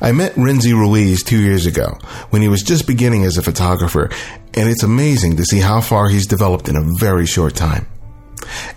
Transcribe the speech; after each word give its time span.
I 0.00 0.10
met 0.10 0.34
Rinzi 0.34 0.72
Ruiz 0.72 1.22
two 1.22 1.40
years 1.40 1.66
ago 1.66 1.96
when 2.30 2.42
he 2.42 2.48
was 2.48 2.64
just 2.64 2.88
beginning 2.88 3.24
as 3.24 3.38
a 3.38 3.42
photographer, 3.42 4.10
and 4.54 4.68
it's 4.68 4.82
amazing 4.82 5.36
to 5.36 5.44
see 5.44 5.60
how 5.60 5.80
far 5.80 6.08
he's 6.08 6.26
developed 6.26 6.68
in 6.68 6.76
a 6.76 6.98
very 6.98 7.26
short 7.26 7.54
time. 7.54 7.86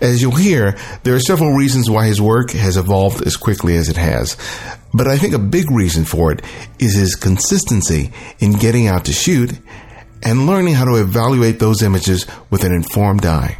As 0.00 0.20
you'll 0.20 0.32
hear, 0.32 0.76
there 1.02 1.14
are 1.14 1.20
several 1.20 1.52
reasons 1.52 1.90
why 1.90 2.06
his 2.06 2.20
work 2.20 2.50
has 2.52 2.76
evolved 2.76 3.26
as 3.26 3.36
quickly 3.36 3.76
as 3.76 3.88
it 3.88 3.96
has, 3.96 4.36
but 4.92 5.08
I 5.08 5.18
think 5.18 5.34
a 5.34 5.38
big 5.38 5.70
reason 5.70 6.04
for 6.04 6.32
it 6.32 6.42
is 6.78 6.94
his 6.94 7.14
consistency 7.14 8.12
in 8.38 8.52
getting 8.52 8.86
out 8.86 9.04
to 9.06 9.12
shoot 9.12 9.58
and 10.22 10.46
learning 10.46 10.74
how 10.74 10.84
to 10.84 10.96
evaluate 10.96 11.58
those 11.58 11.82
images 11.82 12.26
with 12.50 12.64
an 12.64 12.72
informed 12.72 13.26
eye. 13.26 13.58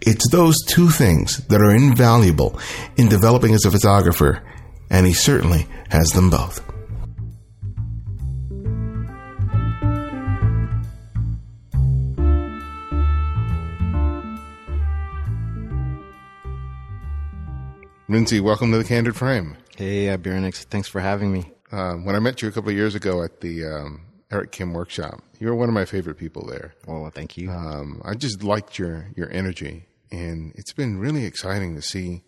It's 0.00 0.30
those 0.30 0.56
two 0.66 0.90
things 0.90 1.38
that 1.48 1.60
are 1.60 1.74
invaluable 1.74 2.58
in 2.96 3.08
developing 3.08 3.54
as 3.54 3.64
a 3.64 3.70
photographer, 3.70 4.42
and 4.90 5.06
he 5.06 5.12
certainly 5.12 5.66
has 5.90 6.08
them 6.10 6.30
both. 6.30 6.69
Rinzi, 18.10 18.40
welcome 18.40 18.72
to 18.72 18.78
the 18.78 18.82
Candid 18.82 19.14
Frame. 19.14 19.56
Hey, 19.76 20.08
uh, 20.08 20.16
Ibarionex, 20.16 20.64
thanks 20.64 20.88
for 20.88 21.00
having 21.00 21.32
me. 21.32 21.52
Uh, 21.70 21.92
when 21.92 22.16
I 22.16 22.18
met 22.18 22.42
you 22.42 22.48
a 22.48 22.50
couple 22.50 22.70
of 22.70 22.76
years 22.76 22.96
ago 22.96 23.22
at 23.22 23.40
the 23.40 23.64
um, 23.64 24.00
Eric 24.32 24.50
Kim 24.50 24.72
workshop, 24.72 25.22
you 25.38 25.46
were 25.46 25.54
one 25.54 25.68
of 25.68 25.76
my 25.76 25.84
favorite 25.84 26.16
people 26.16 26.44
there. 26.44 26.74
Oh, 26.88 27.02
well, 27.02 27.12
thank 27.12 27.36
you. 27.36 27.52
Um, 27.52 28.02
I 28.04 28.14
just 28.14 28.42
liked 28.42 28.80
your 28.80 29.06
your 29.14 29.30
energy, 29.30 29.86
and 30.10 30.52
it's 30.56 30.72
been 30.72 30.98
really 30.98 31.24
exciting 31.24 31.76
to 31.76 31.82
see 31.82 32.24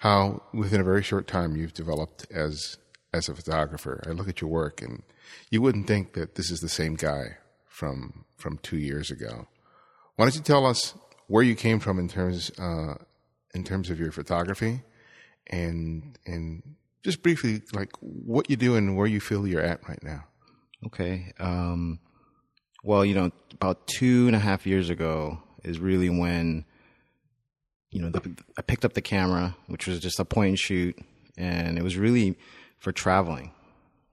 how 0.00 0.42
within 0.52 0.80
a 0.80 0.84
very 0.84 1.04
short 1.04 1.28
time 1.28 1.54
you've 1.54 1.74
developed 1.74 2.26
as 2.32 2.76
as 3.12 3.28
a 3.28 3.36
photographer. 3.36 4.02
I 4.08 4.10
look 4.10 4.28
at 4.28 4.40
your 4.40 4.50
work, 4.50 4.82
and 4.82 5.04
you 5.48 5.62
wouldn't 5.62 5.86
think 5.86 6.14
that 6.14 6.34
this 6.34 6.50
is 6.50 6.58
the 6.58 6.68
same 6.68 6.96
guy 6.96 7.36
from 7.68 8.24
from 8.36 8.58
two 8.58 8.78
years 8.78 9.12
ago. 9.12 9.46
Why 10.16 10.24
don't 10.24 10.34
you 10.34 10.40
tell 10.40 10.66
us 10.66 10.94
where 11.28 11.44
you 11.44 11.54
came 11.54 11.78
from 11.78 12.00
in 12.00 12.08
terms 12.08 12.50
uh, 12.58 12.94
in 13.54 13.62
terms 13.62 13.90
of 13.90 14.00
your 14.00 14.10
photography, 14.10 14.82
and 15.48 16.18
and 16.26 16.62
just 17.04 17.22
briefly 17.22 17.62
like 17.72 17.92
what 18.00 18.48
you 18.48 18.56
do 18.56 18.76
and 18.76 18.96
where 18.96 19.06
you 19.06 19.20
feel 19.20 19.46
you're 19.46 19.60
at 19.60 19.86
right 19.88 20.02
now. 20.02 20.24
Okay. 20.86 21.32
Um, 21.38 22.00
well, 22.82 23.04
you 23.04 23.14
know, 23.14 23.30
about 23.52 23.86
two 23.86 24.26
and 24.26 24.34
a 24.34 24.38
half 24.38 24.66
years 24.66 24.90
ago 24.90 25.42
is 25.62 25.78
really 25.78 26.10
when, 26.10 26.64
you 27.90 28.00
know, 28.00 28.10
the, 28.10 28.36
I 28.58 28.62
picked 28.62 28.84
up 28.84 28.94
the 28.94 29.02
camera, 29.02 29.56
which 29.66 29.86
was 29.86 30.00
just 30.00 30.18
a 30.18 30.24
point 30.24 30.48
and 30.50 30.58
shoot, 30.58 30.98
and 31.36 31.78
it 31.78 31.82
was 31.82 31.96
really 31.96 32.36
for 32.78 32.92
traveling, 32.92 33.52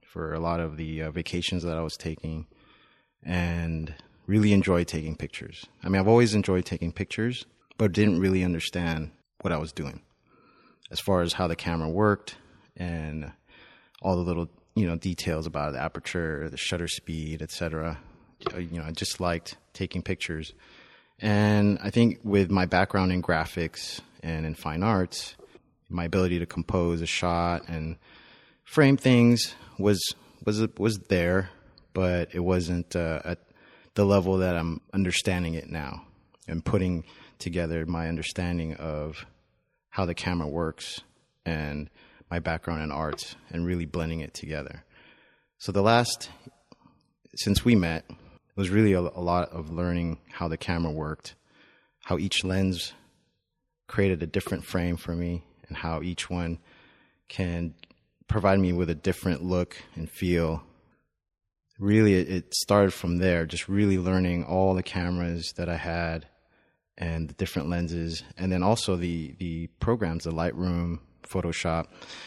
for 0.06 0.32
a 0.32 0.40
lot 0.40 0.60
of 0.60 0.76
the 0.76 1.02
uh, 1.02 1.10
vacations 1.10 1.62
that 1.64 1.76
I 1.76 1.82
was 1.82 1.96
taking, 1.96 2.46
and 3.22 3.94
really 4.26 4.52
enjoyed 4.52 4.86
taking 4.86 5.16
pictures. 5.16 5.66
I 5.82 5.88
mean, 5.88 6.00
I've 6.00 6.08
always 6.08 6.34
enjoyed 6.34 6.64
taking 6.64 6.92
pictures, 6.92 7.44
but 7.76 7.92
didn't 7.92 8.20
really 8.20 8.44
understand 8.44 9.10
what 9.42 9.52
I 9.52 9.58
was 9.58 9.72
doing 9.72 10.00
as 10.92 11.00
far 11.00 11.22
as 11.22 11.32
how 11.32 11.48
the 11.48 11.56
camera 11.56 11.88
worked 11.88 12.36
and 12.76 13.32
all 14.02 14.14
the 14.14 14.22
little 14.22 14.48
you 14.74 14.86
know 14.86 14.96
details 14.96 15.46
about 15.46 15.72
the 15.72 15.80
aperture, 15.80 16.48
the 16.50 16.56
shutter 16.56 16.86
speed, 16.86 17.42
etc. 17.42 17.98
Uh, 18.52 18.58
you 18.58 18.78
know, 18.78 18.84
I 18.84 18.92
just 18.92 19.20
liked 19.20 19.56
taking 19.72 20.02
pictures, 20.02 20.52
and 21.18 21.78
I 21.82 21.90
think 21.90 22.20
with 22.22 22.50
my 22.50 22.66
background 22.66 23.12
in 23.12 23.22
graphics 23.22 24.00
and 24.22 24.46
in 24.46 24.54
fine 24.54 24.82
arts, 24.82 25.34
my 25.88 26.04
ability 26.04 26.38
to 26.38 26.46
compose 26.46 27.00
a 27.00 27.06
shot 27.06 27.68
and 27.68 27.96
frame 28.64 28.96
things 28.96 29.54
was 29.78 30.14
was 30.44 30.66
was 30.78 30.98
there, 31.08 31.50
but 31.94 32.34
it 32.34 32.40
wasn't 32.40 32.94
uh, 32.94 33.20
at 33.24 33.38
the 33.94 34.04
level 34.04 34.38
that 34.38 34.56
I'm 34.56 34.80
understanding 34.92 35.54
it 35.54 35.68
now 35.68 36.04
and 36.48 36.64
putting 36.64 37.04
together 37.38 37.84
my 37.86 38.08
understanding 38.08 38.74
of 38.74 39.24
how 39.92 40.06
the 40.06 40.14
camera 40.14 40.48
works 40.48 41.02
and 41.44 41.90
my 42.30 42.38
background 42.38 42.82
in 42.82 42.90
arts 42.90 43.36
and 43.50 43.66
really 43.66 43.84
blending 43.84 44.20
it 44.20 44.32
together. 44.32 44.84
So 45.58 45.70
the 45.70 45.82
last, 45.82 46.30
since 47.36 47.62
we 47.62 47.74
met, 47.74 48.06
it 48.08 48.56
was 48.56 48.70
really 48.70 48.94
a, 48.94 49.00
a 49.00 49.20
lot 49.20 49.50
of 49.50 49.70
learning 49.70 50.18
how 50.30 50.48
the 50.48 50.56
camera 50.56 50.90
worked, 50.90 51.34
how 52.04 52.16
each 52.16 52.42
lens 52.42 52.94
created 53.86 54.22
a 54.22 54.26
different 54.26 54.64
frame 54.64 54.96
for 54.96 55.14
me, 55.14 55.44
and 55.68 55.76
how 55.76 56.00
each 56.00 56.30
one 56.30 56.58
can 57.28 57.74
provide 58.28 58.60
me 58.60 58.72
with 58.72 58.88
a 58.88 58.94
different 58.94 59.42
look 59.42 59.76
and 59.94 60.08
feel. 60.08 60.62
Really, 61.78 62.14
it 62.14 62.54
started 62.54 62.94
from 62.94 63.18
there, 63.18 63.44
just 63.44 63.68
really 63.68 63.98
learning 63.98 64.44
all 64.44 64.72
the 64.72 64.82
cameras 64.82 65.52
that 65.56 65.68
I 65.68 65.76
had 65.76 66.26
and 66.98 67.28
the 67.28 67.34
different 67.34 67.68
lenses, 67.68 68.22
and 68.36 68.52
then 68.52 68.62
also 68.62 68.96
the 68.96 69.34
the 69.38 69.68
programs, 69.80 70.24
the 70.24 70.30
Lightroom, 70.30 70.98
Photoshop, 71.26 71.86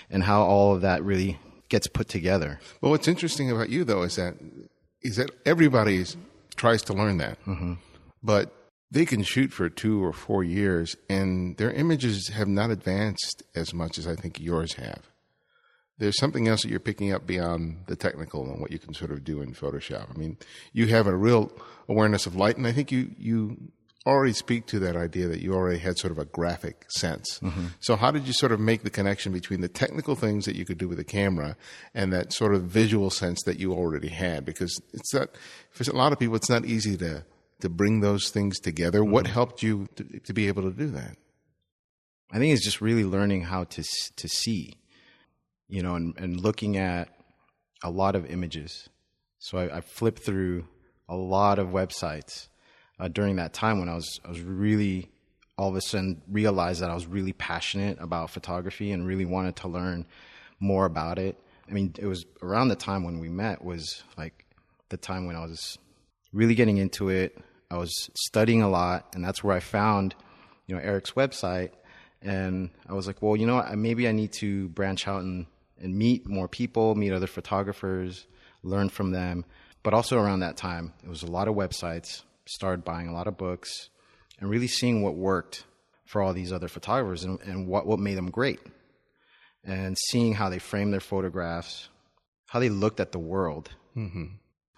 and 0.09 0.23
how 0.23 0.43
all 0.43 0.73
of 0.75 0.81
that 0.81 1.03
really 1.03 1.39
gets 1.69 1.87
put 1.87 2.07
together. 2.07 2.59
Well, 2.81 2.91
what's 2.91 3.07
interesting 3.07 3.51
about 3.51 3.69
you 3.69 3.83
though 3.83 4.03
is 4.03 4.15
that 4.15 4.35
is 5.01 5.17
that 5.17 5.31
everybody 5.45 6.03
tries 6.55 6.81
to 6.83 6.93
learn 6.93 7.17
that, 7.17 7.43
mm-hmm. 7.45 7.73
but 8.23 8.51
they 8.91 9.05
can 9.05 9.23
shoot 9.23 9.51
for 9.51 9.69
two 9.69 10.03
or 10.03 10.13
four 10.13 10.43
years, 10.43 10.95
and 11.09 11.57
their 11.57 11.71
images 11.71 12.29
have 12.29 12.47
not 12.47 12.71
advanced 12.71 13.43
as 13.55 13.73
much 13.73 13.97
as 13.97 14.07
I 14.07 14.15
think 14.15 14.39
yours 14.39 14.73
have. 14.73 15.11
There's 15.97 16.17
something 16.17 16.47
else 16.47 16.63
that 16.63 16.69
you're 16.69 16.79
picking 16.79 17.13
up 17.13 17.25
beyond 17.25 17.85
the 17.87 17.95
technical 17.95 18.43
and 18.49 18.59
what 18.59 18.71
you 18.71 18.79
can 18.79 18.93
sort 18.93 19.11
of 19.11 19.23
do 19.23 19.41
in 19.41 19.53
Photoshop. 19.53 20.13
I 20.13 20.17
mean, 20.17 20.37
you 20.73 20.87
have 20.87 21.07
a 21.07 21.15
real 21.15 21.51
awareness 21.87 22.25
of 22.25 22.35
light, 22.35 22.57
and 22.57 22.67
I 22.67 22.73
think 22.73 22.91
you 22.91 23.11
you 23.17 23.71
already 24.05 24.33
speak 24.33 24.67
to 24.67 24.79
that 24.79 24.95
idea 24.95 25.27
that 25.27 25.41
you 25.41 25.53
already 25.53 25.79
had 25.79 25.97
sort 25.97 26.11
of 26.11 26.19
a 26.19 26.25
graphic 26.25 26.85
sense. 26.89 27.39
Mm-hmm. 27.39 27.67
So, 27.79 27.95
how 27.95 28.11
did 28.11 28.27
you 28.27 28.33
sort 28.33 28.51
of 28.51 28.59
make 28.59 28.83
the 28.83 28.89
connection 28.89 29.31
between 29.33 29.61
the 29.61 29.67
technical 29.67 30.15
things 30.15 30.45
that 30.45 30.55
you 30.55 30.65
could 30.65 30.77
do 30.77 30.87
with 30.87 30.99
a 30.99 31.03
camera 31.03 31.57
and 31.93 32.13
that 32.13 32.31
sort 32.31 32.53
of 32.53 32.63
visual 32.63 33.09
sense 33.09 33.41
that 33.45 33.59
you 33.59 33.73
already 33.73 34.09
had? 34.09 34.45
Because 34.45 34.79
it's 34.93 35.13
not 35.13 35.29
for 35.71 35.89
a 35.89 35.95
lot 35.95 36.11
of 36.11 36.19
people, 36.19 36.35
it's 36.35 36.49
not 36.49 36.65
easy 36.65 36.95
to 36.97 37.25
to 37.61 37.69
bring 37.69 38.01
those 38.01 38.29
things 38.29 38.59
together. 38.59 38.99
Mm-hmm. 38.99 39.11
What 39.11 39.27
helped 39.27 39.63
you 39.63 39.87
to, 39.95 40.03
to, 40.19 40.33
be 40.33 40.47
able 40.47 40.63
to 40.63 40.71
do 40.71 40.87
that? 40.87 41.17
I 42.31 42.37
think 42.37 42.53
it's 42.53 42.65
just 42.65 42.81
really 42.81 43.05
learning 43.05 43.43
how 43.43 43.63
to 43.63 43.83
to 44.17 44.27
see, 44.27 44.77
you 45.67 45.81
know, 45.81 45.95
and, 45.95 46.15
and 46.17 46.39
looking 46.39 46.77
at 46.77 47.09
a 47.83 47.89
lot 47.89 48.15
of 48.15 48.25
images. 48.25 48.89
So 49.39 49.57
I, 49.57 49.77
I 49.77 49.81
flipped 49.81 50.23
through 50.23 50.67
a 51.07 51.15
lot 51.15 51.59
of 51.59 51.67
websites 51.67 52.47
uh, 52.99 53.07
during 53.07 53.37
that 53.37 53.53
time 53.53 53.79
when 53.79 53.89
I 53.89 53.95
was 53.95 54.19
I 54.25 54.29
was 54.29 54.41
really 54.41 55.09
all 55.57 55.69
of 55.69 55.75
a 55.75 55.81
sudden 55.81 56.21
realized 56.29 56.81
that 56.81 56.89
I 56.89 56.93
was 56.93 57.05
really 57.05 57.33
passionate 57.33 57.97
about 58.01 58.29
photography 58.29 58.91
and 58.91 59.07
really 59.07 59.25
wanted 59.25 59.55
to 59.57 59.67
learn 59.67 60.05
more 60.59 60.85
about 60.85 61.17
it. 61.17 61.39
I 61.69 61.73
mean, 61.73 61.93
it 61.97 62.05
was 62.05 62.25
around 62.41 62.67
the 62.67 62.75
time 62.75 63.03
when 63.03 63.19
we 63.19 63.29
met 63.29 63.63
was 63.63 64.03
like 64.17 64.45
the 64.89 64.97
time 64.97 65.25
when 65.25 65.35
I 65.35 65.41
was 65.41 65.77
really 66.33 66.55
getting 66.55 66.77
into 66.77 67.09
it. 67.09 67.37
I 67.71 67.77
was 67.77 68.09
studying 68.15 68.61
a 68.61 68.69
lot, 68.69 69.13
and 69.15 69.23
that's 69.23 69.43
where 69.43 69.55
I 69.55 69.59
found, 69.59 70.13
you 70.67 70.75
know, 70.75 70.81
Eric's 70.81 71.11
website. 71.11 71.71
And 72.21 72.69
I 72.87 72.93
was 72.93 73.07
like, 73.07 73.21
well, 73.21 73.35
you 73.35 73.47
know, 73.47 73.55
what? 73.55 73.75
maybe 73.77 74.07
I 74.07 74.11
need 74.11 74.31
to 74.33 74.67
branch 74.69 75.07
out 75.07 75.23
and, 75.23 75.45
and 75.81 75.95
meet 75.95 76.27
more 76.27 76.47
people, 76.47 76.95
meet 76.95 77.11
other 77.11 77.27
photographers, 77.27 78.27
learn 78.63 78.89
from 78.89 79.11
them. 79.11 79.45
But 79.83 79.93
also 79.93 80.19
around 80.19 80.39
that 80.39 80.57
time, 80.57 80.93
it 81.03 81.09
was 81.09 81.23
a 81.23 81.27
lot 81.27 81.47
of 81.47 81.55
websites, 81.55 82.23
started 82.47 82.83
buying 82.85 83.07
a 83.07 83.13
lot 83.13 83.27
of 83.27 83.37
books 83.37 83.89
and 84.39 84.49
really 84.49 84.67
seeing 84.67 85.01
what 85.01 85.15
worked 85.15 85.63
for 86.05 86.21
all 86.21 86.33
these 86.33 86.51
other 86.53 86.67
photographers 86.67 87.23
and, 87.23 87.39
and 87.41 87.67
what, 87.67 87.87
what 87.87 87.99
made 87.99 88.15
them 88.15 88.29
great. 88.29 88.59
and 89.63 89.97
seeing 90.09 90.33
how 90.33 90.49
they 90.49 90.59
framed 90.59 90.93
their 90.93 90.99
photographs, 90.99 91.89
how 92.47 92.59
they 92.59 92.69
looked 92.69 92.99
at 92.99 93.11
the 93.11 93.19
world. 93.19 93.69
Mm-hmm. 93.97 94.25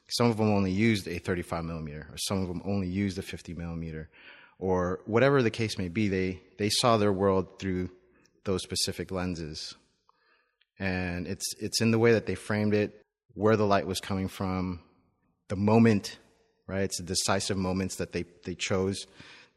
Some 0.10 0.28
of 0.30 0.38
them 0.38 0.50
only 0.50 0.72
used 0.72 1.08
a 1.08 1.20
35 1.20 1.66
millimeter, 1.66 2.08
or 2.10 2.18
some 2.18 2.42
of 2.42 2.48
them 2.48 2.62
only 2.66 2.88
used 2.88 3.18
a 3.18 3.22
50 3.22 3.54
millimeter, 3.56 4.10
or 4.58 5.02
whatever 5.06 5.44
the 5.44 5.52
case 5.52 5.78
may 5.78 5.90
be. 5.90 6.08
They 6.08 6.42
they 6.58 6.70
saw 6.70 6.96
their 6.96 7.12
world 7.12 7.60
through 7.60 7.90
those 8.46 8.64
specific 8.64 9.12
lenses, 9.12 9.76
and 10.80 11.28
it's 11.28 11.46
it's 11.60 11.82
in 11.82 11.92
the 11.92 12.00
way 12.00 12.14
that 12.14 12.26
they 12.26 12.36
framed 12.36 12.74
it, 12.74 13.02
where 13.34 13.58
the 13.58 13.68
light 13.68 13.86
was 13.86 14.00
coming 14.00 14.30
from, 14.30 14.80
the 15.50 15.58
moment, 15.58 16.18
right? 16.68 16.84
It's 16.84 16.98
the 16.98 17.04
decisive 17.04 17.58
moments 17.58 17.96
that 17.96 18.12
they 18.12 18.26
they 18.44 18.56
chose 18.56 19.08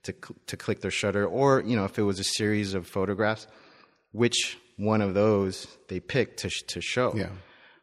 to 0.05 0.15
to 0.47 0.57
click 0.57 0.81
their 0.81 0.91
shutter, 0.91 1.27
or 1.27 1.61
you 1.61 1.77
know, 1.77 1.85
if 1.85 1.99
it 1.99 2.03
was 2.03 2.19
a 2.19 2.25
series 2.25 2.75
of 2.75 2.87
photographs, 2.87 3.47
which 4.12 4.59
one 4.77 5.03
of 5.03 5.15
those 5.15 5.67
they 5.89 6.01
picked 6.01 6.39
to 6.41 6.51
to 6.69 6.81
show. 6.81 7.12
Yeah. 7.15 7.29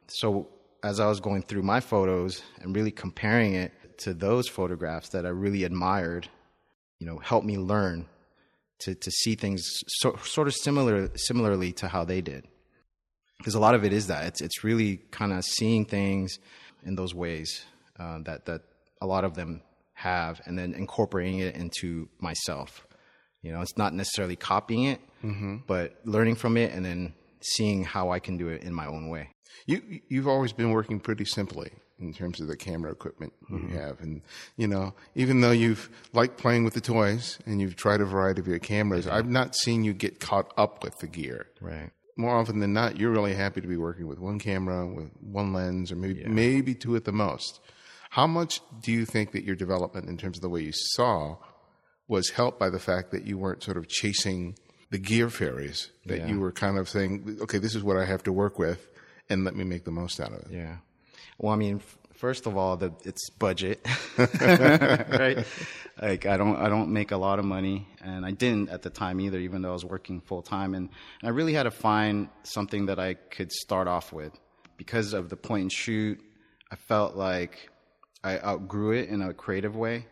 So 0.07 0.47
as 0.83 1.00
I 1.00 1.07
was 1.07 1.19
going 1.19 1.44
through 1.44 1.63
my 1.63 1.79
photos 1.79 2.41
and 2.62 2.75
really 2.75 2.91
comparing 2.91 3.53
it 3.53 3.74
to 4.00 4.13
those 4.13 4.47
photographs 4.47 5.09
that 5.09 5.25
I 5.25 5.29
really 5.29 5.63
admired, 5.63 6.29
you 7.00 7.07
know, 7.07 7.18
helped 7.18 7.45
me 7.45 7.57
learn 7.57 8.07
to 8.79 8.95
to 8.95 9.12
see 9.12 9.35
things 9.35 9.63
so, 9.88 10.15
sort 10.24 10.47
of 10.47 10.56
similar 10.56 11.09
similarly 11.15 11.71
to 11.74 11.88
how 11.88 12.03
they 12.03 12.21
did. 12.21 12.47
Because 13.38 13.53
a 13.53 13.59
lot 13.59 13.75
of 13.75 13.83
it 13.83 13.94
is 13.94 14.07
that 14.07 14.25
it's 14.25 14.41
it's 14.41 14.63
really 14.63 14.97
kind 15.12 15.33
of 15.33 15.44
seeing 15.44 15.85
things 15.85 16.39
in 16.83 16.95
those 16.95 17.13
ways 17.13 17.65
uh, 18.00 18.19
that 18.24 18.45
that 18.45 18.62
a 19.01 19.05
lot 19.05 19.23
of 19.23 19.35
them 19.35 19.61
have, 19.94 20.41
and 20.45 20.57
then 20.57 20.73
incorporating 20.73 21.39
it 21.39 21.55
into 21.55 22.07
myself. 22.19 22.85
You 23.41 23.51
know, 23.51 23.61
it's 23.61 23.77
not 23.77 23.94
necessarily 23.94 24.35
copying 24.35 24.85
it, 24.85 24.99
mm-hmm. 25.23 25.57
but 25.67 25.95
learning 26.05 26.35
from 26.35 26.57
it 26.57 26.73
and 26.73 26.85
then 26.85 27.13
seeing 27.41 27.83
how 27.83 28.11
I 28.11 28.19
can 28.19 28.38
do 28.38 28.49
it 28.49 28.63
in 28.63 28.73
my 28.73 28.85
own 28.85 29.09
way. 29.09 29.29
You 29.65 29.81
you've 30.07 30.27
always 30.27 30.53
been 30.53 30.71
working 30.71 30.99
pretty 30.99 31.25
simply 31.25 31.71
in 31.99 32.13
terms 32.13 32.39
of 32.39 32.47
the 32.47 32.55
camera 32.55 32.91
equipment 32.91 33.33
Mm-hmm. 33.49 33.73
you 33.73 33.79
have, 33.79 34.01
and 34.01 34.21
you 34.57 34.67
know 34.67 34.94
even 35.15 35.39
though 35.41 35.51
you've 35.51 35.89
liked 36.11 36.38
playing 36.38 36.65
with 36.65 36.73
the 36.73 36.81
toys 36.81 37.39
and 37.45 37.61
you've 37.61 37.77
tried 37.77 38.01
a 38.01 38.05
variety 38.05 38.41
of 38.41 38.47
your 38.47 38.59
cameras, 38.59 39.07
I've 39.07 39.29
not 39.29 39.55
seen 39.55 39.85
you 39.85 39.93
get 39.93 40.19
caught 40.19 40.51
up 40.57 40.83
with 40.83 40.97
the 41.00 41.07
gear. 41.07 41.47
Right. 41.61 41.91
More 42.17 42.35
often 42.35 42.59
than 42.59 42.73
not, 42.73 42.97
you're 42.97 43.11
really 43.11 43.33
happy 43.35 43.61
to 43.61 43.67
be 43.67 43.77
working 43.77 44.07
with 44.07 44.19
one 44.19 44.38
camera, 44.39 44.85
with 44.85 45.11
one 45.21 45.53
lens, 45.53 45.91
or 45.91 45.95
maybe 45.95 46.25
maybe 46.25 46.75
two 46.75 46.95
at 46.97 47.05
the 47.05 47.13
most. 47.13 47.61
How 48.17 48.25
much 48.25 48.61
do 48.81 48.91
you 48.91 49.05
think 49.05 49.31
that 49.33 49.43
your 49.43 49.55
development 49.55 50.09
in 50.09 50.17
terms 50.17 50.37
of 50.39 50.41
the 50.41 50.49
way 50.49 50.61
you 50.61 50.71
saw 50.73 51.37
was 52.07 52.31
helped 52.31 52.57
by 52.59 52.71
the 52.71 52.79
fact 52.79 53.11
that 53.11 53.25
you 53.27 53.37
weren't 53.37 53.61
sort 53.61 53.77
of 53.77 53.87
chasing 53.87 54.55
the 54.89 54.97
gear 54.97 55.29
fairies? 55.29 55.91
That 56.07 56.17
Yeah. 56.21 56.27
you 56.29 56.39
were 56.39 56.51
kind 56.51 56.79
of 56.79 56.89
saying, 56.89 57.37
okay, 57.41 57.59
this 57.59 57.75
is 57.75 57.83
what 57.83 57.95
I 57.95 58.05
have 58.05 58.23
to 58.23 58.33
work 58.33 58.57
with, 58.57 58.87
and 59.29 59.45
let 59.45 59.55
me 59.55 59.63
make 59.63 59.83
the 59.85 59.91
most 59.91 60.19
out 60.19 60.31
of 60.33 60.39
it. 60.39 60.47
Yeah. 60.49 60.77
Well, 61.37 61.53
I 61.53 61.57
mean, 61.57 61.79
first 62.15 62.47
of 62.47 62.57
all, 62.57 62.75
the 62.75 62.91
it's 63.03 63.29
budget, 63.29 63.85
right? 64.17 65.45
Like 66.01 66.25
I 66.25 66.37
don't 66.37 66.55
I 66.57 66.69
don't 66.69 66.91
make 66.91 67.11
a 67.11 67.17
lot 67.17 67.37
of 67.37 67.45
money, 67.45 67.87
and 68.01 68.25
I 68.25 68.31
didn't 68.31 68.69
at 68.71 68.81
the 68.81 68.89
time 68.89 69.19
either, 69.21 69.37
even 69.37 69.61
though 69.61 69.69
I 69.69 69.73
was 69.73 69.85
working 69.85 70.21
full 70.21 70.41
time, 70.41 70.73
and, 70.73 70.89
and 71.21 71.27
I 71.27 71.31
really 71.31 71.53
had 71.53 71.63
to 71.63 71.71
find 71.71 72.29
something 72.41 72.87
that 72.87 72.97
I 72.97 73.13
could 73.13 73.51
start 73.51 73.87
off 73.87 74.11
with 74.11 74.33
because 74.75 75.13
of 75.13 75.29
the 75.29 75.37
point 75.37 75.61
and 75.61 75.71
shoot. 75.71 76.19
I 76.71 76.75
felt 76.77 77.15
like 77.15 77.69
I 78.23 78.39
outgrew 78.39 78.91
it 78.91 79.09
in 79.09 79.21
a 79.21 79.33
creative 79.33 79.75
way. 79.75 80.05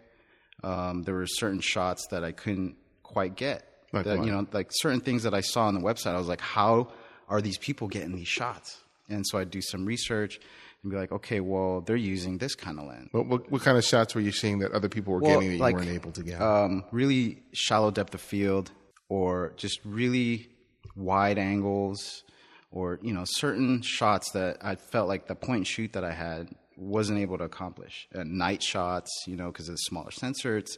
Um, 0.63 1.03
there 1.03 1.15
were 1.15 1.27
certain 1.27 1.59
shots 1.59 2.07
that 2.11 2.23
I 2.23 2.31
couldn't 2.31 2.75
quite 3.03 3.35
get. 3.35 3.67
Like 3.91 4.05
that, 4.05 4.25
you 4.25 4.31
know, 4.31 4.45
like 4.51 4.69
certain 4.71 4.99
things 4.99 5.23
that 5.23 5.33
I 5.33 5.41
saw 5.41 5.67
on 5.67 5.73
the 5.73 5.79
website. 5.79 6.15
I 6.15 6.17
was 6.17 6.27
like, 6.27 6.41
how 6.41 6.91
are 7.29 7.41
these 7.41 7.57
people 7.57 7.87
getting 7.87 8.15
these 8.15 8.27
shots? 8.27 8.77
And 9.09 9.25
so 9.25 9.37
I'd 9.37 9.51
do 9.51 9.61
some 9.61 9.85
research 9.85 10.39
and 10.83 10.91
be 10.91 10.97
like, 10.97 11.11
okay, 11.11 11.39
well, 11.39 11.81
they're 11.81 11.95
using 11.95 12.37
this 12.37 12.55
kind 12.55 12.79
of 12.79 12.87
lens. 12.87 13.09
What, 13.11 13.27
what, 13.27 13.51
what 13.51 13.61
kind 13.61 13.77
of 13.77 13.85
shots 13.85 14.13
were 14.15 14.21
you 14.21 14.31
seeing 14.31 14.59
that 14.59 14.71
other 14.71 14.89
people 14.89 15.13
were 15.13 15.19
Well, 15.19 15.39
getting 15.39 15.57
that 15.57 15.63
like, 15.63 15.73
you 15.73 15.77
weren't 15.77 15.89
able 15.91 16.11
to 16.11 16.23
get? 16.23 16.41
Um, 16.41 16.83
really 16.91 17.43
shallow 17.53 17.91
depth 17.91 18.13
of 18.13 18.21
field, 18.21 18.71
or 19.07 19.53
just 19.55 19.79
really 19.85 20.49
wide 20.95 21.37
angles, 21.37 22.23
or 22.71 22.99
you 23.01 23.13
know, 23.13 23.23
certain 23.25 23.81
shots 23.81 24.31
that 24.31 24.57
I 24.61 24.75
felt 24.75 25.07
like 25.07 25.27
the 25.27 25.35
point 25.35 25.57
and 25.57 25.67
shoot 25.67 25.93
that 25.93 26.03
I 26.03 26.11
had 26.11 26.49
wasn't 26.77 27.19
able 27.19 27.37
to 27.37 27.43
accomplish. 27.43 28.07
Uh, 28.13 28.23
night 28.25 28.61
shots, 28.61 29.23
you 29.27 29.35
know, 29.35 29.47
because 29.47 29.69
of 29.69 29.75
the 29.75 29.79
smaller 29.79 30.11
sensor, 30.11 30.57
it's 30.57 30.77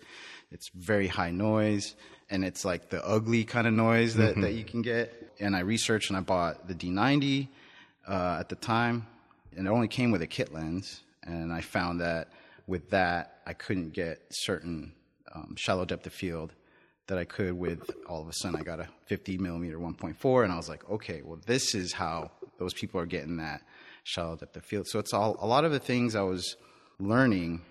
it's 0.52 0.70
very 0.74 1.08
high 1.08 1.32
noise, 1.32 1.96
and 2.30 2.46
it's 2.46 2.64
like 2.64 2.90
the 2.90 3.06
ugly 3.06 3.44
kind 3.44 3.68
of 3.68 3.74
noise 3.74 4.16
that, 4.16 4.40
that 4.42 4.54
you 4.54 4.64
can 4.64 4.82
get. 4.82 5.34
And 5.40 5.56
I 5.56 5.60
researched 5.60 6.10
and 6.10 6.18
I 6.18 6.22
bought 6.22 6.68
the 6.68 6.76
D90 6.76 7.48
uh, 8.08 8.38
at 8.40 8.50
the 8.50 8.56
time, 8.56 9.08
and 9.56 9.68
it 9.68 9.70
only 9.70 9.88
came 9.88 10.12
with 10.12 10.22
a 10.22 10.28
kit 10.28 10.54
lens. 10.54 11.02
And 11.24 11.52
I 11.52 11.62
found 11.62 12.00
that 12.02 12.30
with 12.68 12.90
that, 12.92 13.42
I 13.46 13.54
couldn't 13.54 13.94
get 13.94 14.22
certain 14.30 14.94
um, 15.34 15.56
shallow 15.58 15.86
depth 15.86 16.06
of 16.06 16.14
field 16.14 16.54
that 17.08 17.18
I 17.18 17.26
could 17.26 17.54
with. 17.54 17.90
All 18.08 18.22
of 18.22 18.30
a 18.30 18.34
sudden, 18.34 18.60
I 18.60 18.64
got 18.64 18.80
a 18.80 18.88
50 19.08 19.38
millimeter 19.38 19.78
1.4, 19.78 20.44
and 20.44 20.54
I 20.54 20.56
was 20.56 20.70
like, 20.70 20.90
okay, 20.90 21.22
well, 21.24 21.40
this 21.46 21.76
is 21.76 21.94
how 21.94 22.32
those 22.60 22.74
people 22.74 23.00
are 23.02 23.06
getting 23.06 23.38
that 23.38 23.62
shallow 24.08 24.36
depth 24.36 24.56
of 24.56 24.66
field. 24.66 24.88
So 24.88 25.00
it's 25.00 25.14
all 25.14 25.36
a 25.40 25.48
lot 25.48 25.66
of 25.66 25.72
the 25.72 25.80
things 25.80 26.16
I 26.16 26.22
was 26.22 26.56
learning 27.00 27.62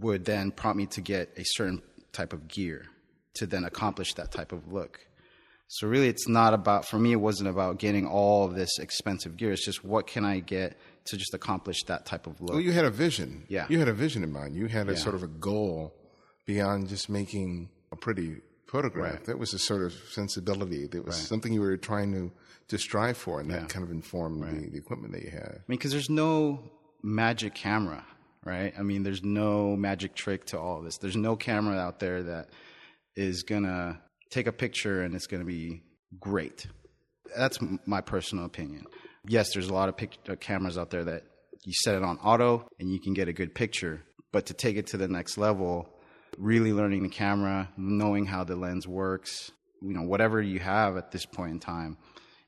would 0.00 0.24
then 0.24 0.50
prompt 0.50 0.76
me 0.76 0.86
to 0.86 1.00
get 1.00 1.32
a 1.36 1.44
certain 1.44 1.82
type 2.12 2.32
of 2.32 2.46
gear 2.46 2.86
to 3.34 3.46
then 3.46 3.64
accomplish 3.64 4.14
that 4.14 4.30
type 4.30 4.52
of 4.52 4.72
look. 4.72 5.00
So 5.68 5.86
really, 5.86 6.08
it's 6.08 6.28
not 6.28 6.54
about 6.54 6.86
for 6.86 6.98
me. 6.98 7.12
It 7.12 7.20
wasn't 7.20 7.48
about 7.48 7.78
getting 7.78 8.06
all 8.06 8.44
of 8.44 8.54
this 8.54 8.78
expensive 8.78 9.36
gear. 9.36 9.52
It's 9.52 9.64
just 9.64 9.84
what 9.84 10.06
can 10.06 10.24
I 10.24 10.40
get 10.40 10.78
to 11.06 11.16
just 11.16 11.34
accomplish 11.34 11.84
that 11.84 12.04
type 12.04 12.26
of 12.26 12.40
look. 12.40 12.50
well, 12.50 12.60
you 12.60 12.72
had 12.72 12.84
a 12.84 12.90
vision. 12.90 13.44
Yeah. 13.48 13.66
You 13.68 13.78
had 13.78 13.88
a 13.88 13.92
vision 13.94 14.22
in 14.22 14.32
mind. 14.32 14.54
You 14.54 14.66
had 14.66 14.88
a 14.88 14.96
sort 14.96 15.14
of 15.14 15.22
a 15.22 15.26
goal 15.26 15.94
beyond 16.46 16.88
just 16.88 17.08
making 17.08 17.70
a 17.92 17.96
pretty 17.96 18.36
photograph. 18.66 19.14
Right. 19.14 19.24
That 19.24 19.38
was 19.38 19.54
a 19.54 19.58
sort 19.58 19.82
of 19.82 19.92
sensibility. 20.10 20.86
That 20.86 21.04
was 21.04 21.16
something 21.16 21.52
you 21.52 21.60
were 21.60 21.76
trying 21.76 22.12
to, 22.12 22.32
to 22.68 22.78
strive 22.78 23.16
for, 23.16 23.40
and 23.40 23.50
that 23.50 23.68
kind 23.68 23.84
of 23.84 23.90
informed 23.90 24.42
the, 24.42 24.70
the 24.70 24.78
equipment 24.78 25.12
that 25.14 25.22
you 25.22 25.30
had. 25.30 25.48
I 25.48 25.62
mean, 25.68 25.78
because 25.78 25.92
there's 25.92 26.10
no 26.10 26.62
magic 27.02 27.54
camera, 27.54 28.04
right? 28.44 28.72
I 28.78 28.82
mean, 28.82 29.02
there's 29.02 29.22
no 29.22 29.76
magic 29.76 30.14
trick 30.14 30.44
to 30.46 30.58
all 30.58 30.78
of 30.78 30.84
this. 30.84 30.98
There's 30.98 31.16
no 31.16 31.36
camera 31.36 31.76
out 31.78 31.98
there 32.00 32.22
that 32.24 32.50
is 33.16 33.42
gonna 33.42 34.00
take 34.30 34.46
a 34.46 34.52
picture 34.52 35.02
and 35.02 35.14
it's 35.14 35.26
gonna 35.26 35.44
be 35.44 35.82
great. 36.20 36.66
That's 37.36 37.60
m- 37.62 37.80
my 37.86 38.00
personal 38.00 38.44
opinion. 38.44 38.84
Yes, 39.26 39.52
there's 39.52 39.68
a 39.68 39.74
lot 39.74 39.88
of 39.88 39.96
pic- 39.96 40.18
uh, 40.28 40.36
cameras 40.36 40.78
out 40.78 40.90
there 40.90 41.04
that 41.04 41.24
you 41.64 41.72
set 41.72 41.94
it 41.96 42.02
on 42.02 42.18
auto 42.18 42.66
and 42.78 42.90
you 42.90 43.00
can 43.00 43.14
get 43.14 43.28
a 43.28 43.32
good 43.32 43.54
picture, 43.54 44.02
but 44.32 44.46
to 44.46 44.54
take 44.54 44.76
it 44.76 44.86
to 44.88 44.96
the 44.96 45.08
next 45.08 45.36
level, 45.38 45.88
really 46.36 46.72
learning 46.72 47.02
the 47.02 47.08
camera, 47.08 47.68
knowing 47.76 48.26
how 48.26 48.44
the 48.44 48.56
lens 48.56 48.86
works, 48.86 49.50
you 49.82 49.92
know, 49.92 50.02
whatever 50.02 50.40
you 50.40 50.58
have 50.60 50.96
at 50.96 51.10
this 51.10 51.26
point 51.26 51.52
in 51.52 51.60
time, 51.60 51.96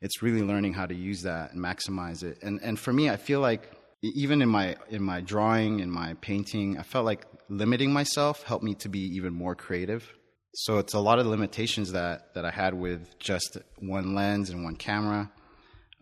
it's 0.01 0.23
really 0.23 0.43
learning 0.43 0.73
how 0.75 0.87
to 0.87 0.95
use 0.95 1.23
that 1.23 1.53
and 1.53 1.63
maximize 1.63 2.23
it. 2.23 2.39
And 2.43 2.61
and 2.63 2.79
for 2.79 2.93
me, 2.93 3.11
I 3.11 3.17
feel 3.17 3.41
like 3.41 3.71
even 4.03 4.43
in 4.43 4.49
my 4.49 4.77
in 4.89 5.03
my 5.03 5.21
drawing, 5.21 5.81
in 5.81 5.91
my 5.91 6.15
painting, 6.21 6.79
I 6.79 6.83
felt 6.83 7.05
like 7.05 7.27
limiting 7.49 7.93
myself 7.93 8.43
helped 8.43 8.65
me 8.65 8.75
to 8.77 8.89
be 8.89 9.01
even 9.17 9.33
more 9.33 9.55
creative. 9.55 10.13
So 10.55 10.79
it's 10.79 10.95
a 10.95 11.01
lot 11.01 11.19
of 11.19 11.27
limitations 11.27 11.93
that 11.93 12.35
that 12.35 12.45
I 12.45 12.51
had 12.51 12.75
with 12.75 13.19
just 13.19 13.59
one 13.79 14.15
lens 14.15 14.51
and 14.51 14.65
one 14.65 14.77
camera 14.77 15.31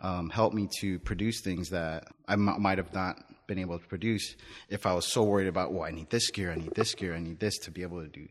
um, 0.00 0.30
helped 0.30 0.54
me 0.54 0.68
to 0.80 0.98
produce 1.00 1.40
things 1.40 1.70
that 1.70 2.06
I 2.26 2.34
m- 2.34 2.62
might 2.62 2.78
have 2.78 2.92
not 2.94 3.16
been 3.46 3.58
able 3.58 3.78
to 3.78 3.86
produce 3.86 4.36
if 4.68 4.86
I 4.86 4.92
was 4.94 5.06
so 5.06 5.24
worried 5.24 5.48
about, 5.48 5.72
well, 5.72 5.84
I 5.84 5.90
need 5.90 6.10
this 6.10 6.30
gear, 6.30 6.52
I 6.52 6.56
need 6.56 6.74
this 6.74 6.94
gear, 6.94 7.14
I 7.14 7.18
need 7.18 7.40
this 7.40 7.58
to 7.60 7.70
be 7.70 7.82
able 7.82 8.02
to 8.02 8.08
do, 8.08 8.28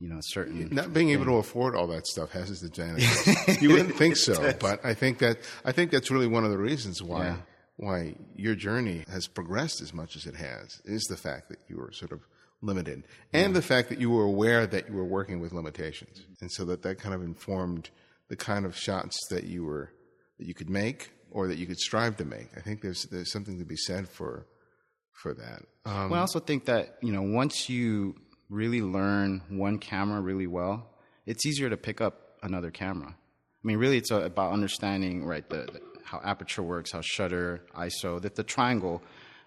you 0.00 0.08
know, 0.08 0.18
certain. 0.20 0.68
Not 0.72 0.92
being 0.94 1.10
able 1.10 1.26
to 1.26 1.34
afford 1.34 1.76
all 1.76 1.86
that 1.88 2.06
stuff 2.06 2.32
has 2.32 2.50
its 2.50 2.62
advantages. 2.62 3.60
you 3.62 3.68
wouldn't 3.70 3.94
think 3.96 4.16
so, 4.16 4.52
but 4.60 4.84
I 4.84 4.94
think 4.94 5.18
that 5.18 5.38
I 5.64 5.72
think 5.72 5.90
that's 5.90 6.10
really 6.10 6.26
one 6.26 6.44
of 6.44 6.50
the 6.50 6.58
reasons 6.58 7.02
why 7.02 7.26
Yeah. 7.26 7.36
why 7.76 8.14
your 8.34 8.54
journey 8.54 9.04
has 9.10 9.26
progressed 9.28 9.80
as 9.80 9.92
much 9.94 10.16
as 10.16 10.26
it 10.26 10.36
has 10.36 10.80
is 10.84 11.02
the 11.04 11.16
fact 11.16 11.48
that 11.50 11.58
you 11.68 11.76
were 11.76 11.92
sort 11.92 12.12
of 12.12 12.20
limited, 12.62 13.04
and 13.32 13.54
the 13.56 13.62
fact 13.62 13.88
that 13.90 13.98
you 14.00 14.10
were 14.10 14.24
aware 14.24 14.66
that 14.66 14.88
you 14.88 14.94
were 14.94 15.04
working 15.04 15.38
with 15.40 15.52
limitations, 15.52 16.26
and 16.40 16.50
so 16.52 16.64
that 16.66 16.82
that 16.82 16.98
kind 16.98 17.14
of 17.14 17.22
informed 17.22 17.90
the 18.28 18.36
kind 18.36 18.64
of 18.66 18.76
shots 18.76 19.18
that 19.30 19.44
you 19.44 19.64
were 19.64 19.90
that 20.38 20.46
you 20.46 20.54
could 20.54 20.70
make 20.70 21.10
or 21.30 21.46
that 21.48 21.58
you 21.58 21.66
could 21.66 21.78
strive 21.78 22.16
to 22.16 22.24
make. 22.24 22.48
I 22.56 22.60
think 22.60 22.80
there's 22.82 23.04
there's 23.06 23.30
something 23.32 23.58
to 23.58 23.64
be 23.64 23.76
said 23.76 24.08
for 24.08 24.46
for 25.12 25.34
that. 25.34 25.62
Um, 25.84 26.10
Well, 26.10 26.18
I 26.18 26.22
also 26.22 26.40
think 26.40 26.64
that 26.66 26.96
you 27.02 27.12
know 27.12 27.22
once 27.22 27.68
you 27.68 28.14
really 28.50 28.82
learn 28.82 29.42
one 29.48 29.78
camera 29.78 30.20
really 30.20 30.46
well, 30.46 30.90
it's 31.24 31.46
easier 31.46 31.70
to 31.70 31.76
pick 31.76 32.00
up 32.00 32.36
another 32.42 32.70
camera. 32.70 33.08
I 33.08 33.66
mean, 33.66 33.78
really, 33.78 33.96
it's 33.96 34.10
about 34.10 34.52
understanding 34.52 35.24
right 35.24 35.48
the, 35.48 35.68
the 35.72 35.80
how 36.04 36.20
aperture 36.24 36.62
works, 36.62 36.92
how 36.92 37.00
shutter, 37.02 37.64
ISO, 37.76 38.20
that 38.22 38.34
the 38.34 38.42
triangle, 38.42 39.00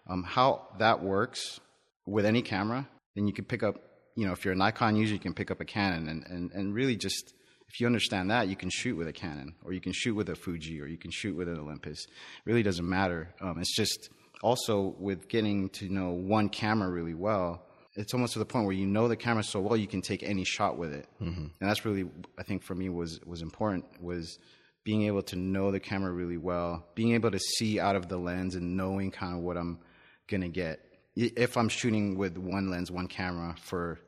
um, 0.08 0.24
how 0.24 0.68
that 0.80 1.04
works 1.04 1.60
with 2.06 2.26
any 2.26 2.42
camera. 2.42 2.88
Then 3.16 3.28
you 3.28 3.34
can 3.34 3.44
pick 3.44 3.64
up, 3.64 3.76
you 4.16 4.26
know, 4.26 4.32
if 4.32 4.46
you're 4.46 4.54
a 4.54 4.58
Nikon 4.58 4.96
user, 4.96 5.14
you 5.14 5.20
can 5.20 5.34
pick 5.34 5.52
up 5.52 5.60
a 5.60 5.66
Canon, 5.66 6.08
and 6.08 6.26
and 6.28 6.52
and 6.52 6.74
really 6.74 6.96
just 6.96 7.34
if 7.68 7.80
you 7.80 7.88
understand 7.88 8.30
that, 8.30 8.48
you 8.48 8.56
can 8.56 8.70
shoot 8.70 8.96
with 8.96 9.08
a 9.08 9.14
Canon, 9.14 9.56
or 9.64 9.74
you 9.74 9.82
can 9.82 9.94
shoot 9.94 10.14
with 10.14 10.30
a 10.30 10.36
Fuji, 10.36 10.80
or 10.80 10.86
you 10.86 10.98
can 10.98 11.12
shoot 11.12 11.36
with 11.36 11.48
an 11.48 11.60
Olympus. 11.60 12.06
It 12.06 12.12
really 12.46 12.64
doesn't 12.64 12.88
matter. 12.88 13.34
Um, 13.42 13.58
it's 13.60 13.76
just 13.76 14.10
also 14.44 14.96
with 15.00 15.28
getting 15.28 15.70
to 15.70 15.90
know 15.90 16.12
one 16.12 16.50
camera 16.50 16.90
really 16.90 17.16
well. 17.16 17.66
It's 17.96 18.14
almost 18.14 18.34
to 18.34 18.40
the 18.40 18.46
point 18.46 18.66
where 18.66 18.74
you 18.74 18.88
know 18.88 19.08
the 19.08 19.16
camera 19.16 19.44
so 19.44 19.60
well 19.60 19.78
you 19.78 19.88
can 19.88 20.02
take 20.02 20.24
any 20.24 20.44
shot 20.44 20.78
with 20.78 20.94
it, 20.94 21.08
mm-hmm. 21.22 21.42
and 21.42 21.52
that's 21.60 21.86
really 21.86 22.10
I 22.38 22.44
think 22.44 22.64
for 22.64 22.76
me 22.76 22.90
was 22.90 23.20
was 23.26 23.42
important 23.42 23.86
was 24.02 24.40
being 24.84 25.04
able 25.04 25.22
to 25.22 25.36
know 25.36 25.72
the 25.72 25.80
camera 25.80 26.12
really 26.12 26.38
well, 26.38 26.86
being 26.96 27.14
able 27.14 27.32
to 27.32 27.40
see 27.40 27.80
out 27.80 27.96
of 27.96 28.10
the 28.10 28.18
lens 28.18 28.56
and 28.56 28.76
knowing 28.76 29.12
kind 29.12 29.36
of 29.36 29.42
what 29.42 29.58
I'm 29.58 29.80
gonna 30.28 30.50
get. 30.50 30.80
If 31.16 31.58
I'm 31.58 31.70
shooting 31.70 32.18
with 32.18 32.38
one 32.38 32.70
lens, 32.70 32.92
one 32.92 33.08
camera 33.08 33.56
for 33.62 34.00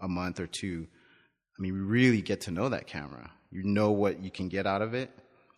a 0.00 0.08
month 0.08 0.40
or 0.40 0.46
two, 0.46 0.86
I 1.58 1.62
mean, 1.62 1.74
we 1.74 1.80
really 1.80 2.22
get 2.22 2.42
to 2.42 2.50
know 2.50 2.68
that 2.70 2.86
camera. 2.86 3.30
You 3.50 3.62
know 3.62 3.92
what 3.92 4.24
you 4.24 4.30
can 4.30 4.48
get 4.48 4.66
out 4.66 4.82
of 4.82 4.94
it, 4.94 5.10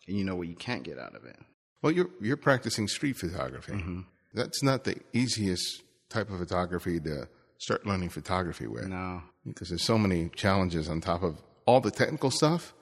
and 0.07 0.17
you 0.17 0.23
know 0.23 0.35
what 0.35 0.47
you 0.47 0.55
can't 0.55 0.83
get 0.83 0.99
out 0.99 1.15
of 1.15 1.25
it. 1.25 1.37
Well, 1.81 1.91
you're 1.91 2.09
you're 2.19 2.37
practicing 2.37 2.87
street 2.87 3.17
photography. 3.17 3.73
Mm-hmm. 3.73 4.01
That's 4.33 4.61
not 4.61 4.83
the 4.83 4.97
easiest 5.13 5.81
type 6.09 6.29
of 6.29 6.39
photography 6.39 6.99
to 6.99 7.27
start 7.57 7.85
learning 7.85 8.09
photography 8.09 8.67
with. 8.67 8.87
No, 8.87 9.21
because 9.45 9.69
there's 9.69 9.83
so 9.83 9.97
many 9.97 10.29
challenges 10.35 10.89
on 10.89 11.01
top 11.01 11.23
of 11.23 11.41
all 11.65 11.81
the 11.81 11.91
technical 11.91 12.31
stuff. 12.31 12.73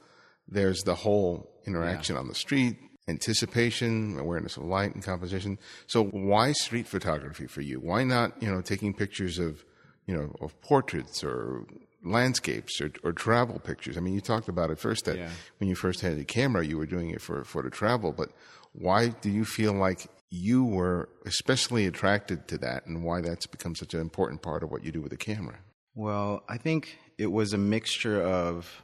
There's 0.47 0.81
the 0.83 0.95
whole 0.95 1.49
interaction 1.65 2.15
yeah. 2.15 2.21
on 2.21 2.27
the 2.27 2.35
street, 2.35 2.77
anticipation, 3.07 4.17
awareness 4.19 4.57
of 4.57 4.63
light 4.63 4.93
and 4.93 5.03
composition. 5.03 5.57
So 5.87 6.03
why 6.03 6.51
street 6.53 6.87
photography 6.87 7.47
for 7.47 7.61
you? 7.61 7.79
Why 7.79 8.03
not, 8.03 8.41
you 8.41 8.51
know, 8.51 8.61
taking 8.61 8.93
pictures 8.93 9.39
of, 9.39 9.63
you 10.05 10.15
know, 10.15 10.35
of 10.41 10.59
portraits 10.61 11.23
or 11.23 11.65
landscapes 12.03 12.79
or, 12.79 12.91
or 13.03 13.11
travel 13.11 13.59
pictures? 13.59 13.97
I 13.97 14.01
mean, 14.01 14.13
you 14.13 14.21
talked 14.21 14.47
about 14.47 14.69
it 14.69 14.79
first 14.79 15.05
that 15.05 15.17
yeah. 15.17 15.29
when 15.57 15.69
you 15.69 15.75
first 15.75 16.01
had 16.01 16.17
the 16.17 16.25
camera, 16.25 16.65
you 16.65 16.77
were 16.77 16.85
doing 16.85 17.09
it 17.09 17.21
for, 17.21 17.43
for 17.43 17.63
the 17.63 17.71
travel, 17.71 18.11
but 18.11 18.29
why 18.73 19.07
do 19.07 19.29
you 19.29 19.45
feel 19.45 19.73
like 19.73 20.07
you 20.29 20.65
were 20.65 21.09
especially 21.25 21.85
attracted 21.85 22.47
to 22.47 22.57
that 22.57 22.85
and 22.85 23.03
why 23.03 23.21
that's 23.21 23.45
become 23.45 23.75
such 23.75 23.93
an 23.93 24.01
important 24.01 24.41
part 24.41 24.63
of 24.63 24.71
what 24.71 24.83
you 24.83 24.91
do 24.91 25.01
with 25.01 25.11
the 25.11 25.17
camera? 25.17 25.57
Well, 25.93 26.43
I 26.49 26.57
think 26.57 26.97
it 27.17 27.31
was 27.31 27.53
a 27.53 27.57
mixture 27.57 28.21
of, 28.21 28.83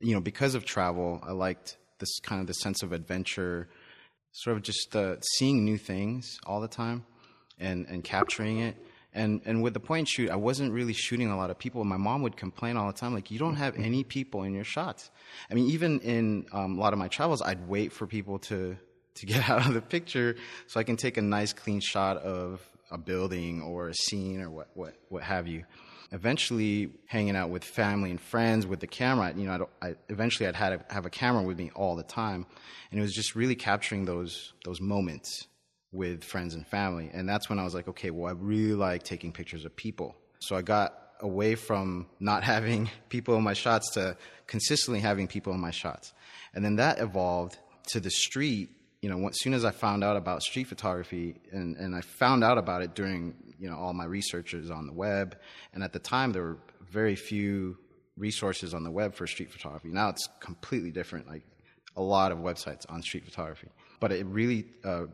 you 0.00 0.14
know, 0.14 0.20
because 0.20 0.54
of 0.54 0.64
travel, 0.64 1.20
I 1.22 1.32
liked 1.32 1.78
this 1.98 2.18
kind 2.20 2.40
of 2.40 2.46
the 2.46 2.54
sense 2.54 2.82
of 2.82 2.92
adventure, 2.92 3.68
sort 4.32 4.56
of 4.56 4.62
just 4.62 4.94
uh, 4.94 5.16
seeing 5.20 5.64
new 5.64 5.78
things 5.78 6.38
all 6.44 6.60
the 6.60 6.68
time 6.68 7.06
and, 7.58 7.86
and 7.86 8.04
capturing 8.04 8.58
it. 8.58 8.76
And, 9.14 9.42
and 9.44 9.62
with 9.62 9.74
the 9.74 9.80
point 9.80 10.08
shoot, 10.08 10.30
I 10.30 10.36
wasn't 10.36 10.72
really 10.72 10.94
shooting 10.94 11.30
a 11.30 11.36
lot 11.36 11.50
of 11.50 11.58
people. 11.58 11.84
My 11.84 11.98
mom 11.98 12.22
would 12.22 12.36
complain 12.36 12.76
all 12.76 12.86
the 12.86 12.98
time, 12.98 13.14
like, 13.14 13.30
you 13.30 13.38
don't 13.38 13.56
have 13.56 13.76
any 13.76 14.04
people 14.04 14.42
in 14.42 14.54
your 14.54 14.64
shots. 14.64 15.10
I 15.50 15.54
mean, 15.54 15.70
even 15.70 16.00
in 16.00 16.46
um, 16.52 16.78
a 16.78 16.80
lot 16.80 16.92
of 16.92 16.98
my 16.98 17.08
travels, 17.08 17.42
I'd 17.42 17.68
wait 17.68 17.92
for 17.92 18.06
people 18.06 18.38
to, 18.40 18.76
to 19.14 19.26
get 19.26 19.48
out 19.50 19.66
of 19.66 19.74
the 19.74 19.82
picture 19.82 20.36
so 20.66 20.80
I 20.80 20.84
can 20.84 20.96
take 20.96 21.16
a 21.16 21.22
nice 21.22 21.52
clean 21.52 21.80
shot 21.80 22.18
of 22.18 22.60
a 22.92 22.98
building 22.98 23.62
or 23.62 23.88
a 23.88 23.94
scene 23.94 24.40
or 24.40 24.50
what, 24.50 24.68
what, 24.74 24.94
what 25.08 25.22
have 25.22 25.48
you. 25.48 25.64
Eventually 26.12 26.90
hanging 27.06 27.34
out 27.34 27.48
with 27.48 27.64
family 27.64 28.10
and 28.10 28.20
friends 28.20 28.66
with 28.66 28.80
the 28.80 28.86
camera, 28.86 29.32
you 29.34 29.46
know, 29.46 29.70
I, 29.80 29.94
eventually 30.10 30.46
I'd 30.46 30.54
had 30.54 30.84
have 30.90 31.06
a 31.06 31.10
camera 31.10 31.42
with 31.42 31.56
me 31.56 31.70
all 31.74 31.96
the 31.96 32.02
time, 32.02 32.44
and 32.90 33.00
it 33.00 33.02
was 33.02 33.14
just 33.14 33.34
really 33.34 33.54
capturing 33.54 34.04
those 34.04 34.52
those 34.66 34.78
moments 34.78 35.46
with 35.90 36.22
friends 36.22 36.54
and 36.54 36.66
family, 36.66 37.10
and 37.14 37.26
that's 37.26 37.48
when 37.48 37.58
I 37.58 37.64
was 37.64 37.74
like, 37.74 37.88
okay, 37.88 38.10
well, 38.10 38.28
I 38.28 38.32
really 38.32 38.74
like 38.74 39.04
taking 39.04 39.32
pictures 39.32 39.64
of 39.64 39.74
people. 39.74 40.14
So 40.40 40.54
I 40.54 40.60
got 40.60 40.94
away 41.20 41.54
from 41.54 42.08
not 42.20 42.44
having 42.54 42.90
people 43.08 43.34
in 43.36 43.42
my 43.42 43.54
shots 43.54 43.92
to 43.92 44.18
consistently 44.46 45.00
having 45.00 45.28
people 45.28 45.54
in 45.54 45.60
my 45.60 45.70
shots, 45.70 46.12
and 46.52 46.62
then 46.62 46.76
that 46.76 46.98
evolved 46.98 47.56
to 47.92 48.00
the 48.00 48.10
street 48.10 48.68
you 49.02 49.08
know, 49.08 49.28
as 49.28 49.40
soon 49.40 49.52
as 49.52 49.64
I 49.64 49.72
found 49.72 50.04
out 50.04 50.16
about 50.16 50.42
street 50.42 50.68
photography, 50.68 51.34
and, 51.50 51.76
and 51.76 51.94
I 51.94 52.00
found 52.00 52.44
out 52.44 52.56
about 52.56 52.82
it 52.82 52.94
during, 52.94 53.34
you 53.58 53.68
know, 53.68 53.76
all 53.76 53.92
my 53.92 54.04
researches 54.04 54.70
on 54.70 54.86
the 54.86 54.92
web, 54.92 55.36
and 55.74 55.82
at 55.82 55.92
the 55.92 55.98
time 55.98 56.32
there 56.32 56.42
were 56.42 56.58
very 56.88 57.16
few 57.16 57.76
resources 58.16 58.74
on 58.74 58.84
the 58.84 58.90
web 58.90 59.14
for 59.14 59.26
street 59.26 59.50
photography. 59.50 59.88
Now 59.88 60.08
it's 60.10 60.28
completely 60.38 60.92
different, 60.92 61.26
like 61.28 61.42
a 61.96 62.02
lot 62.02 62.30
of 62.30 62.38
websites 62.38 62.86
on 62.88 63.02
street 63.02 63.24
photography. 63.24 63.68
But 63.98 64.12
it 64.12 64.24
really 64.26 64.66
uh, 64.84 65.06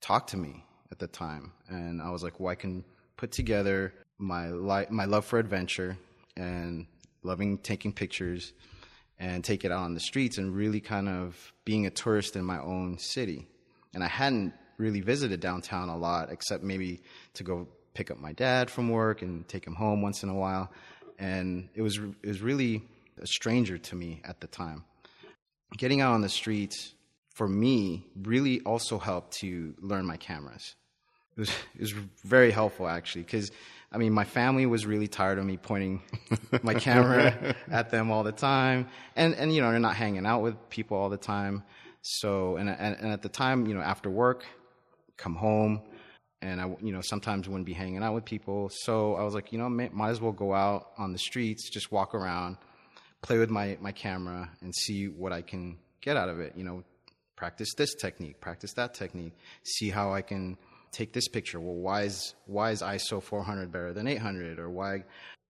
talked 0.00 0.30
to 0.30 0.36
me 0.36 0.64
at 0.92 1.00
the 1.00 1.08
time, 1.08 1.52
and 1.68 2.00
I 2.00 2.10
was 2.10 2.22
like, 2.22 2.38
well, 2.38 2.50
I 2.50 2.54
can 2.54 2.84
put 3.16 3.32
together 3.32 3.92
my 4.18 4.50
li- 4.50 4.86
my 4.90 5.06
love 5.06 5.24
for 5.24 5.40
adventure 5.40 5.98
and 6.36 6.86
loving 7.24 7.58
taking 7.58 7.92
pictures 7.92 8.52
and 9.22 9.44
take 9.44 9.64
it 9.64 9.70
out 9.70 9.84
on 9.84 9.94
the 9.94 10.00
streets 10.00 10.36
and 10.36 10.54
really 10.54 10.80
kind 10.80 11.08
of 11.08 11.52
being 11.64 11.86
a 11.86 11.90
tourist 11.90 12.34
in 12.34 12.44
my 12.44 12.58
own 12.58 12.98
city. 12.98 13.46
And 13.94 14.02
I 14.02 14.08
hadn't 14.08 14.52
really 14.78 15.00
visited 15.00 15.38
downtown 15.38 15.88
a 15.88 15.96
lot, 15.96 16.32
except 16.32 16.64
maybe 16.64 17.02
to 17.34 17.44
go 17.44 17.68
pick 17.94 18.10
up 18.10 18.18
my 18.18 18.32
dad 18.32 18.68
from 18.68 18.88
work 18.88 19.22
and 19.22 19.46
take 19.46 19.64
him 19.64 19.76
home 19.76 20.02
once 20.02 20.24
in 20.24 20.28
a 20.28 20.34
while. 20.34 20.72
And 21.20 21.68
it 21.76 21.82
was 21.82 21.98
it 21.98 22.26
was 22.26 22.42
really 22.42 22.82
a 23.20 23.26
stranger 23.28 23.78
to 23.78 23.94
me 23.94 24.20
at 24.24 24.40
the 24.40 24.48
time. 24.48 24.84
Getting 25.76 26.00
out 26.00 26.14
on 26.14 26.20
the 26.20 26.28
streets 26.28 26.92
for 27.32 27.46
me 27.46 28.04
really 28.24 28.60
also 28.62 28.98
helped 28.98 29.38
to 29.38 29.74
learn 29.80 30.04
my 30.04 30.16
cameras. 30.16 30.74
It 31.36 31.40
was, 31.40 31.50
it 31.76 31.80
was 31.80 31.92
very 32.24 32.50
helpful 32.50 32.88
actually 32.88 33.22
because 33.22 33.52
I 33.92 33.98
mean, 33.98 34.12
my 34.12 34.24
family 34.24 34.64
was 34.64 34.86
really 34.86 35.06
tired 35.06 35.38
of 35.38 35.44
me 35.44 35.58
pointing 35.58 36.02
my 36.62 36.74
camera 36.74 37.54
at 37.70 37.90
them 37.90 38.10
all 38.10 38.24
the 38.24 38.32
time, 38.32 38.88
and 39.16 39.34
and 39.34 39.54
you 39.54 39.60
know 39.60 39.70
they're 39.70 39.78
not 39.78 39.96
hanging 39.96 40.24
out 40.24 40.40
with 40.40 40.56
people 40.70 40.96
all 40.96 41.10
the 41.10 41.18
time. 41.18 41.62
So 42.00 42.56
and 42.56 42.70
and, 42.70 42.96
and 42.98 43.12
at 43.12 43.22
the 43.22 43.28
time, 43.28 43.66
you 43.66 43.74
know, 43.74 43.82
after 43.82 44.08
work, 44.08 44.44
come 45.18 45.34
home, 45.34 45.82
and 46.40 46.60
I 46.60 46.74
you 46.80 46.92
know 46.92 47.02
sometimes 47.02 47.48
wouldn't 47.48 47.66
be 47.66 47.74
hanging 47.74 48.02
out 48.02 48.14
with 48.14 48.24
people. 48.24 48.70
So 48.72 49.14
I 49.14 49.24
was 49.24 49.34
like, 49.34 49.52
you 49.52 49.58
know, 49.58 49.68
may, 49.68 49.90
might 49.90 50.10
as 50.10 50.20
well 50.20 50.32
go 50.32 50.54
out 50.54 50.92
on 50.96 51.12
the 51.12 51.18
streets, 51.18 51.68
just 51.68 51.92
walk 51.92 52.14
around, 52.14 52.56
play 53.20 53.38
with 53.38 53.50
my 53.50 53.76
my 53.80 53.92
camera, 53.92 54.50
and 54.62 54.74
see 54.74 55.06
what 55.06 55.32
I 55.32 55.42
can 55.42 55.76
get 56.00 56.16
out 56.16 56.30
of 56.30 56.40
it. 56.40 56.54
You 56.56 56.64
know, 56.64 56.82
practice 57.36 57.74
this 57.76 57.94
technique, 57.94 58.40
practice 58.40 58.72
that 58.74 58.94
technique, 58.94 59.34
see 59.64 59.90
how 59.90 60.14
I 60.14 60.22
can 60.22 60.56
take 60.92 61.12
this 61.12 61.28
picture. 61.28 61.58
Well, 61.58 61.74
why 61.74 62.02
is 62.02 62.34
why 62.46 62.70
is 62.70 62.82
ISO 62.82 63.22
400 63.22 63.72
better 63.72 63.92
than 63.92 64.06
800, 64.06 64.58
or 64.58 64.70
why 64.70 65.04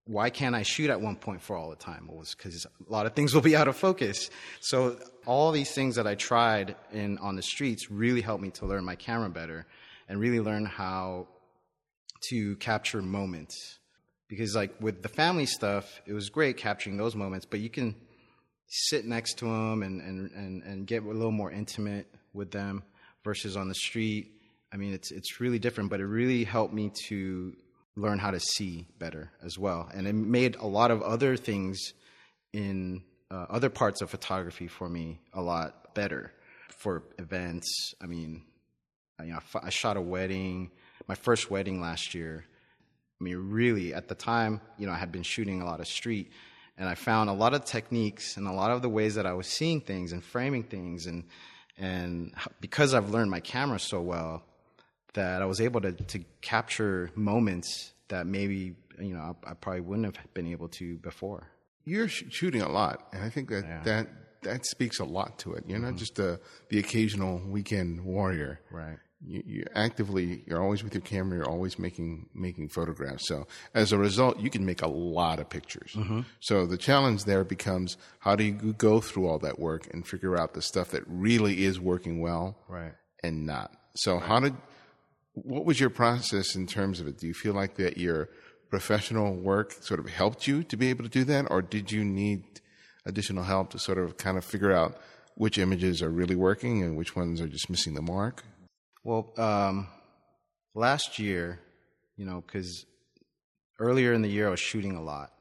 why 0.07 0.31
can't 0.31 0.55
I 0.55 0.63
shoot 0.63 0.91
at 0.91 0.99
1.4 0.99 1.51
all 1.59 1.71
the 1.71 1.77
time? 1.77 2.09
Well, 2.11 2.23
it's 2.23 2.35
because 2.35 2.67
a 2.67 2.93
lot 2.93 3.07
of 3.07 3.15
things 3.15 3.35
will 3.35 3.41
be 3.41 3.55
out 3.55 3.69
of 3.69 3.77
focus. 3.77 4.31
So 4.61 4.99
all 5.27 5.53
these 5.53 5.73
things 5.73 5.97
that 5.97 6.07
I 6.07 6.17
tried 6.17 6.75
in 6.93 7.19
on 7.19 7.37
the 7.37 7.43
streets 7.43 7.91
really 7.91 8.21
helped 8.21 8.43
me 8.43 8.51
to 8.53 8.67
learn 8.67 8.85
my 8.85 8.97
camera 8.97 9.31
better 9.31 9.67
and 10.09 10.19
really 10.19 10.41
learn 10.41 10.67
how 10.67 11.29
to 12.31 12.57
capture 12.57 13.01
moments. 13.01 13.79
Because 14.29 14.57
like 14.57 14.75
with 14.81 15.03
the 15.03 15.09
family 15.09 15.47
stuff, 15.47 16.01
it 16.07 16.15
was 16.15 16.31
great 16.31 16.57
capturing 16.57 16.97
those 16.97 17.15
moments, 17.15 17.47
but 17.47 17.61
you 17.61 17.71
can 17.71 17.95
sit 18.67 19.05
next 19.05 19.39
to 19.39 19.45
them 19.45 19.83
and, 19.83 20.01
and, 20.01 20.31
and, 20.33 20.63
and 20.65 20.87
get 20.87 21.05
a 21.05 21.07
little 21.07 21.31
more 21.31 21.53
intimate 21.53 22.09
with 22.33 22.51
them 22.51 22.83
versus 23.23 23.57
on 23.57 23.69
the 23.69 23.75
street 23.75 24.33
I 24.73 24.77
mean, 24.77 24.95
it's 24.95 25.11
it's 25.11 25.41
really 25.41 25.59
different, 25.59 25.91
but 25.91 26.01
it 26.01 26.07
really 26.07 26.45
helped 26.45 26.73
me 26.73 26.91
to 27.09 27.55
learn 27.95 28.19
how 28.19 28.31
to 28.31 28.41
see 28.41 28.87
better 28.99 29.31
as 29.45 29.59
well, 29.59 29.91
and 29.93 30.07
it 30.07 30.15
made 30.15 30.57
a 30.57 30.67
lot 30.67 30.91
of 30.91 31.03
other 31.03 31.37
things 31.37 31.93
in 32.53 33.03
uh, 33.31 33.47
other 33.51 33.69
parts 33.69 34.01
of 34.01 34.11
photography 34.11 34.69
for 34.69 34.89
me 34.89 35.21
a 35.33 35.43
lot 35.43 35.95
better 35.95 36.33
for 36.79 37.03
events. 37.19 37.95
I 38.01 38.07
mean, 38.07 38.43
I, 39.19 39.25
you 39.25 39.33
know, 39.33 39.41
I 39.63 39.71
shot 39.71 39.97
a 39.97 40.01
wedding, 40.01 40.71
my 41.07 41.15
first 41.15 41.51
wedding 41.51 41.81
last 41.81 42.15
year. 42.15 42.45
I 43.21 43.25
mean, 43.25 43.51
really, 43.51 43.95
at 43.95 44.09
the 44.09 44.15
time, 44.15 44.61
you 44.79 44.87
know, 44.87 44.93
I 44.93 44.97
had 44.97 45.13
been 45.13 45.23
shooting 45.23 45.63
a 45.63 45.65
lot 45.65 45.81
of 45.81 45.87
street, 45.87 46.33
and 46.79 46.89
I 46.89 46.95
found 46.95 47.31
a 47.31 47.35
lot 47.35 47.55
of 47.55 47.65
techniques 47.65 48.37
and 48.37 48.49
a 48.49 48.53
lot 48.53 48.71
of 48.71 48.83
the 48.83 48.89
ways 48.89 49.15
that 49.15 49.27
I 49.27 49.35
was 49.35 49.47
seeing 49.47 49.81
things 49.81 50.13
and 50.13 50.25
framing 50.25 50.65
things, 50.65 51.07
and 51.07 51.25
and 51.79 52.35
because 52.61 52.95
I've 52.95 53.11
learned 53.11 53.31
my 53.31 53.41
camera 53.41 53.79
so 53.79 54.01
well, 54.01 54.43
that 55.15 55.43
I 55.43 55.47
was 55.47 55.61
able 55.61 55.81
to, 55.83 55.93
to 55.93 56.25
capture 56.41 57.11
moments 57.15 57.93
that 58.09 58.27
maybe 58.27 58.75
you 58.99 59.15
know 59.15 59.37
I, 59.47 59.51
I 59.51 59.55
probably 59.55 59.81
wouldn't 59.81 60.17
have 60.17 60.35
been 60.35 60.47
able 60.47 60.69
to 60.69 60.97
before. 60.99 61.49
You're 61.85 62.09
sh- 62.09 62.25
shooting 62.31 62.63
a 62.63 62.69
lot, 62.69 63.09
and 63.13 63.25
I 63.25 63.29
think 63.29 63.49
that 63.51 63.65
yeah. 63.65 63.83
that 63.85 64.09
that 64.43 64.67
speaks 64.67 64.99
a 64.99 65.05
lot 65.05 65.39
to 65.41 65.55
it. 65.55 65.65
You're 65.67 65.79
mm-hmm. 65.79 65.91
not 65.91 65.97
just 65.97 66.19
a, 66.19 66.41
the 66.69 66.79
occasional 66.79 67.41
weekend 67.47 68.05
warrior, 68.05 68.61
right? 68.71 68.99
You, 69.25 69.43
you 69.47 69.65
actively, 69.75 70.43
you're 70.47 70.61
always 70.61 70.83
with 70.83 70.95
your 70.95 71.03
camera. 71.03 71.39
You're 71.39 71.49
always 71.49 71.79
making 71.79 72.29
making 72.35 72.71
photographs. 72.71 73.29
So 73.29 73.47
as 73.73 73.93
a 73.93 73.99
result, 73.99 74.41
you 74.41 74.51
can 74.51 74.67
make 74.67 74.83
a 74.83 74.89
lot 74.89 75.39
of 75.39 75.49
pictures. 75.49 75.93
Mm-hmm. 75.95 76.21
So 76.41 76.67
the 76.67 76.77
challenge 76.77 77.25
there 77.25 77.45
becomes 77.45 77.97
how 78.19 78.35
do 78.37 78.45
you 78.45 78.53
go 78.73 79.01
through 79.01 79.29
all 79.29 79.39
that 79.41 79.59
work 79.59 79.89
and 79.93 80.07
figure 80.07 80.37
out 80.37 80.55
the 80.55 80.63
stuff 80.63 80.91
that 80.91 81.05
really 81.07 81.65
is 81.65 81.79
working 81.79 82.21
well, 82.21 82.59
right, 82.69 82.95
and 83.23 83.47
not. 83.47 83.73
So 83.95 84.15
right. 84.15 84.23
how 84.23 84.41
did 84.41 84.55
what 85.35 85.65
was 85.65 85.81
your 85.81 85.91
process 85.91 86.55
in 86.55 86.67
terms 86.67 87.01
of 87.01 87.07
it? 87.07 87.19
Do 87.19 87.27
you 87.27 87.35
feel 87.35 87.55
like 87.55 87.77
that 87.77 87.97
your 87.97 88.29
professional 88.71 89.35
work 89.35 89.73
sort 89.83 90.01
of 90.01 90.09
helped 90.09 90.47
you 90.47 90.63
to 90.65 90.77
be 90.77 90.89
able 90.89 91.05
to 91.05 91.11
do 91.11 91.25
that, 91.25 91.47
or 91.51 91.63
did 91.63 91.93
you 91.93 92.05
need 92.05 92.45
additional 93.05 93.45
help 93.45 93.71
to 93.71 93.79
sort 93.79 93.99
of 93.99 94.17
kind 94.17 94.39
of 94.39 94.45
figure 94.45 94.73
out 94.73 94.97
which 95.35 95.59
images 95.59 96.03
are 96.03 96.11
really 96.11 96.37
working 96.37 96.83
and 96.83 96.97
which 96.97 97.17
ones 97.17 97.41
are 97.41 97.49
just 97.49 97.69
missing 97.71 97.95
the 97.95 98.03
mark? 98.03 98.45
Well, 99.05 99.33
um, 99.37 99.89
last 100.75 101.19
year, 101.19 101.61
you 102.17 102.25
know, 102.25 102.43
because 102.47 102.87
earlier 103.79 104.13
in 104.13 104.23
the 104.23 104.29
year 104.29 104.47
I 104.47 104.51
was 104.51 104.61
shooting 104.61 104.97
a 104.97 105.03
lot, 105.03 105.33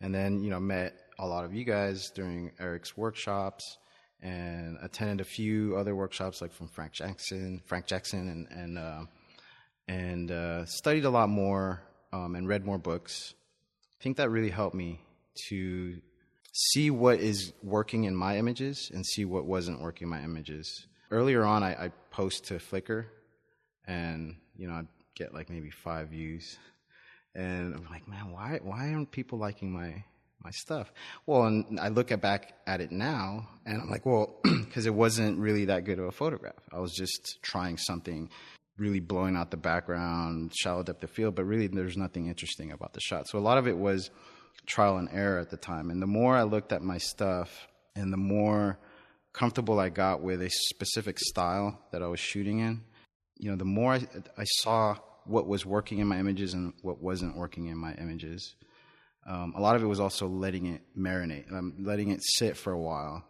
and 0.00 0.14
then 0.14 0.42
you 0.42 0.50
know 0.50 0.60
met 0.60 0.94
a 1.18 1.26
lot 1.26 1.44
of 1.44 1.54
you 1.54 1.64
guys 1.64 2.10
during 2.10 2.52
Eric's 2.60 2.96
workshops 2.96 3.78
and 4.20 4.76
attended 4.82 5.20
a 5.20 5.28
few 5.28 5.76
other 5.76 5.94
workshops 5.94 6.42
like 6.42 6.52
from 6.52 6.68
Frank 6.68 6.92
Jackson, 6.92 7.62
Frank 7.66 7.86
Jackson, 7.86 8.28
and 8.28 8.46
and 8.50 8.78
uh, 8.78 9.04
and 9.88 10.30
uh, 10.30 10.64
studied 10.66 11.04
a 11.04 11.10
lot 11.10 11.28
more 11.28 11.82
um, 12.12 12.34
and 12.34 12.48
read 12.48 12.64
more 12.64 12.78
books. 12.78 13.34
I 13.98 14.02
think 14.02 14.16
that 14.16 14.30
really 14.30 14.50
helped 14.50 14.74
me 14.74 15.00
to 15.48 16.00
see 16.52 16.90
what 16.90 17.20
is 17.20 17.52
working 17.62 18.04
in 18.04 18.16
my 18.16 18.38
images 18.38 18.90
and 18.92 19.04
see 19.04 19.24
what 19.24 19.44
wasn't 19.44 19.80
working 19.80 20.06
in 20.06 20.10
my 20.10 20.22
images. 20.22 20.86
Earlier 21.10 21.44
on, 21.44 21.62
I, 21.62 21.84
I 21.84 21.92
post 22.10 22.46
to 22.46 22.54
Flickr, 22.54 23.06
and 23.86 24.36
you 24.56 24.66
know 24.66 24.74
I'd 24.74 24.88
get 25.14 25.32
like 25.34 25.50
maybe 25.50 25.70
five 25.70 26.08
views, 26.08 26.58
and 27.34 27.74
I'm 27.74 27.86
like, 27.90 28.08
man, 28.08 28.32
why 28.32 28.58
why 28.62 28.92
aren't 28.92 29.12
people 29.12 29.38
liking 29.38 29.70
my 29.70 30.02
my 30.42 30.50
stuff? 30.50 30.92
Well, 31.26 31.44
and 31.44 31.78
I 31.78 31.88
look 31.88 32.10
at 32.10 32.20
back 32.20 32.54
at 32.66 32.80
it 32.80 32.90
now, 32.90 33.48
and 33.64 33.80
I'm 33.80 33.88
like, 33.88 34.04
well, 34.04 34.40
because 34.42 34.86
it 34.86 34.94
wasn't 34.94 35.38
really 35.38 35.66
that 35.66 35.84
good 35.84 35.98
of 35.98 36.06
a 36.06 36.12
photograph. 36.12 36.54
I 36.72 36.80
was 36.80 36.92
just 36.92 37.38
trying 37.42 37.78
something 37.78 38.30
really 38.78 39.00
blowing 39.00 39.36
out 39.36 39.50
the 39.50 39.56
background, 39.56 40.52
shallow 40.54 40.82
depth 40.82 41.02
of 41.02 41.10
field, 41.10 41.34
but 41.34 41.44
really 41.44 41.66
there's 41.66 41.96
nothing 41.96 42.26
interesting 42.26 42.72
about 42.72 42.92
the 42.92 43.00
shot. 43.00 43.26
So 43.28 43.38
a 43.38 43.40
lot 43.40 43.58
of 43.58 43.66
it 43.66 43.76
was 43.76 44.10
trial 44.66 44.98
and 44.98 45.08
error 45.12 45.38
at 45.38 45.50
the 45.50 45.56
time. 45.56 45.90
And 45.90 46.00
the 46.02 46.06
more 46.06 46.36
I 46.36 46.42
looked 46.42 46.72
at 46.72 46.82
my 46.82 46.98
stuff 46.98 47.68
and 47.94 48.12
the 48.12 48.18
more 48.18 48.78
comfortable 49.32 49.78
I 49.78 49.88
got 49.88 50.22
with 50.22 50.42
a 50.42 50.50
specific 50.50 51.18
style 51.18 51.78
that 51.92 52.02
I 52.02 52.06
was 52.06 52.20
shooting 52.20 52.60
in, 52.60 52.82
you 53.38 53.50
know, 53.50 53.56
the 53.56 53.64
more 53.64 53.94
I, 53.94 54.06
I 54.36 54.44
saw 54.44 54.96
what 55.24 55.46
was 55.46 55.66
working 55.66 55.98
in 55.98 56.06
my 56.06 56.18
images 56.18 56.54
and 56.54 56.72
what 56.82 57.02
wasn't 57.02 57.36
working 57.36 57.66
in 57.66 57.76
my 57.76 57.94
images. 57.94 58.54
Um, 59.26 59.54
a 59.56 59.60
lot 59.60 59.76
of 59.76 59.82
it 59.82 59.86
was 59.86 60.00
also 60.00 60.28
letting 60.28 60.66
it 60.66 60.82
marinate, 60.96 61.52
um, 61.52 61.74
letting 61.80 62.10
it 62.10 62.20
sit 62.22 62.56
for 62.56 62.72
a 62.72 62.78
while, 62.78 63.24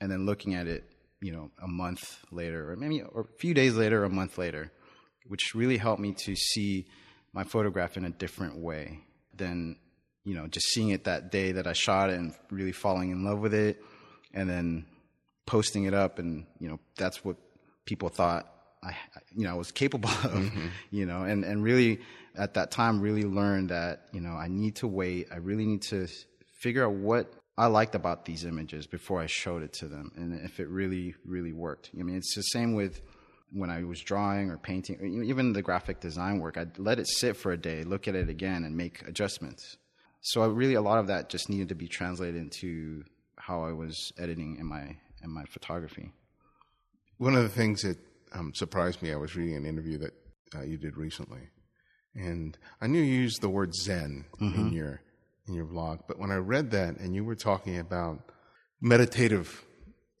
and 0.00 0.10
then 0.10 0.24
looking 0.24 0.54
at 0.54 0.68
it, 0.68 0.84
you 1.20 1.32
know, 1.32 1.50
a 1.60 1.66
month 1.66 2.18
later, 2.30 2.70
or 2.70 2.76
maybe 2.76 3.02
or 3.02 3.22
a 3.22 3.38
few 3.38 3.52
days 3.52 3.74
later, 3.74 4.04
a 4.04 4.08
month 4.08 4.38
later, 4.38 4.70
which 5.26 5.54
really 5.54 5.76
helped 5.76 6.00
me 6.00 6.12
to 6.24 6.34
see 6.34 6.86
my 7.32 7.44
photograph 7.44 7.96
in 7.96 8.04
a 8.04 8.10
different 8.10 8.56
way 8.56 9.00
than 9.34 9.76
you 10.24 10.34
know, 10.34 10.46
just 10.46 10.66
seeing 10.68 10.90
it 10.90 11.04
that 11.04 11.30
day 11.30 11.52
that 11.52 11.66
I 11.66 11.72
shot 11.72 12.10
it 12.10 12.18
and 12.18 12.34
really 12.50 12.72
falling 12.72 13.10
in 13.10 13.24
love 13.24 13.38
with 13.38 13.54
it 13.54 13.82
and 14.34 14.48
then 14.48 14.86
posting 15.46 15.84
it 15.84 15.94
up 15.94 16.18
and, 16.18 16.46
you 16.58 16.68
know, 16.68 16.78
that's 16.96 17.24
what 17.24 17.36
people 17.84 18.08
thought 18.08 18.46
I, 18.82 18.94
you 19.34 19.44
know, 19.44 19.50
I 19.50 19.54
was 19.54 19.72
capable 19.72 20.08
of, 20.08 20.32
mm-hmm. 20.32 20.68
you 20.90 21.04
know, 21.04 21.22
and, 21.22 21.44
and 21.44 21.62
really 21.62 22.00
at 22.34 22.54
that 22.54 22.70
time 22.70 23.00
really 23.00 23.24
learned 23.24 23.70
that, 23.70 24.06
you 24.12 24.20
know, 24.20 24.30
I 24.30 24.48
need 24.48 24.76
to 24.76 24.86
wait. 24.86 25.28
I 25.30 25.36
really 25.36 25.66
need 25.66 25.82
to 25.82 26.06
figure 26.60 26.86
out 26.86 26.92
what 26.92 27.32
I 27.58 27.66
liked 27.66 27.94
about 27.94 28.24
these 28.24 28.44
images 28.44 28.86
before 28.86 29.20
I 29.20 29.26
showed 29.26 29.62
it 29.62 29.72
to 29.74 29.86
them 29.86 30.12
and 30.16 30.40
if 30.44 30.60
it 30.60 30.68
really, 30.68 31.14
really 31.26 31.52
worked. 31.52 31.90
I 31.98 32.02
mean, 32.02 32.16
it's 32.16 32.34
the 32.34 32.42
same 32.42 32.74
with 32.74 33.02
when 33.52 33.70
I 33.70 33.84
was 33.84 34.00
drawing 34.00 34.50
or 34.50 34.58
painting, 34.58 34.98
or 35.00 35.06
even 35.06 35.52
the 35.52 35.62
graphic 35.62 36.00
design 36.00 36.38
work. 36.38 36.56
I'd 36.56 36.78
let 36.78 36.98
it 36.98 37.08
sit 37.08 37.36
for 37.36 37.52
a 37.52 37.56
day, 37.56 37.84
look 37.84 38.08
at 38.08 38.14
it 38.14 38.28
again 38.28 38.64
and 38.64 38.76
make 38.76 39.02
adjustments 39.06 39.76
so 40.22 40.42
I 40.42 40.46
really 40.46 40.74
a 40.74 40.82
lot 40.82 40.98
of 40.98 41.06
that 41.06 41.28
just 41.28 41.48
needed 41.48 41.70
to 41.70 41.74
be 41.74 41.88
translated 41.88 42.36
into 42.36 43.04
how 43.36 43.64
I 43.64 43.72
was 43.72 44.12
editing 44.18 44.56
in 44.58 44.66
my 44.66 44.96
in 45.22 45.30
my 45.30 45.44
photography. 45.44 46.12
One 47.18 47.34
of 47.34 47.42
the 47.42 47.48
things 47.48 47.82
that 47.82 47.98
um, 48.32 48.52
surprised 48.54 49.02
me, 49.02 49.12
I 49.12 49.16
was 49.16 49.36
reading 49.36 49.56
an 49.56 49.66
interview 49.66 49.98
that 49.98 50.14
uh, 50.54 50.62
you 50.62 50.76
did 50.76 50.96
recently, 50.96 51.48
and 52.14 52.56
I 52.80 52.86
knew 52.86 53.00
you 53.00 53.20
used 53.20 53.40
the 53.40 53.48
word 53.48 53.74
Zen 53.74 54.26
mm-hmm. 54.40 54.60
in 54.60 54.72
your 54.72 55.00
in 55.48 55.54
your 55.54 55.64
blog, 55.64 56.00
but 56.06 56.18
when 56.18 56.30
I 56.30 56.36
read 56.36 56.70
that 56.72 56.98
and 56.98 57.14
you 57.14 57.24
were 57.24 57.34
talking 57.34 57.78
about 57.78 58.20
meditative 58.80 59.64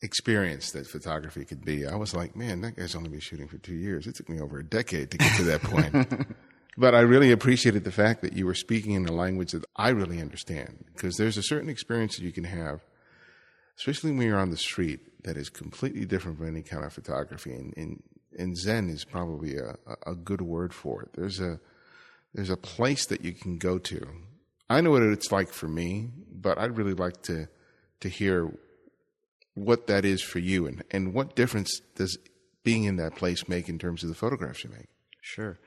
experience 0.02 0.70
that 0.72 0.86
photography 0.86 1.44
could 1.44 1.64
be, 1.64 1.86
I 1.86 1.96
was 1.96 2.14
like, 2.14 2.34
man, 2.34 2.62
that 2.62 2.76
guy's 2.76 2.94
only 2.94 3.10
been 3.10 3.20
shooting 3.20 3.48
for 3.48 3.58
two 3.58 3.74
years. 3.74 4.06
It 4.06 4.14
took 4.14 4.28
me 4.28 4.40
over 4.40 4.58
a 4.58 4.64
decade 4.64 5.10
to 5.10 5.18
get 5.18 5.36
to 5.36 5.44
that 5.44 5.62
point. 5.62 6.26
But 6.76 6.94
I 6.94 7.00
really 7.00 7.30
appreciated 7.30 7.84
the 7.84 7.92
fact 7.92 8.22
that 8.22 8.32
you 8.32 8.46
were 8.46 8.54
speaking 8.54 8.92
in 8.92 9.06
a 9.06 9.12
language 9.12 9.52
that 9.52 9.64
I 9.76 9.90
really 9.90 10.20
understand 10.20 10.84
because 10.94 11.16
there's 11.16 11.36
a 11.36 11.42
certain 11.42 11.68
experience 11.68 12.16
that 12.16 12.24
you 12.24 12.32
can 12.32 12.44
have, 12.44 12.80
especially 13.76 14.12
when 14.12 14.26
you're 14.26 14.38
on 14.38 14.50
the 14.50 14.56
street, 14.56 15.24
that 15.24 15.36
is 15.36 15.50
completely 15.50 16.06
different 16.06 16.38
from 16.38 16.48
any 16.48 16.62
kind 16.62 16.84
of 16.84 16.92
photography. 16.92 17.52
And, 17.52 17.74
and, 17.76 18.02
and 18.38 18.56
Zen 18.56 18.88
is 18.88 19.04
probably 19.04 19.56
a, 19.56 19.76
a 20.06 20.14
good 20.14 20.40
word 20.40 20.72
for 20.72 21.02
it. 21.02 21.10
There's 21.14 21.40
a, 21.40 21.60
there's 22.32 22.48
a 22.48 22.56
place 22.56 23.04
that 23.06 23.24
you 23.24 23.32
can 23.32 23.58
go 23.58 23.78
to. 23.78 24.06
I 24.70 24.80
know 24.80 24.92
what 24.92 25.02
it's 25.02 25.32
like 25.32 25.52
for 25.52 25.68
me, 25.68 26.08
but 26.32 26.56
I'd 26.56 26.78
really 26.78 26.94
like 26.94 27.20
to, 27.24 27.48
to 28.00 28.08
hear 28.08 28.50
what 29.54 29.86
that 29.88 30.04
is 30.04 30.22
for 30.22 30.38
you 30.38 30.66
and, 30.66 30.82
and 30.90 31.12
what 31.12 31.34
difference 31.34 31.80
does 31.96 32.16
being 32.62 32.84
in 32.84 32.96
that 32.96 33.16
place 33.16 33.48
make 33.48 33.68
in 33.68 33.78
terms 33.78 34.02
of 34.02 34.08
the 34.08 34.14
photographs 34.14 34.64
you 34.64 34.70
make? 34.70 34.88
Sure. 35.20 35.58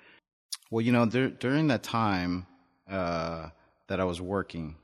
Well, 0.69 0.82
you 0.82 0.91
know, 0.91 1.06
there, 1.06 1.30
during 1.30 1.67
that 1.67 1.84
time 1.84 2.48
uh, 2.89 3.50
that 3.88 4.00
I 4.00 4.04
was 4.04 4.22
working, 4.22 4.76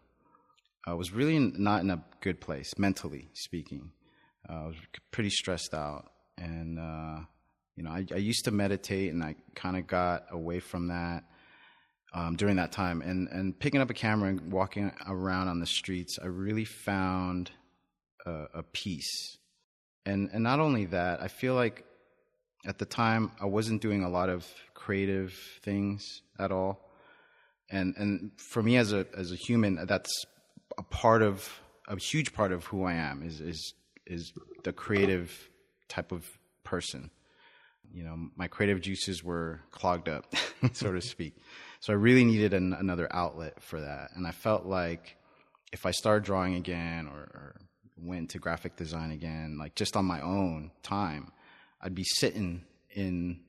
I 0.85 0.93
was 0.93 1.11
really 1.11 1.39
not 1.39 1.81
in 1.81 1.89
a 1.89 2.03
good 2.21 2.41
place, 2.41 2.77
mentally 2.77 3.29
speaking. 3.33 3.91
Uh, 4.47 4.53
I 4.53 4.67
was 4.67 4.75
pretty 5.11 5.29
stressed 5.29 5.73
out. 5.73 6.11
And, 6.37 6.79
uh, 6.79 7.25
you 7.75 7.83
know, 7.83 7.91
I, 7.91 8.05
I, 8.11 8.17
used 8.17 8.45
to 8.45 8.51
meditate 8.51 9.11
and 9.11 9.21
I 9.21 9.35
kind 9.55 9.75
of 9.75 9.87
got 9.87 10.25
away 10.31 10.59
from 10.59 10.87
that 10.87 11.25
um, 12.13 12.37
during 12.37 12.55
that 12.55 12.71
time. 12.71 13.01
And, 13.01 13.27
and 13.27 13.59
picking 13.59 13.81
up 13.81 13.89
a 13.89 13.93
camera 13.93 14.29
and 14.29 14.51
walking 14.51 14.91
around 15.05 15.49
on 15.49 15.59
the 15.59 15.65
streets, 15.65 16.17
I 16.21 16.27
really 16.27 16.65
found 16.65 17.51
a, 18.25 18.45
a 18.55 18.63
peace. 18.63 19.37
And, 20.05 20.29
and 20.33 20.43
not 20.43 20.59
only 20.59 20.85
that, 20.85 21.21
I 21.21 21.27
feel 21.27 21.55
like 21.55 21.85
at 22.65 22.77
the 22.77 22.85
time 22.85 23.31
I 23.39 23.45
wasn't 23.45 23.81
doing 23.81 24.03
a 24.03 24.09
lot 24.09 24.29
of 24.29 24.45
creative 24.73 25.33
things 25.61 26.21
at 26.37 26.51
all. 26.51 26.89
And 27.71 27.95
and 27.97 28.31
for 28.37 28.63
me 28.63 28.77
as 28.77 28.93
a 28.93 29.05
as 29.15 29.31
a 29.31 29.35
human, 29.35 29.85
that's 29.85 30.25
a 30.77 30.83
part 30.83 31.21
of 31.21 31.47
a 31.87 31.97
huge 31.97 32.33
part 32.33 32.51
of 32.51 32.65
who 32.65 32.83
I 32.83 32.93
am 32.93 33.21
is 33.23 33.39
is 33.41 33.73
is 34.07 34.33
the 34.63 34.73
creative 34.73 35.49
type 35.87 36.11
of 36.11 36.25
person. 36.63 37.11
You 37.91 38.03
know, 38.03 38.29
my 38.35 38.47
creative 38.47 38.81
juices 38.81 39.23
were 39.23 39.61
clogged 39.71 40.09
up, 40.09 40.33
so 40.73 40.91
to 40.91 41.01
speak. 41.01 41.37
So 41.79 41.93
I 41.93 41.95
really 41.95 42.23
needed 42.23 42.53
an, 42.53 42.73
another 42.73 43.07
outlet 43.11 43.61
for 43.61 43.79
that, 43.81 44.11
and 44.15 44.27
I 44.27 44.31
felt 44.31 44.65
like 44.65 45.15
if 45.71 45.85
I 45.85 45.91
started 45.91 46.23
drawing 46.23 46.55
again 46.55 47.07
or, 47.07 47.19
or 47.19 47.55
went 48.01 48.31
to 48.31 48.39
graphic 48.39 48.75
design 48.75 49.11
again, 49.11 49.57
like 49.57 49.75
just 49.75 49.95
on 49.95 50.05
my 50.05 50.21
own 50.21 50.71
time, 50.83 51.31
I'd 51.81 51.95
be 51.95 52.03
sitting 52.03 52.63
in 52.91 53.39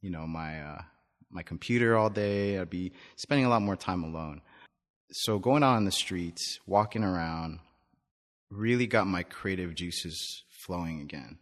you 0.00 0.10
know 0.10 0.26
my 0.26 0.60
uh, 0.60 0.82
my 1.30 1.42
computer 1.42 1.96
all 1.96 2.10
day. 2.10 2.58
I'd 2.58 2.70
be 2.70 2.92
spending 3.16 3.46
a 3.46 3.48
lot 3.48 3.62
more 3.62 3.76
time 3.76 4.04
alone. 4.04 4.40
So 5.10 5.38
going 5.38 5.62
out 5.62 5.76
on 5.76 5.84
the 5.84 5.92
streets, 5.92 6.58
walking 6.66 7.02
around, 7.02 7.60
really 8.50 8.86
got 8.86 9.06
my 9.06 9.22
creative 9.22 9.74
juices 9.74 10.44
flowing 10.50 11.00
again, 11.00 11.38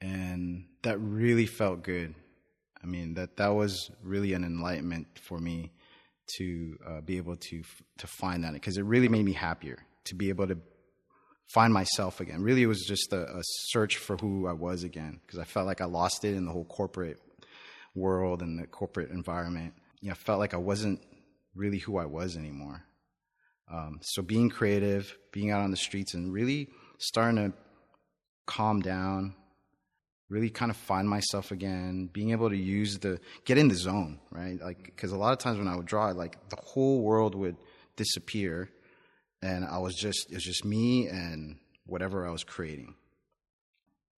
and 0.00 0.66
that 0.82 0.98
really 0.98 1.46
felt 1.46 1.82
good. 1.82 2.14
I 2.82 2.86
mean 2.86 3.14
that 3.14 3.36
that 3.36 3.48
was 3.48 3.90
really 4.02 4.32
an 4.32 4.44
enlightenment 4.44 5.06
for 5.20 5.38
me 5.38 5.72
to 6.38 6.76
uh, 6.86 7.00
be 7.00 7.16
able 7.16 7.36
to 7.36 7.62
to 7.98 8.06
find 8.06 8.44
that 8.44 8.52
because 8.52 8.78
it 8.78 8.84
really 8.84 9.08
made 9.08 9.24
me 9.24 9.32
happier 9.32 9.78
to 10.04 10.14
be 10.14 10.28
able 10.28 10.46
to 10.46 10.58
find 11.52 11.72
myself 11.72 12.20
again. 12.20 12.42
Really, 12.42 12.62
it 12.62 12.66
was 12.66 12.84
just 12.84 13.12
a, 13.12 13.38
a 13.38 13.42
search 13.68 13.96
for 13.96 14.16
who 14.16 14.46
I 14.46 14.52
was 14.52 14.82
again 14.82 15.20
because 15.24 15.38
I 15.38 15.44
felt 15.44 15.66
like 15.66 15.80
I 15.80 15.86
lost 15.86 16.24
it 16.24 16.34
in 16.34 16.44
the 16.44 16.52
whole 16.52 16.64
corporate 16.64 17.20
world 17.94 18.42
and 18.42 18.58
the 18.58 18.66
corporate 18.66 19.10
environment. 19.10 19.74
You 20.00 20.08
know, 20.08 20.12
I 20.12 20.16
felt 20.16 20.38
like 20.38 20.54
I 20.54 20.58
wasn't 20.58 21.00
really 21.54 21.78
who 21.78 21.98
I 21.98 22.06
was 22.06 22.36
anymore. 22.36 22.84
Um, 23.72 23.98
so 24.02 24.22
being 24.22 24.48
creative, 24.48 25.16
being 25.32 25.50
out 25.50 25.62
on 25.62 25.70
the 25.70 25.76
streets, 25.76 26.14
and 26.14 26.32
really 26.32 26.68
starting 26.98 27.36
to 27.36 27.56
calm 28.46 28.80
down, 28.80 29.34
really 30.28 30.50
kind 30.50 30.70
of 30.70 30.76
find 30.76 31.08
myself 31.08 31.50
again, 31.50 32.08
being 32.12 32.30
able 32.30 32.48
to 32.48 32.56
use 32.56 32.98
the 32.98 33.18
get 33.44 33.58
in 33.58 33.68
the 33.68 33.74
zone, 33.74 34.20
right? 34.30 34.60
Like 34.60 34.84
because 34.84 35.12
a 35.12 35.16
lot 35.16 35.32
of 35.32 35.38
times 35.38 35.58
when 35.58 35.68
I 35.68 35.76
would 35.76 35.86
draw, 35.86 36.06
like 36.10 36.48
the 36.48 36.56
whole 36.56 37.02
world 37.02 37.34
would 37.34 37.56
disappear, 37.96 38.70
and 39.42 39.64
I 39.64 39.78
was 39.78 39.94
just 39.94 40.30
it 40.30 40.34
was 40.34 40.44
just 40.44 40.64
me 40.64 41.08
and 41.08 41.58
whatever 41.84 42.26
I 42.26 42.30
was 42.30 42.44
creating, 42.44 42.94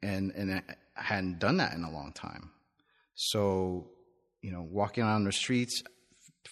and 0.03 0.33
and 0.33 0.63
I 0.97 1.03
hadn't 1.03 1.39
done 1.39 1.59
that 1.59 1.75
in 1.75 1.85
a 1.85 1.91
long 1.91 2.13
time. 2.13 2.51
So, 3.15 3.89
you 4.43 4.53
know, 4.53 4.63
walking 4.63 5.03
on 5.03 5.25
the 5.25 5.33
streets, 5.33 5.83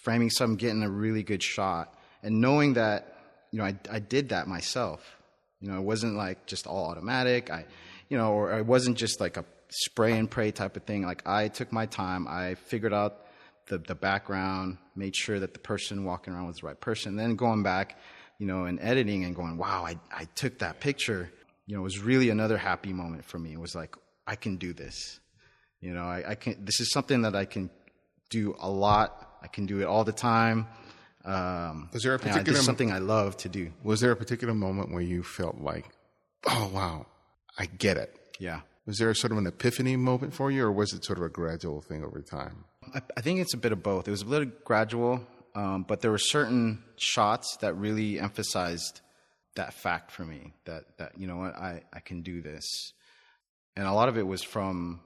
framing 0.03 0.29
something, 0.29 0.57
getting 0.57 0.83
a 0.83 0.89
really 0.89 1.23
good 1.23 1.41
shot, 1.41 1.93
and 2.21 2.41
knowing 2.41 2.73
that, 2.73 3.15
you 3.51 3.59
know, 3.59 3.65
I, 3.65 3.75
I 3.89 3.99
did 3.99 4.29
that 4.29 4.47
myself. 4.47 5.01
You 5.61 5.71
know, 5.71 5.77
it 5.77 5.83
wasn't 5.83 6.15
like 6.15 6.45
just 6.45 6.67
all 6.67 6.89
automatic. 6.89 7.49
I, 7.49 7.65
you 8.09 8.17
know, 8.17 8.33
or 8.33 8.57
it 8.57 8.65
wasn't 8.65 8.97
just 8.97 9.19
like 9.21 9.37
a 9.37 9.45
spray 9.69 10.17
and 10.17 10.29
pray 10.29 10.51
type 10.51 10.75
of 10.75 10.83
thing. 10.83 11.03
Like 11.03 11.25
I 11.25 11.47
took 11.47 11.71
my 11.71 11.85
time. 11.85 12.27
I 12.27 12.55
figured 12.55 12.93
out 12.93 13.25
the 13.67 13.77
the 13.77 13.95
background, 13.95 14.77
made 14.95 15.15
sure 15.15 15.39
that 15.39 15.53
the 15.53 15.59
person 15.59 16.03
walking 16.03 16.33
around 16.33 16.47
was 16.47 16.57
the 16.57 16.67
right 16.67 16.79
person. 16.79 17.15
Then 17.15 17.35
going 17.35 17.63
back, 17.63 17.97
you 18.37 18.47
know, 18.47 18.65
and 18.65 18.79
editing 18.81 19.23
and 19.25 19.35
going, 19.35 19.57
wow, 19.57 19.85
I 19.85 19.97
I 20.11 20.25
took 20.35 20.59
that 20.59 20.79
picture. 20.79 21.31
You 21.65 21.75
know, 21.75 21.81
it 21.81 21.83
was 21.83 21.99
really 21.99 22.29
another 22.29 22.57
happy 22.57 22.93
moment 22.93 23.25
for 23.25 23.39
me. 23.39 23.53
It 23.53 23.59
was 23.59 23.75
like 23.75 23.95
I 24.25 24.35
can 24.35 24.57
do 24.57 24.73
this. 24.73 25.19
You 25.81 25.93
know, 25.93 26.03
I, 26.03 26.31
I 26.31 26.35
can. 26.35 26.63
This 26.63 26.79
is 26.79 26.91
something 26.91 27.21
that 27.23 27.35
I 27.35 27.45
can 27.45 27.69
do 28.29 28.55
a 28.59 28.69
lot. 28.69 29.37
I 29.41 29.47
can 29.47 29.65
do 29.65 29.79
it 29.81 29.85
all 29.85 30.03
the 30.03 30.11
time. 30.11 30.67
Um, 31.25 31.89
Was 31.91 32.03
there 32.03 32.15
a 32.15 32.19
particular 32.19 32.59
something 32.59 32.91
I 32.91 32.99
love 32.99 33.35
to 33.37 33.49
do? 33.49 33.71
Was 33.83 33.99
there 33.99 34.11
a 34.11 34.15
particular 34.15 34.53
moment 34.53 34.91
where 34.91 35.01
you 35.01 35.23
felt 35.23 35.59
like, 35.59 35.85
oh, 36.45 36.71
wow, 36.73 37.05
I 37.57 37.65
get 37.65 37.97
it? 37.97 38.17
Yeah. 38.39 38.61
Was 38.85 38.97
there 38.97 39.09
a 39.09 39.15
sort 39.15 39.33
of 39.33 39.37
an 39.37 39.45
epiphany 39.45 39.97
moment 39.97 40.33
for 40.33 40.49
you, 40.49 40.63
or 40.63 40.71
was 40.71 40.93
it 40.93 41.03
sort 41.03 41.17
of 41.19 41.25
a 41.25 41.29
gradual 41.29 41.81
thing 41.81 42.03
over 42.05 42.21
time? 42.21 42.63
I, 42.95 43.01
I 43.17 43.21
think 43.21 43.41
it's 43.41 43.53
a 43.53 43.57
bit 43.57 43.73
of 43.73 43.83
both. 43.83 44.07
It 44.07 44.11
was 44.11 44.21
a 44.21 44.25
little 44.25 44.49
gradual, 44.63 45.19
um, 45.55 45.83
but 45.87 46.01
there 46.01 46.11
were 46.11 46.17
certain 46.17 46.83
shots 46.97 47.57
that 47.61 47.75
really 47.75 48.19
emphasized 48.19 49.01
that 49.55 49.73
fact 49.73 50.11
for 50.11 50.23
me 50.23 50.53
that 50.65 50.97
that 50.97 51.17
you 51.17 51.27
know 51.27 51.37
what 51.37 51.55
I 51.55 51.83
I 51.93 51.99
can 51.99 52.21
do 52.21 52.41
this, 52.41 52.93
and 53.75 53.87
a 53.87 53.93
lot 53.93 54.09
of 54.09 54.17
it 54.17 54.25
was 54.25 54.43
from 54.43 55.01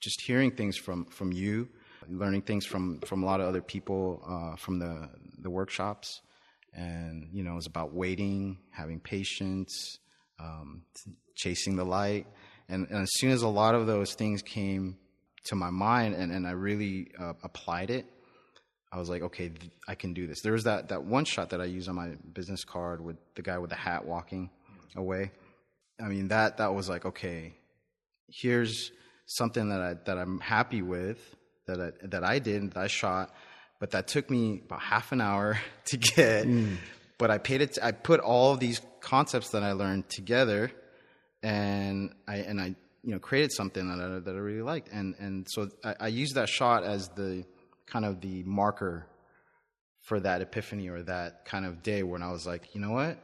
just 0.00 0.20
hearing 0.22 0.50
things 0.50 0.76
from 0.76 1.06
from 1.06 1.32
you, 1.32 1.68
learning 2.08 2.42
things 2.42 2.66
from 2.66 3.00
from 3.00 3.22
a 3.22 3.26
lot 3.26 3.40
of 3.40 3.46
other 3.46 3.62
people 3.62 4.22
uh, 4.26 4.56
from 4.56 4.78
the 4.78 5.08
the 5.38 5.50
workshops, 5.50 6.20
and 6.72 7.28
you 7.32 7.42
know 7.42 7.52
it 7.52 7.56
was 7.56 7.66
about 7.66 7.92
waiting, 7.92 8.58
having 8.70 9.00
patience, 9.00 9.98
um, 10.38 10.82
chasing 11.34 11.76
the 11.76 11.84
light, 11.84 12.26
and, 12.68 12.88
and 12.88 13.02
as 13.02 13.10
soon 13.14 13.30
as 13.30 13.42
a 13.42 13.48
lot 13.48 13.74
of 13.74 13.86
those 13.86 14.14
things 14.14 14.42
came 14.42 14.96
to 15.44 15.54
my 15.54 15.70
mind 15.70 16.14
and, 16.14 16.32
and 16.32 16.46
I 16.46 16.52
really 16.52 17.10
uh, 17.18 17.34
applied 17.42 17.90
it, 17.90 18.06
I 18.92 18.98
was 18.98 19.08
like, 19.08 19.22
okay, 19.22 19.48
th- 19.48 19.72
I 19.88 19.94
can 19.94 20.12
do 20.12 20.26
this. 20.26 20.42
There 20.42 20.52
was 20.52 20.64
that, 20.64 20.88
that 20.90 21.04
one 21.04 21.24
shot 21.24 21.50
that 21.50 21.60
I 21.60 21.64
used 21.64 21.88
on 21.88 21.94
my 21.94 22.10
business 22.32 22.62
card 22.64 23.00
with 23.00 23.16
the 23.34 23.42
guy 23.42 23.58
with 23.58 23.70
the 23.70 23.76
hat 23.76 24.04
walking 24.04 24.50
away. 24.94 25.30
I 26.00 26.08
mean, 26.08 26.28
that, 26.28 26.58
that 26.58 26.74
was 26.74 26.88
like, 26.88 27.06
okay, 27.06 27.54
here's 28.28 28.92
something 29.26 29.70
that 29.70 29.80
I, 29.80 29.94
that 30.04 30.18
I'm 30.18 30.40
happy 30.40 30.82
with 30.82 31.18
that 31.66 31.80
I, 31.80 32.06
that 32.08 32.24
I 32.24 32.38
did, 32.38 32.72
that 32.72 32.80
I 32.80 32.86
shot, 32.88 33.34
but 33.80 33.92
that 33.92 34.08
took 34.08 34.28
me 34.28 34.62
about 34.66 34.82
half 34.82 35.12
an 35.12 35.20
hour 35.20 35.58
to 35.86 35.96
get. 35.96 36.46
Mm. 36.46 36.76
But 37.18 37.30
I 37.30 37.38
paid 37.38 37.62
it, 37.62 37.78
I 37.82 37.92
put 37.92 38.20
all 38.20 38.56
these 38.56 38.80
concepts 39.00 39.50
that 39.50 39.62
I 39.62 39.72
learned 39.72 40.08
together 40.08 40.70
and 41.42 42.14
I 42.28 42.36
and 42.36 42.60
I 42.60 42.74
you 43.02 43.12
know 43.12 43.18
created 43.18 43.52
something 43.52 43.88
that 43.88 44.00
I, 44.00 44.18
that 44.20 44.34
I 44.34 44.38
really 44.38 44.62
liked, 44.62 44.88
and 44.92 45.14
and 45.18 45.46
so 45.48 45.68
I, 45.84 45.94
I 46.00 46.06
used 46.08 46.36
that 46.36 46.48
shot 46.48 46.84
as 46.84 47.08
the 47.08 47.44
kind 47.86 48.04
of 48.04 48.20
the 48.20 48.42
marker 48.44 49.06
for 50.02 50.18
that 50.20 50.40
epiphany 50.40 50.88
or 50.88 51.02
that 51.02 51.44
kind 51.44 51.64
of 51.64 51.82
day 51.82 52.02
when 52.02 52.22
I 52.22 52.32
was 52.32 52.46
like, 52.46 52.74
you 52.74 52.80
know 52.80 52.90
what, 52.90 53.18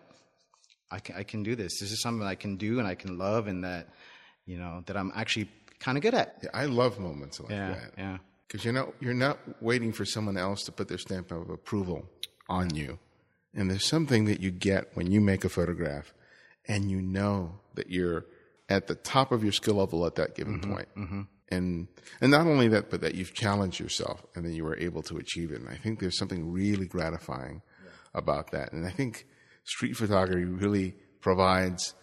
I 0.90 1.00
can 1.00 1.16
I 1.16 1.22
can 1.22 1.42
do 1.42 1.54
this. 1.56 1.80
This 1.80 1.92
is 1.92 2.00
something 2.00 2.26
I 2.26 2.34
can 2.34 2.56
do 2.56 2.78
and 2.78 2.86
I 2.86 2.94
can 2.94 3.18
love, 3.18 3.46
and 3.46 3.64
that 3.64 3.88
you 4.46 4.58
know 4.58 4.82
that 4.86 4.96
I'm 4.96 5.12
actually 5.14 5.48
kind 5.78 5.98
of 5.98 6.02
good 6.02 6.14
at. 6.14 6.38
Yeah, 6.42 6.50
I 6.54 6.66
love 6.66 6.98
moments 6.98 7.40
like 7.40 7.50
Yeah, 7.50 7.68
that. 7.74 7.92
yeah, 7.96 8.18
Because 8.46 8.64
you're 8.64 8.74
not, 8.74 8.92
you're 9.00 9.14
not 9.14 9.38
waiting 9.62 9.92
for 9.92 10.04
someone 10.04 10.36
else 10.36 10.64
to 10.64 10.72
put 10.72 10.88
their 10.88 10.98
stamp 10.98 11.30
of 11.30 11.50
approval 11.50 12.04
on 12.48 12.74
you. 12.74 12.98
And 13.54 13.70
there's 13.70 13.84
something 13.86 14.24
that 14.24 14.40
you 14.40 14.50
get 14.50 14.90
when 14.96 15.10
you 15.10 15.20
make 15.20 15.44
a 15.44 15.48
photograph 15.48 16.12
and 16.66 16.90
you 16.90 17.00
know 17.00 17.60
that 17.74 17.90
you're 17.90 18.26
at 18.68 18.88
the 18.88 18.94
top 18.96 19.30
of 19.30 19.42
your 19.44 19.52
skill 19.52 19.74
level 19.76 20.04
at 20.04 20.16
that 20.16 20.34
given 20.34 20.60
mm-hmm, 20.60 20.72
point. 20.72 20.88
Mm-hmm. 20.96 21.22
And, 21.50 21.88
and 22.20 22.30
not 22.30 22.46
only 22.46 22.68
that, 22.68 22.90
but 22.90 23.00
that 23.00 23.14
you've 23.14 23.32
challenged 23.32 23.80
yourself 23.80 24.24
and 24.34 24.44
then 24.44 24.52
you 24.52 24.64
were 24.64 24.76
able 24.76 25.02
to 25.04 25.16
achieve 25.16 25.50
it. 25.50 25.60
And 25.60 25.68
I 25.68 25.76
think 25.76 25.98
there's 26.00 26.18
something 26.18 26.52
really 26.52 26.86
gratifying 26.86 27.62
about 28.14 28.50
that. 28.52 28.72
And 28.72 28.86
I 28.86 28.90
think 28.90 29.26
street 29.64 29.96
photography 29.96 30.44
really 30.44 30.94
provides 31.20 31.94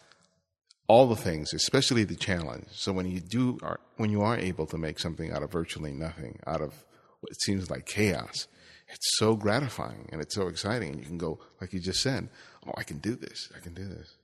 all 0.88 1.08
the 1.08 1.16
things, 1.16 1.54
especially 1.54 2.04
the 2.04 2.16
challenge. 2.16 2.68
So 2.72 2.92
when 2.92 3.08
you 3.10 3.20
do, 3.20 3.58
are, 3.62 3.80
when 3.98 4.10
you 4.10 4.22
are 4.22 4.38
able 4.38 4.66
to 4.68 4.78
make 4.78 5.00
something 5.00 5.32
out 5.32 5.44
of 5.44 5.52
virtually 5.52 5.94
nothing, 5.94 6.40
out 6.46 6.62
of 6.62 6.86
what 7.22 7.34
seems 7.42 7.70
like 7.70 7.86
chaos, 7.86 8.48
it's 8.88 9.18
so 9.18 9.36
gratifying 9.36 10.10
and 10.12 10.22
it's 10.22 10.36
so 10.36 10.48
exciting. 10.48 10.90
And 10.94 11.00
you 11.00 11.06
can 11.06 11.18
go, 11.18 11.40
like 11.60 11.74
you 11.74 11.80
just 11.80 12.02
said, 12.02 12.30
oh, 12.68 12.74
I 12.78 12.84
can 12.84 13.00
do 13.00 13.16
this. 13.16 13.50
I 13.56 13.60
can 13.60 13.74
do 13.74 13.88
this. 13.88 14.16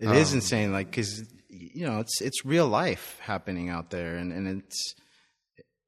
It 0.00 0.10
is 0.10 0.32
um, 0.32 0.38
insane, 0.38 0.72
like 0.72 0.90
because 0.90 1.24
you 1.72 1.86
know 1.86 2.00
it's 2.00 2.20
it's 2.20 2.44
real 2.44 2.68
life 2.68 3.18
happening 3.20 3.68
out 3.68 3.90
there, 3.90 4.16
and, 4.16 4.32
and 4.32 4.62
it's 4.62 4.94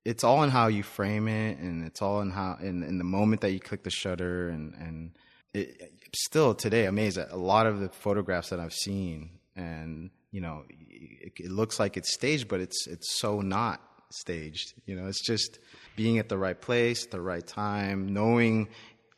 it's 0.04 0.24
all 0.24 0.42
in 0.42 0.50
how 0.50 0.66
you 0.66 0.82
frame 0.82 1.28
it, 1.28 1.58
and 1.58 1.86
it's 1.86 2.02
all 2.02 2.20
in 2.20 2.30
how 2.30 2.58
in, 2.60 2.82
in 2.82 2.98
the 2.98 3.04
moment 3.04 3.40
that 3.42 3.52
you 3.52 3.60
click 3.60 3.82
the 3.82 3.90
shutter, 3.90 4.48
and 4.48 4.74
and 4.74 5.18
it, 5.52 5.92
still 6.14 6.54
today 6.54 6.86
amazed 6.86 7.18
at 7.18 7.30
a 7.30 7.36
lot 7.36 7.66
of 7.66 7.80
the 7.80 7.88
photographs 7.88 8.50
that 8.50 8.60
I've 8.60 8.72
seen, 8.72 9.30
and 9.56 10.10
you 10.30 10.40
know 10.40 10.64
it, 10.68 11.32
it 11.38 11.50
looks 11.50 11.78
like 11.78 11.96
it's 11.96 12.12
staged, 12.12 12.48
but 12.48 12.60
it's 12.60 12.86
it's 12.86 13.18
so 13.18 13.40
not 13.40 13.80
staged. 14.10 14.74
You 14.86 14.96
know, 14.96 15.06
it's 15.06 15.24
just 15.24 15.58
being 15.96 16.18
at 16.18 16.28
the 16.28 16.38
right 16.38 16.60
place, 16.60 17.06
the 17.06 17.20
right 17.20 17.46
time, 17.46 18.12
knowing 18.12 18.68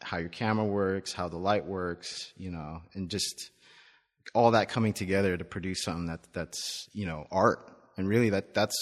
how 0.03 0.19
your 0.19 0.29
camera 0.29 0.65
works, 0.65 1.13
how 1.13 1.29
the 1.29 1.37
light 1.37 1.65
works, 1.65 2.33
you 2.37 2.51
know, 2.51 2.83
and 2.95 3.11
just 3.11 3.51
all 4.37 4.51
that 4.51 4.68
coming 4.68 4.92
together 4.92 5.37
to 5.37 5.44
produce 5.44 5.83
something 5.83 6.07
that 6.07 6.20
that's 6.35 6.87
you 6.92 7.07
know 7.07 7.27
art 7.31 7.61
and 7.96 8.07
really 8.07 8.31
that 8.31 8.53
that's 8.53 8.77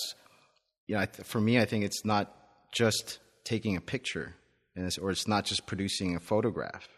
you 0.88 0.96
know 0.96 1.06
for 1.22 1.40
me 1.40 1.58
I 1.60 1.64
think 1.64 1.84
it's 1.84 2.04
not 2.04 2.34
just 2.72 3.18
taking 3.44 3.76
a 3.76 3.80
picture 3.80 4.34
and 4.74 4.84
it's, 4.86 4.98
or 4.98 5.10
it's 5.10 5.28
not 5.28 5.44
just 5.44 5.66
producing 5.66 6.16
a 6.16 6.20
photograph 6.20 6.88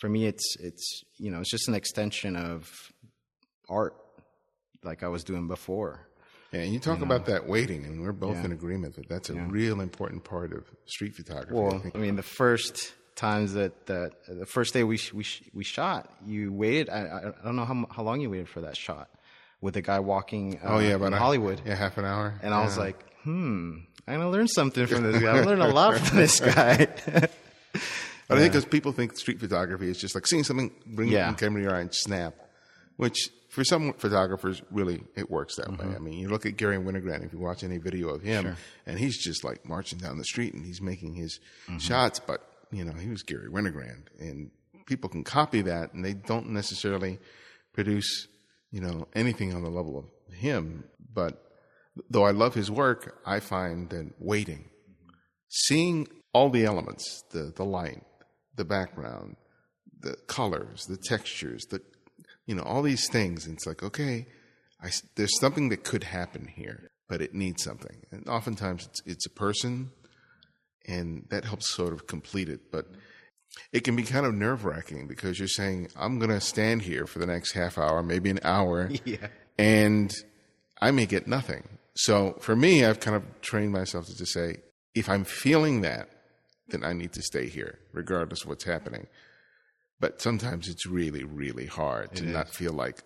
for 0.00 0.08
me 0.08 0.26
it's 0.26 0.56
it's 0.60 0.86
you 1.18 1.30
know 1.30 1.40
it's 1.40 1.50
just 1.50 1.66
an 1.68 1.74
extension 1.74 2.36
of 2.36 2.70
art 3.70 3.94
like 4.82 5.02
I 5.02 5.08
was 5.08 5.24
doing 5.24 5.48
before 5.48 6.06
Yeah, 6.52 6.60
and 6.64 6.72
you 6.74 6.78
talk 6.78 7.00
about 7.00 7.24
that 7.26 7.48
waiting, 7.48 7.84
and 7.86 8.02
we're 8.02 8.12
both 8.12 8.36
Yeah. 8.36 8.44
in 8.44 8.52
agreement 8.52 8.94
that 8.96 9.08
that's 9.08 9.30
a 9.30 9.34
real 9.34 9.80
important 9.80 10.22
part 10.24 10.52
of 10.52 10.62
street 10.86 11.14
photography. 11.16 11.50
I 11.56 11.60
Well, 11.60 11.78
think. 11.80 11.96
I 11.96 11.98
mean, 11.98 12.16
the 12.16 12.22
first 12.42 12.92
times 13.16 13.52
that, 13.54 13.86
that 13.86 14.12
the 14.28 14.46
first 14.46 14.74
day 14.74 14.84
we 14.84 14.98
we 15.12 15.24
we 15.52 15.64
shot, 15.64 16.10
you 16.26 16.52
waited. 16.52 16.88
I, 16.90 17.32
I 17.40 17.44
don't 17.44 17.56
know 17.56 17.64
how 17.64 17.86
how 17.90 18.02
long 18.02 18.20
you 18.20 18.30
waited 18.30 18.48
for 18.48 18.60
that 18.62 18.76
shot 18.76 19.08
with 19.60 19.74
the 19.74 19.82
guy 19.82 20.00
walking. 20.00 20.58
Uh, 20.62 20.74
oh 20.74 20.78
yeah, 20.80 20.90
in 20.90 20.94
about 20.96 21.12
a- 21.12 21.16
Hollywood, 21.16 21.60
Yeah, 21.64 21.74
half 21.74 21.96
an 21.98 22.04
hour. 22.04 22.38
and 22.42 22.52
I 22.52 22.64
was 22.64 22.76
like, 22.78 22.98
hmm, 23.22 23.78
I'm 24.06 24.18
gonna 24.18 24.30
learn 24.30 24.48
something 24.48 24.86
from 24.86 25.02
this 25.04 25.22
guy. 25.22 25.38
I 25.38 25.40
learned 25.42 25.62
a 25.62 25.68
lot 25.80 25.96
from 25.98 26.16
this 26.18 26.40
guy. 26.40 26.86
But 28.28 28.38
I 28.38 28.40
think 28.40 28.52
because 28.52 28.64
people 28.64 28.92
think 28.92 29.16
street 29.16 29.40
photography 29.40 29.88
is 29.88 29.98
just 29.98 30.14
like 30.14 30.26
seeing 30.26 30.44
something, 30.44 30.70
bring 30.86 31.08
Yeah. 31.08 31.30
the 31.30 31.36
camera 31.36 31.60
to 31.60 31.68
your 31.68 31.76
eye 31.76 31.80
and 31.80 31.94
snap, 31.94 32.34
which 32.96 33.30
for 33.50 33.62
some 33.64 33.92
photographers, 33.92 34.62
really, 34.72 35.04
it 35.14 35.30
works 35.30 35.56
that 35.56 35.68
Mm-hmm. 35.68 35.88
way. 35.90 35.94
I 35.94 35.98
mean, 36.00 36.14
you 36.18 36.28
look 36.28 36.44
at 36.44 36.56
Garry 36.56 36.76
Winogrand, 36.76 37.24
if 37.24 37.32
you 37.32 37.38
watch 37.38 37.62
any 37.62 37.78
video 37.78 38.08
of 38.08 38.22
him, 38.22 38.56
and 38.86 38.98
he's 38.98 39.22
just 39.22 39.44
like 39.44 39.64
marching 39.68 39.98
down 40.00 40.18
the 40.18 40.24
street 40.24 40.54
and 40.54 40.64
he's 40.66 40.80
making 40.82 41.14
his 41.14 41.38
Mm-hmm. 41.68 41.78
shots, 41.78 42.18
but, 42.18 42.40
you 42.70 42.84
know, 42.84 42.92
he 42.92 43.08
was 43.08 43.22
Garry 43.22 43.48
Winogrand. 43.48 44.06
And 44.18 44.50
people 44.86 45.08
can 45.08 45.24
copy 45.24 45.62
that 45.62 45.92
and 45.92 46.04
they 46.04 46.14
don't 46.14 46.50
necessarily 46.50 47.18
produce, 47.72 48.28
you 48.70 48.80
know, 48.80 49.08
anything 49.14 49.54
on 49.54 49.62
the 49.62 49.70
level 49.70 49.98
of 49.98 50.34
him. 50.34 50.84
But 51.12 51.42
though 52.10 52.24
I 52.24 52.32
love 52.32 52.54
his 52.54 52.70
work, 52.70 53.20
I 53.24 53.40
find 53.40 53.90
that 53.90 54.12
waiting, 54.18 54.70
seeing 55.48 56.08
all 56.32 56.50
the 56.50 56.64
elements, 56.64 57.22
the, 57.30 57.52
the 57.54 57.64
light, 57.64 58.02
the 58.56 58.64
background, 58.64 59.36
the 60.00 60.16
colors, 60.26 60.86
the 60.86 60.96
textures, 60.96 61.64
the 61.70 61.80
you 62.46 62.54
know 62.54 62.62
all 62.62 62.82
these 62.82 63.08
things. 63.08 63.46
And 63.46 63.56
it's 63.56 63.66
like 63.66 63.82
okay, 63.82 64.26
I 64.82 64.90
there's 65.16 65.38
something 65.40 65.70
that 65.70 65.84
could 65.84 66.04
happen 66.04 66.46
here, 66.46 66.90
but 67.08 67.20
it 67.20 67.34
needs 67.34 67.62
something. 67.64 68.02
And 68.12 68.28
oftentimes 68.28 68.86
it's 68.86 69.02
it's 69.06 69.26
a 69.26 69.30
person, 69.30 69.90
and 70.86 71.26
that 71.30 71.44
helps 71.44 71.70
sort 71.70 71.92
of 71.92 72.06
complete 72.06 72.48
it. 72.48 72.70
But 72.70 72.86
it 73.72 73.84
can 73.84 73.96
be 73.96 74.02
kind 74.02 74.26
of 74.26 74.34
nerve 74.34 74.64
wracking 74.64 75.06
because 75.06 75.38
you're 75.38 75.48
saying 75.48 75.88
I'm 75.96 76.18
going 76.18 76.30
to 76.30 76.40
stand 76.40 76.82
here 76.82 77.06
for 77.06 77.18
the 77.18 77.26
next 77.26 77.52
half 77.52 77.78
hour, 77.78 78.02
maybe 78.02 78.30
an 78.30 78.40
hour, 78.42 78.90
yeah, 79.04 79.28
and 79.58 80.14
I 80.80 80.90
may 80.90 81.06
get 81.06 81.26
nothing. 81.26 81.68
So 81.96 82.36
for 82.40 82.56
me, 82.56 82.84
I've 82.84 83.00
kind 83.00 83.16
of 83.16 83.22
trained 83.40 83.72
myself 83.72 84.06
to 84.06 84.16
just 84.16 84.32
say, 84.32 84.56
if 84.94 85.08
I'm 85.08 85.24
feeling 85.24 85.82
that, 85.82 86.08
then 86.68 86.82
I 86.82 86.92
need 86.92 87.12
to 87.12 87.22
stay 87.22 87.48
here, 87.48 87.78
regardless 87.92 88.42
of 88.42 88.48
what's 88.48 88.64
happening. 88.64 89.06
But 90.00 90.20
sometimes 90.20 90.68
it's 90.68 90.86
really, 90.86 91.24
really 91.24 91.66
hard 91.66 92.14
to 92.16 92.24
not 92.24 92.48
feel 92.48 92.72
like 92.72 93.02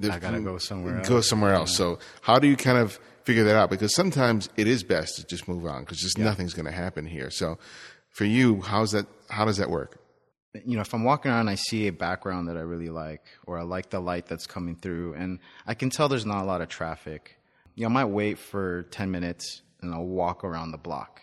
there's- 0.00 0.16
I 0.16 0.18
gotta 0.20 0.40
go 0.40 0.58
somewhere 0.58 1.00
Go 1.06 1.16
else. 1.16 1.28
somewhere 1.28 1.54
else. 1.54 1.76
So 1.76 1.98
how 2.22 2.38
do 2.38 2.48
you 2.48 2.56
kind 2.56 2.78
of 2.78 2.98
figure 3.24 3.44
that 3.44 3.54
out? 3.56 3.70
Because 3.70 3.94
sometimes 3.94 4.48
it 4.56 4.66
is 4.66 4.82
best 4.82 5.16
to 5.16 5.24
just 5.26 5.46
move 5.46 5.64
on 5.66 5.80
because 5.82 5.98
just 5.98 6.18
nothing's 6.18 6.54
going 6.54 6.66
to 6.66 6.72
happen 6.72 7.06
here. 7.06 7.30
So 7.30 7.58
for 8.10 8.24
you, 8.24 8.60
how's 8.62 8.90
that? 8.92 9.06
How 9.28 9.44
does 9.44 9.58
that 9.58 9.70
work? 9.70 9.98
you 10.64 10.74
know, 10.74 10.80
if 10.80 10.92
I'm 10.92 11.04
walking 11.04 11.30
around, 11.30 11.42
and 11.42 11.50
I 11.50 11.54
see 11.54 11.86
a 11.86 11.92
background 11.92 12.48
that 12.48 12.56
I 12.56 12.60
really 12.62 12.88
like, 12.88 13.22
or 13.46 13.56
I 13.56 13.62
like 13.62 13.90
the 13.90 14.00
light 14.00 14.26
that's 14.26 14.48
coming 14.48 14.74
through, 14.74 15.14
and 15.14 15.38
I 15.64 15.74
can 15.74 15.90
tell 15.90 16.08
there's 16.08 16.26
not 16.26 16.42
a 16.42 16.44
lot 16.44 16.60
of 16.60 16.68
traffic. 16.68 17.36
You 17.76 17.82
know, 17.84 17.90
I 17.90 17.92
might 17.92 18.06
wait 18.06 18.36
for 18.36 18.82
10 18.90 19.12
minutes 19.12 19.62
and 19.80 19.94
I'll 19.94 20.04
walk 20.04 20.42
around 20.42 20.72
the 20.72 20.76
block. 20.78 21.20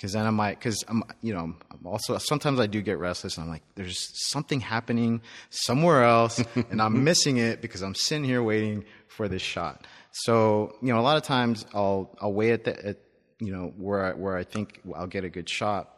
Cause 0.00 0.12
then 0.12 0.26
I 0.26 0.30
might, 0.30 0.60
cause 0.60 0.82
I'm, 0.88 1.04
you 1.20 1.32
know, 1.32 1.54
I'm 1.70 1.86
also, 1.86 2.18
sometimes 2.18 2.58
I 2.58 2.66
do 2.66 2.82
get 2.82 2.98
restless 2.98 3.36
and 3.36 3.44
I'm 3.44 3.50
like, 3.50 3.62
there's 3.76 4.08
something 4.30 4.58
happening 4.58 5.20
somewhere 5.50 6.02
else 6.02 6.42
and 6.70 6.82
I'm 6.82 7.04
missing 7.04 7.36
it 7.36 7.62
because 7.62 7.82
I'm 7.82 7.94
sitting 7.94 8.24
here 8.24 8.42
waiting 8.42 8.84
for 9.06 9.28
this 9.28 9.42
shot. 9.42 9.86
So, 10.12 10.76
you 10.82 10.92
know, 10.92 10.98
a 10.98 11.02
lot 11.02 11.16
of 11.16 11.22
times 11.22 11.66
I'll, 11.72 12.16
I'll 12.20 12.32
wait 12.32 12.52
at 12.52 12.64
the, 12.64 12.86
at, 12.86 12.96
you 13.38 13.52
know, 13.52 13.72
where 13.76 14.06
I, 14.06 14.12
where 14.12 14.36
I 14.36 14.44
think 14.44 14.80
I'll 14.94 15.06
get 15.06 15.24
a 15.24 15.28
good 15.28 15.48
shot. 15.48 15.88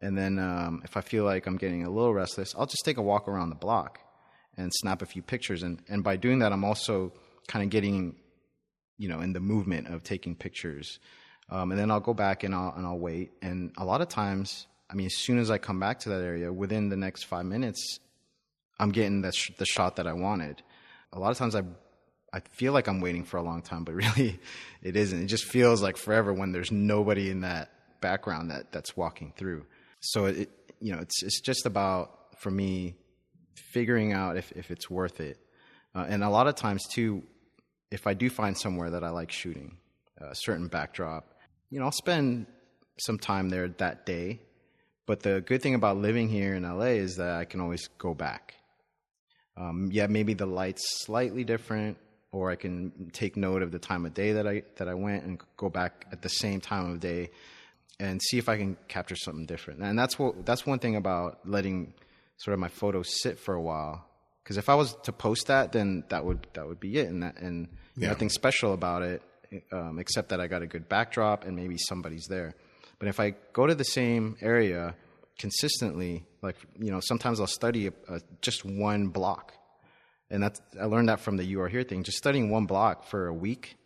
And 0.00 0.18
then, 0.18 0.38
um, 0.38 0.82
if 0.84 0.96
I 0.96 1.00
feel 1.00 1.24
like 1.24 1.46
I'm 1.46 1.56
getting 1.56 1.84
a 1.84 1.90
little 1.90 2.12
restless, 2.12 2.54
I'll 2.58 2.66
just 2.66 2.84
take 2.84 2.96
a 2.98 3.02
walk 3.02 3.28
around 3.28 3.50
the 3.50 3.56
block 3.56 4.00
and 4.56 4.70
snap 4.74 5.02
a 5.02 5.06
few 5.06 5.22
pictures. 5.22 5.62
And, 5.62 5.80
and 5.88 6.04
by 6.04 6.16
doing 6.16 6.40
that, 6.40 6.52
I'm 6.52 6.64
also 6.64 7.12
kind 7.48 7.62
of 7.64 7.70
getting, 7.70 8.16
you 8.98 9.08
know, 9.08 9.20
in 9.20 9.32
the 9.32 9.40
movement 9.40 9.88
of 9.88 10.02
taking 10.02 10.34
pictures. 10.34 10.98
Um, 11.50 11.72
and 11.72 11.80
then 11.80 11.90
I'll 11.90 12.00
go 12.00 12.14
back 12.14 12.42
and 12.42 12.54
I'll 12.54 12.72
and 12.76 12.86
I'll 12.86 12.98
wait. 12.98 13.32
And 13.42 13.72
a 13.76 13.84
lot 13.84 14.00
of 14.00 14.08
times, 14.08 14.66
I 14.90 14.94
mean, 14.94 15.06
as 15.06 15.16
soon 15.16 15.38
as 15.38 15.50
I 15.50 15.58
come 15.58 15.78
back 15.78 16.00
to 16.00 16.08
that 16.10 16.22
area, 16.22 16.52
within 16.52 16.88
the 16.88 16.96
next 16.96 17.24
five 17.24 17.44
minutes, 17.44 17.98
I'm 18.78 18.90
getting 18.90 19.22
the 19.22 19.32
sh- 19.32 19.52
the 19.58 19.66
shot 19.66 19.96
that 19.96 20.06
I 20.06 20.14
wanted. 20.14 20.62
A 21.12 21.18
lot 21.18 21.30
of 21.30 21.38
times, 21.38 21.54
I 21.54 21.62
I 22.32 22.40
feel 22.50 22.72
like 22.72 22.88
I'm 22.88 23.00
waiting 23.00 23.24
for 23.24 23.36
a 23.36 23.42
long 23.42 23.62
time, 23.62 23.84
but 23.84 23.94
really, 24.04 24.40
it 24.82 24.96
isn't. 24.96 25.22
It 25.22 25.26
just 25.26 25.44
feels 25.44 25.82
like 25.82 25.96
forever 25.96 26.32
when 26.32 26.52
there's 26.52 26.72
nobody 26.72 27.30
in 27.30 27.42
that 27.42 27.70
background 28.00 28.50
that 28.50 28.72
that's 28.72 28.96
walking 28.96 29.32
through. 29.36 29.64
So 30.00 30.26
it 30.26 30.50
you 30.80 30.92
know 30.92 31.00
it's 31.00 31.22
it's 31.22 31.40
just 31.40 31.66
about 31.66 32.38
for 32.38 32.50
me 32.50 32.96
figuring 33.54 34.12
out 34.12 34.36
if 34.36 34.52
if 34.52 34.70
it's 34.70 34.90
worth 34.90 35.20
it. 35.20 35.38
Uh, 35.94 36.06
and 36.08 36.24
a 36.24 36.28
lot 36.28 36.48
of 36.48 36.56
times 36.56 36.86
too, 36.88 37.22
if 37.90 38.06
I 38.06 38.14
do 38.14 38.28
find 38.28 38.58
somewhere 38.58 38.90
that 38.90 39.04
I 39.04 39.10
like 39.10 39.30
shooting, 39.30 39.76
a 40.18 40.34
certain 40.34 40.66
backdrop, 40.66 41.33
you 41.74 41.80
know, 41.80 41.86
I'll 41.86 41.92
spend 42.06 42.46
some 42.98 43.18
time 43.18 43.48
there 43.48 43.66
that 43.68 44.06
day. 44.06 44.38
But 45.06 45.24
the 45.24 45.40
good 45.40 45.60
thing 45.60 45.74
about 45.74 45.96
living 45.96 46.28
here 46.28 46.54
in 46.54 46.62
LA 46.62 46.94
is 47.02 47.16
that 47.16 47.30
I 47.34 47.44
can 47.46 47.60
always 47.60 47.88
go 47.98 48.14
back. 48.14 48.54
Um, 49.56 49.88
yeah, 49.92 50.06
maybe 50.06 50.34
the 50.34 50.46
light's 50.46 51.04
slightly 51.04 51.42
different, 51.42 51.98
or 52.30 52.52
I 52.52 52.54
can 52.54 53.10
take 53.12 53.36
note 53.36 53.62
of 53.62 53.72
the 53.72 53.80
time 53.80 54.06
of 54.06 54.14
day 54.14 54.32
that 54.34 54.46
I 54.46 54.62
that 54.76 54.88
I 54.88 54.94
went 54.94 55.24
and 55.24 55.40
go 55.56 55.68
back 55.68 56.06
at 56.12 56.22
the 56.22 56.28
same 56.28 56.60
time 56.60 56.92
of 56.92 57.00
day 57.00 57.30
and 57.98 58.22
see 58.22 58.38
if 58.38 58.48
I 58.48 58.56
can 58.56 58.76
capture 58.86 59.16
something 59.16 59.46
different. 59.46 59.80
And 59.82 59.98
that's 59.98 60.16
what 60.16 60.46
that's 60.46 60.64
one 60.64 60.78
thing 60.78 60.94
about 60.94 61.40
letting 61.44 61.92
sort 62.36 62.54
of 62.54 62.60
my 62.60 62.68
photos 62.68 63.20
sit 63.20 63.38
for 63.40 63.54
a 63.54 63.60
while. 63.60 64.04
Because 64.44 64.58
if 64.58 64.68
I 64.68 64.76
was 64.76 64.94
to 65.04 65.12
post 65.12 65.48
that, 65.48 65.72
then 65.72 66.04
that 66.10 66.24
would 66.24 66.46
that 66.54 66.68
would 66.68 66.78
be 66.78 66.96
it, 66.98 67.08
and 67.08 67.24
that, 67.24 67.36
and 67.38 67.66
Yeah. 67.96 68.08
nothing 68.08 68.30
special 68.30 68.72
about 68.74 69.02
it, 69.02 69.22
um, 69.72 69.98
except 69.98 70.28
that 70.30 70.40
I 70.40 70.46
got 70.46 70.62
a 70.62 70.66
good 70.66 70.88
backdrop 70.88 71.44
and 71.44 71.54
maybe 71.56 71.76
somebody's 71.78 72.26
there. 72.28 72.54
But 72.98 73.08
if 73.08 73.20
I 73.20 73.34
go 73.52 73.66
to 73.66 73.74
the 73.74 73.84
same 73.84 74.36
area 74.40 74.94
consistently, 75.38 76.24
like 76.42 76.56
you 76.78 76.90
know, 76.90 77.00
sometimes 77.00 77.40
I'll 77.40 77.46
study 77.46 77.88
a, 77.88 77.92
a, 78.08 78.20
just 78.40 78.64
one 78.64 79.08
block, 79.08 79.52
and 80.30 80.42
that's 80.42 80.60
I 80.80 80.84
learned 80.86 81.08
that 81.08 81.20
from 81.20 81.36
the 81.36 81.44
"You 81.44 81.60
Are 81.60 81.68
Here" 81.68 81.82
thing. 81.82 82.02
Just 82.04 82.18
studying 82.18 82.50
one 82.50 82.66
block 82.66 83.04
for 83.08 83.26
a 83.26 83.34
week 83.34 83.76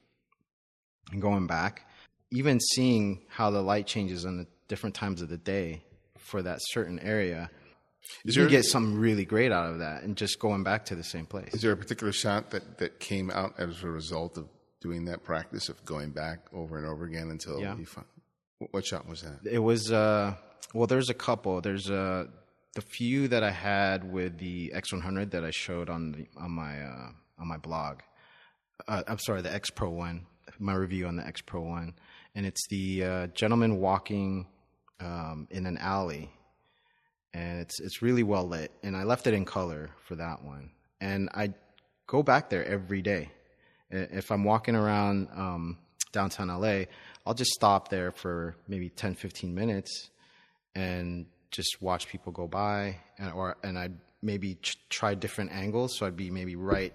and 1.13 1.23
going 1.23 1.47
back, 1.47 1.89
even 2.31 2.61
seeing 2.61 3.23
how 3.29 3.51
the 3.51 3.63
light 3.63 3.87
changes 3.87 4.25
on 4.27 4.37
the 4.37 4.47
different 4.69 4.95
times 4.95 5.23
of 5.23 5.29
the 5.29 5.39
day 5.39 5.83
for 6.19 6.43
that 6.43 6.59
certain 6.61 6.99
area, 7.01 7.51
Is 8.27 8.37
you 8.37 8.43
there- 8.43 8.51
get 8.51 8.65
something 8.67 8.99
really 8.99 9.25
great 9.25 9.51
out 9.51 9.71
of 9.73 9.79
that, 9.79 10.03
and 10.03 10.17
just 10.17 10.39
going 10.39 10.63
back 10.63 10.85
to 10.87 10.95
the 10.95 11.03
same 11.05 11.25
place. 11.25 11.55
Is 11.55 11.63
there 11.63 11.73
a 11.73 11.77
particular 11.77 12.13
shot 12.13 12.51
that, 12.51 12.77
that 12.79 13.01
came 13.01 13.31
out 13.31 13.55
as 13.59 13.83
a 13.83 13.89
result 13.89 14.37
of 14.37 14.47
doing 14.81 15.05
that 15.07 15.25
practice 15.25 15.69
of 15.69 15.85
going 15.85 16.11
back 16.11 16.47
over 16.53 16.77
and 16.79 16.87
over 16.87 17.05
again 17.05 17.31
until 17.31 17.61
Yeah. 17.61 17.77
you 17.77 17.87
find 17.87 18.07
what 18.71 18.85
shot 18.85 19.09
was 19.09 19.23
that? 19.23 19.39
It 19.51 19.59
was 19.61 19.93
uh 19.93 20.35
well 20.75 20.87
there's 20.87 21.11
a 21.11 21.15
couple. 21.15 21.61
There's 21.61 21.91
uh 21.91 22.27
the 22.75 22.81
few 22.83 23.29
that 23.29 23.43
I 23.43 23.51
had 23.51 24.11
with 24.13 24.39
the 24.39 24.73
X100 24.75 25.31
that 25.31 25.45
I 25.45 25.51
showed 25.51 25.89
on 25.91 26.13
the 26.13 26.27
on 26.37 26.51
my 26.53 26.83
uh 26.83 27.11
on 27.39 27.47
my 27.49 27.57
blog. 27.57 28.01
Uh, 28.87 29.03
I'm 29.09 29.19
sorry, 29.19 29.43
the 29.43 29.53
X 29.53 29.71
Pro 29.71 29.91
one, 29.91 30.27
my 30.61 30.75
review 30.75 31.07
on 31.09 31.17
the 31.17 31.27
X 31.27 31.41
Pro 31.41 31.63
one, 31.63 31.95
and 32.35 32.47
it's 32.47 32.67
the 32.69 33.03
uh, 33.05 33.27
gentleman 33.29 33.81
walking 33.81 34.47
um, 35.01 35.49
in 35.51 35.67
an 35.67 35.79
alley, 35.79 36.31
and 37.35 37.61
it's 37.61 37.81
it's 37.81 38.03
really 38.03 38.23
well 38.23 38.47
lit, 38.47 38.71
and 38.85 38.97
I 38.97 39.03
left 39.03 39.27
it 39.27 39.35
in 39.35 39.45
color 39.45 39.91
for 40.07 40.15
that 40.17 40.45
one, 40.45 40.71
and 41.01 41.29
I 41.35 41.55
go 42.07 42.23
back 42.23 42.51
there 42.51 42.65
every 42.65 43.03
day. 43.03 43.31
I- 43.93 43.97
If 43.97 44.31
I'm 44.31 44.45
walking 44.45 44.75
around 44.75 45.29
um, 45.35 45.79
downtown 46.13 46.49
LA, 46.49 46.85
I'll 47.27 47.35
just 47.35 47.51
stop 47.53 47.89
there 47.89 48.11
for 48.13 48.57
maybe 48.67 48.89
10, 48.89 49.15
15 49.15 49.55
minutes 49.55 50.11
and 50.75 51.27
just 51.51 51.81
watch 51.81 52.09
people 52.09 52.33
go 52.33 52.47
by, 52.47 52.97
and 53.19 53.33
or 53.33 53.57
and 53.63 53.79
I'd 53.79 53.97
maybe 54.23 54.59
try 54.91 55.15
different 55.15 55.53
angles. 55.53 55.97
So 55.97 56.07
I'd 56.07 56.17
be 56.17 56.31
maybe 56.31 56.57
right 56.57 56.93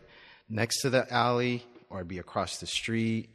next 0.49 0.81
to 0.81 0.89
the 0.89 1.11
alley, 1.11 1.63
or 1.89 1.99
I'd 1.99 2.07
be 2.07 2.19
across 2.19 2.57
the 2.59 2.67
street, 2.67 3.29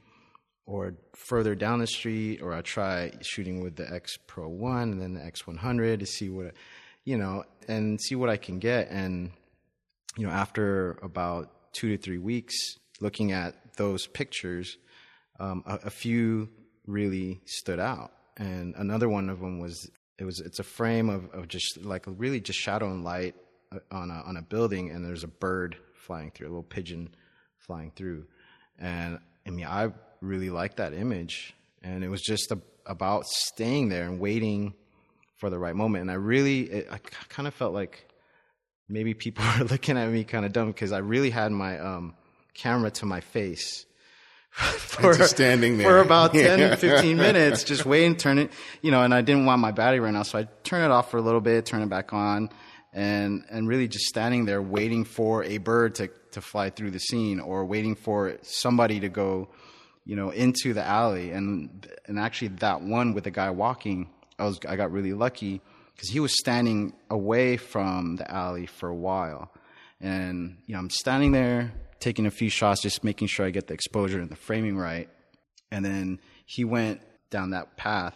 or 0.66 0.94
further 1.14 1.54
down 1.54 1.80
the 1.80 1.86
street, 1.86 2.40
or 2.40 2.52
I 2.52 2.62
try 2.62 3.12
shooting 3.22 3.62
with 3.62 3.74
the 3.76 3.92
X 3.92 4.16
Pro 4.26 4.48
One 4.48 4.92
and 4.92 5.00
then 5.00 5.14
the 5.14 5.24
X 5.24 5.46
One 5.46 5.56
Hundred 5.56 6.00
to 6.00 6.06
see 6.06 6.28
what, 6.30 6.54
you 7.04 7.18
know, 7.18 7.44
and 7.66 8.00
see 8.00 8.14
what 8.14 8.28
I 8.30 8.36
can 8.36 8.58
get. 8.60 8.88
And 8.90 9.32
you 10.16 10.26
know, 10.26 10.32
after 10.32 10.98
about 11.02 11.72
two 11.72 11.96
to 11.96 12.02
three 12.02 12.18
weeks 12.18 12.54
looking 13.00 13.32
at 13.32 13.54
those 13.76 14.06
pictures, 14.06 14.76
um, 15.38 15.62
a, 15.66 15.74
a 15.86 15.90
few 15.90 16.48
really 16.86 17.40
stood 17.44 17.78
out, 17.78 18.12
and 18.36 18.74
another 18.76 19.08
one 19.08 19.28
of 19.28 19.40
them 19.40 19.58
was 19.58 19.90
it 20.18 20.24
was 20.24 20.40
it's 20.40 20.58
a 20.58 20.64
frame 20.64 21.08
of, 21.08 21.30
of 21.30 21.48
just 21.48 21.78
like 21.82 22.04
really 22.06 22.40
just 22.40 22.58
shadow 22.58 22.90
and 22.90 23.04
light 23.04 23.34
uh, 23.72 23.78
on 23.90 24.10
a 24.10 24.22
on 24.26 24.36
a 24.36 24.42
building, 24.42 24.90
and 24.90 25.04
there's 25.04 25.24
a 25.24 25.28
bird 25.28 25.76
flying 25.94 26.30
through, 26.30 26.46
a 26.46 26.50
little 26.50 26.62
pigeon 26.62 27.14
flying 27.58 27.92
through, 27.94 28.26
and 28.78 29.18
I 29.46 29.50
mean 29.50 29.66
I 29.66 29.92
really 30.20 30.50
liked 30.50 30.78
that 30.78 30.94
image, 30.94 31.54
and 31.82 32.02
it 32.02 32.08
was 32.08 32.22
just 32.22 32.50
a, 32.50 32.58
about 32.86 33.26
staying 33.26 33.88
there 33.88 34.04
and 34.04 34.18
waiting 34.18 34.74
for 35.36 35.50
the 35.50 35.58
right 35.58 35.76
moment, 35.76 36.02
and 36.02 36.10
I 36.10 36.14
really 36.14 36.62
it, 36.62 36.88
I 36.90 36.98
kind 37.28 37.46
of 37.46 37.54
felt 37.54 37.74
like 37.74 38.08
maybe 38.88 39.14
people 39.14 39.44
were 39.58 39.64
looking 39.66 39.96
at 39.96 40.10
me 40.10 40.24
kind 40.24 40.44
of 40.44 40.52
dumb 40.52 40.68
because 40.68 40.92
I 40.92 40.98
really 40.98 41.30
had 41.30 41.52
my 41.52 41.78
um, 41.78 42.14
camera 42.54 42.90
to 42.92 43.06
my 43.06 43.20
face 43.20 43.86
for, 44.50 45.14
standing 45.14 45.78
for 45.78 45.98
about 45.98 46.32
10, 46.32 46.58
Yeah. 46.58 46.74
15 46.74 47.16
minutes, 47.16 47.64
just 47.64 47.86
waiting, 47.86 48.16
turn 48.16 48.38
it, 48.38 48.50
you 48.82 48.90
know, 48.90 49.02
and 49.02 49.14
I 49.14 49.20
didn't 49.20 49.46
want 49.46 49.60
my 49.60 49.70
battery 49.70 50.00
right 50.00 50.12
now. 50.12 50.22
So 50.24 50.38
I 50.38 50.48
turn 50.64 50.82
it 50.84 50.90
off 50.92 51.10
for 51.10 51.18
a 51.18 51.22
little 51.22 51.40
bit, 51.40 51.66
turn 51.66 51.82
it 51.82 51.88
back 51.88 52.12
on 52.12 52.50
and, 52.92 53.44
and 53.50 53.68
really 53.68 53.86
just 53.86 54.06
standing 54.06 54.46
there 54.46 54.60
waiting 54.62 55.04
for 55.04 55.44
a 55.44 55.58
bird 55.58 55.94
to, 55.96 56.08
to 56.32 56.40
fly 56.40 56.70
through 56.70 56.90
the 56.90 56.98
scene 56.98 57.38
or 57.40 57.64
waiting 57.64 57.94
for 57.94 58.36
somebody 58.42 59.00
to 59.00 59.08
go, 59.08 59.48
you 60.04 60.16
know, 60.16 60.30
into 60.30 60.72
the 60.74 60.82
alley. 60.82 61.30
And, 61.30 61.86
and 62.06 62.18
actually 62.18 62.48
that 62.48 62.80
one 62.80 63.14
with 63.14 63.24
the 63.24 63.30
guy 63.30 63.50
walking, 63.50 64.08
I 64.38 64.46
was, 64.46 64.58
I 64.68 64.76
got 64.76 64.90
really 64.90 65.12
lucky 65.12 65.60
because 65.94 66.08
he 66.08 66.18
was 66.20 66.36
standing 66.36 66.94
away 67.10 67.56
from 67.56 68.16
the 68.16 68.28
alley 68.30 68.66
for 68.66 68.88
a 68.88 68.94
while. 68.94 69.52
And, 70.00 70.58
you 70.66 70.74
know, 70.74 70.78
I'm 70.80 70.90
standing 70.90 71.32
there 71.32 71.72
taking 72.00 72.26
a 72.26 72.30
few 72.30 72.50
shots, 72.50 72.80
just 72.80 73.04
making 73.04 73.28
sure 73.28 73.46
I 73.46 73.50
get 73.50 73.66
the 73.66 73.74
exposure 73.74 74.20
and 74.20 74.30
the 74.30 74.36
framing 74.36 74.76
right. 74.76 75.08
And 75.70 75.84
then 75.84 76.20
he 76.46 76.64
went 76.64 77.00
down 77.30 77.50
that 77.50 77.76
path 77.76 78.14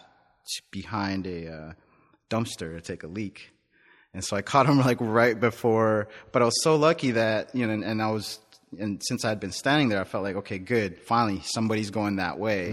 behind 0.70 1.26
a 1.26 1.52
uh, 1.52 1.72
dumpster 2.30 2.74
to 2.74 2.80
take 2.80 3.02
a 3.02 3.06
leak. 3.06 3.50
And 4.14 4.24
so 4.24 4.36
I 4.36 4.42
caught 4.42 4.66
him 4.66 4.78
like 4.90 4.98
right 5.00 5.38
before, 5.38 6.08
but 6.32 6.42
I 6.42 6.44
was 6.44 6.62
so 6.62 6.76
lucky 6.76 7.12
that, 7.12 7.54
you 7.54 7.66
know, 7.66 7.72
and, 7.72 7.84
and 7.84 8.02
I 8.02 8.10
was, 8.10 8.38
and 8.78 9.02
since 9.04 9.24
I 9.24 9.28
had 9.28 9.40
been 9.40 9.52
standing 9.52 9.88
there, 9.90 10.00
I 10.00 10.04
felt 10.04 10.24
like, 10.24 10.36
okay, 10.36 10.58
good. 10.58 10.98
Finally, 10.98 11.42
somebody's 11.44 11.90
going 11.90 12.16
that 12.16 12.38
way 12.38 12.70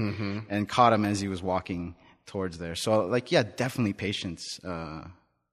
and 0.50 0.68
caught 0.68 0.94
him 0.94 1.04
as 1.06 1.20
he 1.20 1.28
was 1.28 1.44
walking 1.44 1.96
towards 2.26 2.58
there. 2.58 2.76
So 2.76 3.06
like, 3.06 3.32
yeah, 3.32 3.44
definitely 3.44 3.94
patience, 3.94 4.60
uh, 4.64 5.04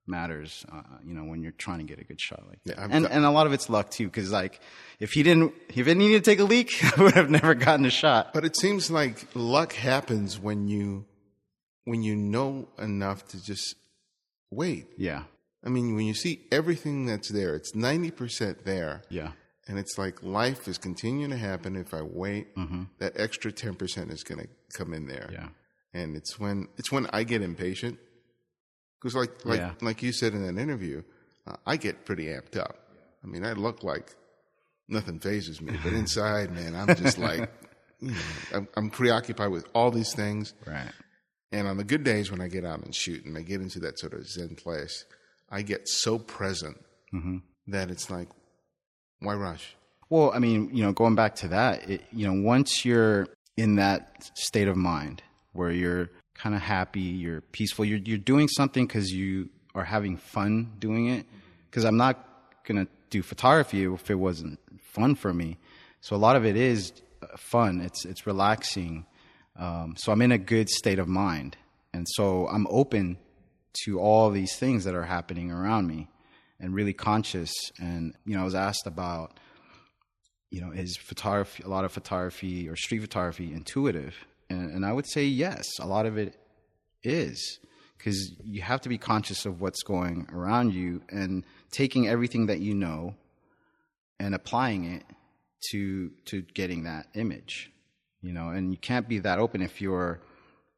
matters, 0.07 0.65
uh, 0.71 0.81
you 1.05 1.13
know, 1.13 1.23
when 1.23 1.41
you're 1.43 1.51
trying 1.53 1.79
to 1.79 1.83
get 1.83 1.99
a 1.99 2.03
good 2.03 2.19
shot 2.19 2.43
like 2.49 2.63
that. 2.65 2.77
Yeah, 2.77 2.87
and, 2.89 3.03
got- 3.05 3.11
and 3.11 3.25
a 3.25 3.31
lot 3.31 3.45
of 3.47 3.53
it's 3.53 3.69
luck 3.69 3.89
too, 3.91 4.09
cause 4.09 4.31
like, 4.31 4.59
if 4.99 5.11
he 5.13 5.23
didn't, 5.23 5.53
if 5.75 5.85
he 5.85 5.93
needed 5.93 6.23
to 6.23 6.31
take 6.31 6.39
a 6.39 6.43
leak, 6.43 6.73
I 6.97 7.01
would 7.03 7.13
have 7.15 7.29
never 7.29 7.53
gotten 7.55 7.85
a 7.85 7.89
shot. 7.89 8.33
But 8.33 8.45
it 8.45 8.55
seems 8.55 8.89
like 8.89 9.25
luck 9.35 9.73
happens 9.73 10.39
when 10.39 10.67
you 10.67 11.05
when 11.85 12.03
you 12.03 12.15
know 12.15 12.67
enough 12.77 13.27
to 13.29 13.43
just 13.43 13.75
wait. 14.51 14.87
Yeah. 14.97 15.23
I 15.65 15.69
mean, 15.69 15.95
when 15.95 16.05
you 16.05 16.13
see 16.13 16.41
everything 16.51 17.05
that's 17.05 17.29
there, 17.29 17.55
it's 17.55 17.75
ninety 17.75 18.11
percent 18.11 18.63
there, 18.65 19.01
Yeah. 19.09 19.31
and 19.67 19.77
it's 19.79 19.97
like 19.97 20.21
life 20.23 20.67
is 20.67 20.77
continuing 20.77 21.31
to 21.31 21.37
happen. 21.37 21.75
If 21.75 21.93
I 21.93 22.01
wait, 22.01 22.47
that 22.99 23.13
extra 23.15 23.51
ten 23.51 23.75
percent 23.75 24.11
is 24.11 24.23
going 24.23 24.41
to 24.41 24.47
come 24.77 24.93
in 24.93 25.07
there. 25.07 25.29
Yeah. 25.31 25.47
and 25.93 26.15
it's 26.15 26.39
when 26.39 26.67
it's 26.77 26.91
when 26.91 27.07
I 27.11 27.23
get 27.23 27.41
impatient 27.41 27.97
because, 28.99 29.15
like 29.15 29.45
like 29.45 29.59
Yeah. 29.59 29.73
like 29.81 30.01
you 30.03 30.11
said 30.11 30.33
in 30.33 30.43
that 30.45 30.61
interview, 30.61 31.03
uh, 31.45 31.55
I 31.65 31.77
get 31.77 32.05
pretty 32.05 32.25
amped 32.25 32.57
up. 32.57 32.77
I 33.23 33.27
mean, 33.27 33.45
I 33.45 33.53
look 33.53 33.83
like 33.83 34.15
nothing 34.87 35.19
phases 35.19 35.61
me, 35.61 35.77
but 35.83 35.93
inside, 36.01 36.51
man, 36.51 36.75
I'm 36.75 36.95
just 36.95 37.17
like, 37.17 37.49
you 37.99 38.11
know, 38.11 38.17
I'm, 38.53 38.67
I'm 38.75 38.89
preoccupied 38.89 39.51
with 39.51 39.67
all 39.73 39.91
these 39.91 40.13
things. 40.13 40.53
Right. 40.65 40.91
And 41.51 41.67
on 41.67 41.77
the 41.77 41.83
good 41.83 42.03
days 42.03 42.29
when 42.31 42.41
I 42.41 42.47
get 42.47 42.65
out 42.65 42.83
and 42.83 42.93
shoot 42.93 43.23
and 43.25 43.37
I 43.37 43.41
get 43.41 43.61
into 43.61 43.79
that 43.79 43.97
sort 43.99 44.13
of 44.13 44.27
zen 44.27 44.55
place, 44.55 45.05
I 45.49 45.61
get 45.61 45.87
so 45.87 46.19
present 46.19 46.77
that 47.67 47.89
it's 47.89 48.09
like, 48.09 48.27
why 49.21 49.33
rush? 49.33 49.75
Well, 50.09 50.31
I 50.33 50.39
mean, 50.39 50.69
you 50.75 50.83
know, 50.83 50.91
going 50.91 51.15
back 51.15 51.35
to 51.37 51.47
that, 51.49 51.89
it, 51.89 52.01
you 52.11 52.27
know, 52.27 52.41
once 52.45 52.85
you're 52.85 53.27
in 53.55 53.75
that 53.75 54.29
state 54.35 54.67
of 54.67 54.75
mind 54.77 55.23
where 55.53 55.71
you're 55.71 56.09
kind 56.37 56.55
of 56.55 56.61
happy, 56.61 57.01
you're 57.01 57.41
peaceful, 57.41 57.85
you're 57.85 57.99
you're 57.99 58.17
doing 58.17 58.47
something 58.47 58.85
because 58.85 59.11
you 59.11 59.49
are 59.75 59.83
having 59.83 60.17
fun 60.17 60.71
doing 60.79 61.07
it. 61.07 61.25
Because 61.69 61.83
I'm 61.83 61.97
not 61.97 62.23
gonna 62.65 62.87
do 63.09 63.21
photography 63.21 63.83
if 63.83 64.09
it 64.09 64.15
wasn't 64.15 64.59
fun 64.81 65.15
for 65.15 65.33
me. 65.33 65.57
So 66.01 66.15
a 66.15 66.17
lot 66.17 66.35
of 66.35 66.45
it 66.45 66.55
is 66.55 66.93
uh, 67.21 67.27
fun. 67.37 67.81
It's 67.81 68.05
it's 68.05 68.25
relaxing. 68.25 69.05
Um, 69.55 69.95
so 69.97 70.11
I'm 70.11 70.21
in 70.21 70.31
a 70.31 70.37
good 70.37 70.69
state 70.69 70.99
of 70.99 71.07
mind, 71.07 71.57
and 71.93 72.05
so 72.15 72.47
I'm 72.47 72.67
open 72.69 73.17
to 73.85 73.99
all 73.99 74.29
these 74.29 74.55
things 74.55 74.83
that 74.85 74.95
are 74.95 75.03
happening 75.03 75.51
around 75.51 75.87
me, 75.87 76.07
and 76.59 76.73
really 76.73 76.93
conscious. 76.93 77.51
And 77.79 78.15
you 78.25 78.35
know, 78.35 78.41
I 78.41 78.45
was 78.45 78.55
asked 78.55 78.85
about 78.87 79.39
you 80.49 80.61
know, 80.61 80.71
is 80.71 80.97
photography, 80.97 81.63
a 81.63 81.67
lot 81.67 81.85
of 81.85 81.91
photography 81.91 82.69
or 82.69 82.75
street 82.75 82.99
photography 82.99 83.53
intuitive? 83.53 84.15
And, 84.49 84.71
and 84.71 84.85
I 84.85 84.93
would 84.93 85.07
say 85.07 85.25
yes, 85.25 85.65
a 85.79 85.87
lot 85.87 86.05
of 86.05 86.17
it 86.17 86.35
is 87.03 87.59
because 87.97 88.33
you 88.43 88.61
have 88.61 88.81
to 88.81 88.89
be 88.89 88.97
conscious 88.97 89.45
of 89.45 89.61
what's 89.61 89.83
going 89.83 90.27
around 90.31 90.73
you 90.73 91.01
and 91.09 91.43
taking 91.71 92.07
everything 92.07 92.47
that 92.47 92.59
you 92.59 92.73
know 92.73 93.15
and 94.19 94.33
applying 94.35 94.85
it 94.85 95.03
to 95.71 96.11
to 96.25 96.41
getting 96.53 96.83
that 96.83 97.07
image 97.15 97.71
you 98.21 98.33
know? 98.33 98.49
And 98.49 98.71
you 98.71 98.77
can't 98.77 99.07
be 99.07 99.19
that 99.19 99.39
open 99.39 99.61
if 99.61 99.81
you're 99.81 100.19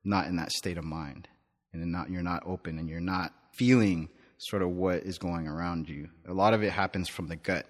not 0.03 0.27
in 0.27 0.37
that 0.37 0.51
state 0.51 0.77
of 0.77 0.83
mind 0.83 1.27
and 1.73 1.91
not 1.91 2.09
you're 2.09 2.23
not 2.23 2.43
open 2.45 2.79
and 2.79 2.89
you're 2.89 2.99
not 2.99 3.33
feeling 3.53 4.09
sort 4.37 4.61
of 4.61 4.69
what 4.69 5.03
is 5.03 5.17
going 5.17 5.47
around 5.47 5.89
you. 5.89 6.09
A 6.27 6.33
lot 6.33 6.53
of 6.53 6.63
it 6.63 6.71
happens 6.71 7.09
from 7.09 7.27
the 7.27 7.35
gut 7.35 7.65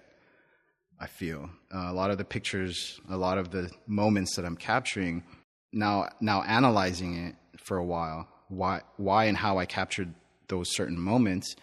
I 1.00 1.06
feel. 1.06 1.48
Uh, 1.74 1.86
a 1.88 1.94
lot 1.94 2.10
of 2.10 2.18
the 2.18 2.24
pictures, 2.24 3.00
a 3.08 3.16
lot 3.16 3.38
of 3.38 3.50
the 3.50 3.70
moments 3.86 4.36
that 4.36 4.44
I'm 4.44 4.56
capturing 4.56 5.24
now. 5.72 6.08
Now 6.20 6.42
analyzing 6.42 7.26
it 7.26 7.36
for 7.70 7.76
a 7.76 7.84
while, 7.84 8.26
why, 8.48 8.80
why, 8.96 9.26
and 9.26 9.36
how 9.36 9.58
I 9.58 9.66
captured 9.66 10.12
those 10.48 10.74
certain 10.74 10.98
moments. 10.98 11.54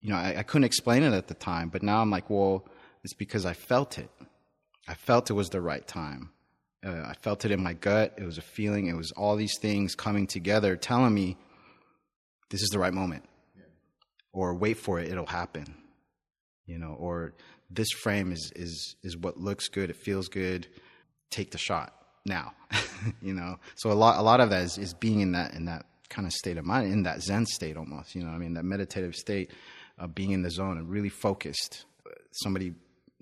You 0.00 0.10
know, 0.10 0.16
I, 0.16 0.38
I 0.38 0.42
couldn't 0.42 0.64
explain 0.64 1.02
it 1.04 1.12
at 1.12 1.28
the 1.28 1.34
time, 1.34 1.68
but 1.68 1.82
now 1.82 2.00
I'm 2.00 2.10
like, 2.10 2.28
well, 2.28 2.66
it's 3.04 3.14
because 3.14 3.46
I 3.46 3.52
felt 3.52 3.98
it. 3.98 4.10
I 4.88 4.94
felt 4.94 5.30
it 5.30 5.34
was 5.34 5.50
the 5.50 5.60
right 5.60 5.86
time. 5.86 6.30
Uh, 6.84 7.02
I 7.06 7.14
felt 7.20 7.44
it 7.44 7.52
in 7.52 7.62
my 7.62 7.74
gut. 7.74 8.14
It 8.18 8.24
was 8.24 8.38
a 8.38 8.42
feeling. 8.42 8.88
It 8.88 8.96
was 8.96 9.12
all 9.12 9.36
these 9.36 9.56
things 9.60 9.94
coming 9.94 10.26
together, 10.26 10.74
telling 10.76 11.14
me 11.14 11.36
this 12.50 12.62
is 12.62 12.70
the 12.70 12.80
right 12.80 12.92
moment, 12.92 13.24
or 14.32 14.54
wait 14.54 14.78
for 14.78 14.98
it, 14.98 15.08
it'll 15.08 15.26
happen. 15.26 15.76
You 16.66 16.78
know, 16.78 16.96
or 16.98 17.34
this 17.70 17.90
frame 17.90 18.32
is 18.32 18.52
is 18.56 18.96
is 19.04 19.16
what 19.16 19.36
looks 19.36 19.68
good. 19.68 19.90
It 19.90 19.96
feels 19.96 20.28
good. 20.28 20.66
Take 21.30 21.52
the 21.52 21.58
shot 21.58 22.01
now. 22.24 22.52
you 23.22 23.34
know, 23.34 23.58
so 23.74 23.90
a 23.90 23.94
lot 23.94 24.18
a 24.18 24.22
lot 24.22 24.40
of 24.40 24.50
that 24.50 24.62
is, 24.62 24.78
is 24.78 24.94
being 24.94 25.20
in 25.20 25.32
that 25.32 25.54
in 25.54 25.66
that 25.66 25.86
kind 26.08 26.26
of 26.26 26.32
state 26.32 26.56
of 26.58 26.64
mind, 26.64 26.92
in 26.92 27.02
that 27.04 27.22
Zen 27.22 27.46
state 27.46 27.76
almost. 27.76 28.14
You 28.14 28.24
know, 28.24 28.30
I 28.30 28.38
mean, 28.38 28.54
that 28.54 28.64
meditative 28.64 29.14
state 29.14 29.50
of 29.98 30.14
being 30.14 30.32
in 30.32 30.42
the 30.42 30.50
zone 30.50 30.78
and 30.78 30.88
really 30.88 31.08
focused. 31.08 31.84
Somebody 32.32 32.74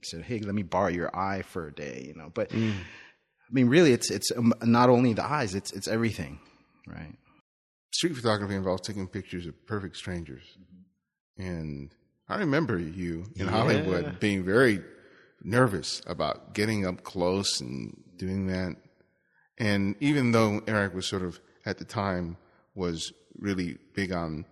said, 0.02 0.22
"Hey, 0.22 0.40
let 0.40 0.54
me 0.54 0.62
borrow 0.62 0.88
your 0.88 1.14
eye 1.16 1.42
for 1.42 1.68
a 1.68 1.72
day," 1.72 2.04
you 2.06 2.14
know, 2.14 2.30
but. 2.32 2.50
Mm. 2.50 2.72
I 2.72 3.52
mean, 3.52 3.68
really, 3.68 3.92
it's 3.92 4.12
it's 4.12 4.30
um, 4.36 4.54
not 4.62 4.90
only 4.90 5.12
the 5.12 5.24
eyes; 5.24 5.56
it's 5.56 5.72
it's 5.72 5.88
everything, 5.88 6.38
right? 6.86 7.16
Street 7.92 8.14
photography 8.14 8.54
involves 8.54 8.82
taking 8.82 9.08
pictures 9.08 9.44
of 9.44 9.66
perfect 9.66 9.96
strangers, 9.96 10.44
mm-hmm. 10.56 11.42
and 11.48 11.94
I 12.28 12.38
remember 12.38 12.78
you 12.78 13.24
in 13.34 13.46
yeah. 13.46 13.50
Hollywood 13.50 14.20
being 14.20 14.44
very 14.44 14.80
nervous 15.42 16.00
about 16.06 16.54
getting 16.54 16.86
up 16.86 17.02
close 17.02 17.60
and 17.60 18.00
doing 18.16 18.46
that. 18.46 18.76
And 19.60 19.94
even 20.00 20.32
though 20.32 20.62
Eric 20.66 20.94
was 20.94 21.06
sort 21.06 21.22
of 21.22 21.38
at 21.66 21.78
the 21.78 21.84
time 21.84 22.38
was 22.74 23.12
really 23.38 23.76
big 23.94 24.10
on 24.10 24.46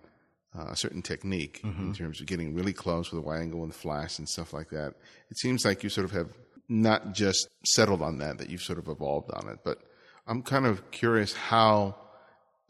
uh, 0.57 0.67
a 0.69 0.75
certain 0.75 1.01
technique 1.01 1.61
mm-hmm. 1.63 1.87
in 1.87 1.93
terms 1.93 2.21
of 2.21 2.27
getting 2.27 2.53
really 2.53 2.73
close 2.73 3.11
with 3.11 3.19
a 3.19 3.25
wide 3.25 3.41
angle 3.41 3.63
and 3.63 3.73
flash 3.73 4.19
and 4.19 4.29
stuff 4.29 4.53
like 4.53 4.69
that, 4.69 4.93
it 5.29 5.37
seems 5.37 5.65
like 5.65 5.83
you 5.83 5.89
sort 5.89 6.05
of 6.05 6.11
have 6.11 6.31
not 6.69 7.13
just 7.13 7.49
settled 7.65 8.01
on 8.01 8.19
that, 8.19 8.37
that 8.37 8.49
you've 8.49 8.61
sort 8.61 8.77
of 8.77 8.87
evolved 8.87 9.31
on 9.33 9.49
it. 9.49 9.59
But 9.65 9.79
I'm 10.27 10.43
kind 10.43 10.67
of 10.67 10.91
curious 10.91 11.33
how 11.33 11.95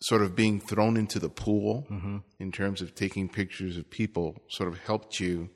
sort 0.02 0.22
of 0.22 0.34
being 0.34 0.62
thrown 0.62 0.96
into 0.96 1.20
the 1.20 1.30
pool 1.30 1.86
mm-hmm. 1.92 2.18
in 2.40 2.52
terms 2.54 2.82
of 2.82 2.96
taking 2.96 3.28
pictures 3.28 3.76
of 3.76 3.90
people 3.90 4.42
sort 4.48 4.70
of 4.70 4.78
helped 4.80 5.20
you 5.20 5.50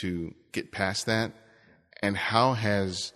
to 0.00 0.34
get 0.52 0.72
past 0.72 1.06
that? 1.06 1.32
And 2.02 2.16
how 2.16 2.52
has 2.52 3.14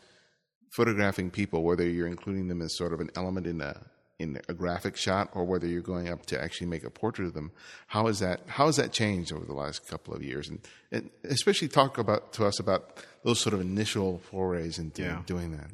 photographing 0.71 1.31
people, 1.31 1.63
whether 1.63 1.87
you're 1.87 2.07
including 2.07 2.49
them 2.49 2.63
as 2.63 2.77
sort 2.77 2.93
of 2.93 3.01
an 3.01 3.11
element 3.17 3.47
in 3.47 3.61
a 3.61 3.83
in 4.19 4.39
a 4.51 4.55
graphic 4.55 4.99
shot 4.99 5.31
or 5.33 5.45
whether 5.45 5.67
you're 5.67 5.81
going 5.81 6.07
up 6.07 6.27
to 6.27 6.41
actually 6.41 6.67
make 6.67 6.85
a 6.85 6.91
portrait 6.91 7.27
of 7.27 7.33
them, 7.33 7.51
how 7.87 8.07
is 8.07 8.19
that 8.19 8.41
how 8.47 8.67
has 8.67 8.77
that 8.77 8.93
changed 8.93 9.33
over 9.33 9.47
the 9.47 9.55
last 9.55 9.89
couple 9.89 10.15
of 10.15 10.23
years? 10.23 10.49
And, 10.49 10.61
and 10.93 11.11
especially 11.25 11.69
talk 11.69 11.97
about 11.97 12.33
to 12.35 12.45
us 12.45 12.61
about 12.61 13.03
those 13.25 13.41
sort 13.41 13.55
of 13.55 13.61
initial 13.61 14.19
forays 14.19 14.79
into 14.79 15.03
yeah. 15.03 15.23
doing 15.27 15.53
that. 15.53 15.71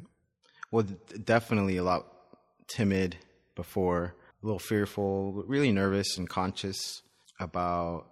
Well, 0.71 0.85
definitely 1.23 1.77
a 1.77 1.83
lot 1.83 2.07
timid 2.67 3.17
before 3.55 4.15
a 4.41 4.45
little 4.45 4.59
fearful, 4.59 5.43
really 5.47 5.71
nervous 5.71 6.17
and 6.17 6.29
conscious 6.29 7.01
about 7.39 8.05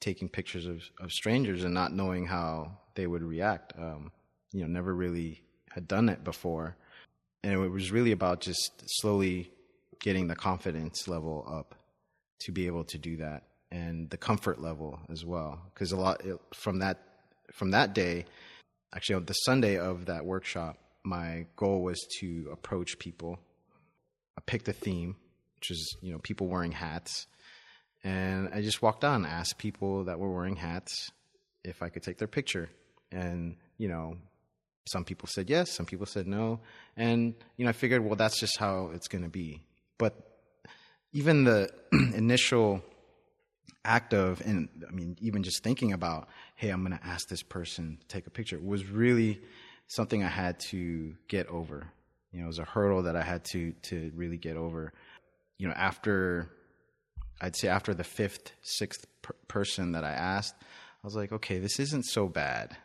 taking 0.00 0.28
pictures 0.28 0.66
of, 0.66 0.82
of 1.00 1.12
strangers 1.12 1.64
and 1.64 1.74
not 1.74 1.92
knowing 1.92 2.26
how 2.26 2.78
they 2.94 3.06
would 3.06 3.22
react. 3.22 3.72
Um, 3.78 4.10
you 4.52 4.62
know, 4.62 4.66
never 4.66 4.94
really 4.94 5.42
had 5.74 5.88
done 5.88 6.08
it 6.08 6.24
before. 6.24 6.76
And 7.42 7.52
it 7.52 7.68
was 7.68 7.90
really 7.90 8.12
about 8.12 8.40
just 8.40 8.82
slowly 8.86 9.50
getting 10.00 10.28
the 10.28 10.36
confidence 10.36 11.08
level 11.08 11.46
up 11.48 11.74
to 12.40 12.52
be 12.52 12.66
able 12.66 12.84
to 12.84 12.98
do 12.98 13.16
that 13.18 13.44
and 13.70 14.10
the 14.10 14.16
comfort 14.16 14.60
level 14.60 15.00
as 15.10 15.24
well. 15.24 15.60
Because 15.72 15.92
a 15.92 15.96
lot 15.96 16.22
from 16.54 16.78
that 16.80 16.98
from 17.52 17.72
that 17.72 17.94
day, 17.94 18.24
actually 18.94 19.16
on 19.16 19.24
the 19.26 19.34
Sunday 19.34 19.78
of 19.78 20.06
that 20.06 20.24
workshop, 20.24 20.78
my 21.04 21.46
goal 21.56 21.82
was 21.82 22.00
to 22.20 22.48
approach 22.52 22.98
people. 22.98 23.38
I 24.38 24.40
picked 24.46 24.68
a 24.68 24.72
theme 24.72 25.16
which 25.62 25.70
is 25.70 25.96
you 26.00 26.12
know 26.12 26.18
people 26.18 26.48
wearing 26.48 26.72
hats. 26.72 27.28
And 28.02 28.48
I 28.52 28.62
just 28.62 28.82
walked 28.82 29.04
on, 29.04 29.24
asked 29.24 29.58
people 29.58 30.04
that 30.04 30.18
were 30.18 30.32
wearing 30.32 30.56
hats 30.56 31.12
if 31.62 31.82
I 31.82 31.88
could 31.88 32.02
take 32.02 32.18
their 32.18 32.26
picture, 32.26 32.68
and 33.12 33.54
you 33.78 33.86
know, 33.86 34.16
some 34.86 35.04
people 35.04 35.28
said 35.28 35.48
yes, 35.48 35.70
some 35.70 35.86
people 35.86 36.06
said 36.06 36.26
no, 36.26 36.60
and 36.96 37.34
you 37.56 37.64
know, 37.64 37.70
I 37.70 37.72
figured, 37.72 38.04
well, 38.04 38.16
that's 38.16 38.38
just 38.38 38.58
how 38.58 38.90
it's 38.94 39.08
going 39.08 39.22
to 39.22 39.30
be. 39.30 39.62
But 39.98 40.14
even 41.12 41.44
the 41.44 41.70
initial 41.92 42.82
act 43.84 44.14
of, 44.14 44.40
and 44.42 44.68
I 44.88 44.92
mean, 44.92 45.16
even 45.20 45.42
just 45.42 45.62
thinking 45.62 45.92
about, 45.92 46.28
hey, 46.56 46.70
I'm 46.70 46.84
going 46.84 46.96
to 46.96 47.06
ask 47.06 47.28
this 47.28 47.42
person 47.42 47.98
to 48.00 48.06
take 48.08 48.26
a 48.26 48.30
picture, 48.30 48.58
was 48.58 48.86
really 48.86 49.40
something 49.88 50.22
I 50.22 50.28
had 50.28 50.60
to 50.70 51.14
get 51.28 51.46
over. 51.48 51.86
You 52.32 52.40
know, 52.40 52.44
it 52.44 52.48
was 52.48 52.58
a 52.58 52.64
hurdle 52.64 53.02
that 53.02 53.16
I 53.16 53.22
had 53.22 53.44
to 53.52 53.72
to 53.82 54.10
really 54.14 54.38
get 54.38 54.56
over 54.56 54.92
you 55.62 55.68
know, 55.68 55.74
after 55.74 56.50
I'd 57.40 57.54
say 57.54 57.68
after 57.68 57.94
the 57.94 58.02
fifth, 58.02 58.50
sixth 58.62 59.06
per- 59.22 59.36
person 59.46 59.92
that 59.92 60.02
I 60.02 60.10
asked, 60.10 60.56
I 60.60 61.06
was 61.06 61.14
like, 61.14 61.30
okay, 61.30 61.60
this 61.60 61.78
isn't 61.78 62.04
so 62.04 62.26
bad, 62.26 62.76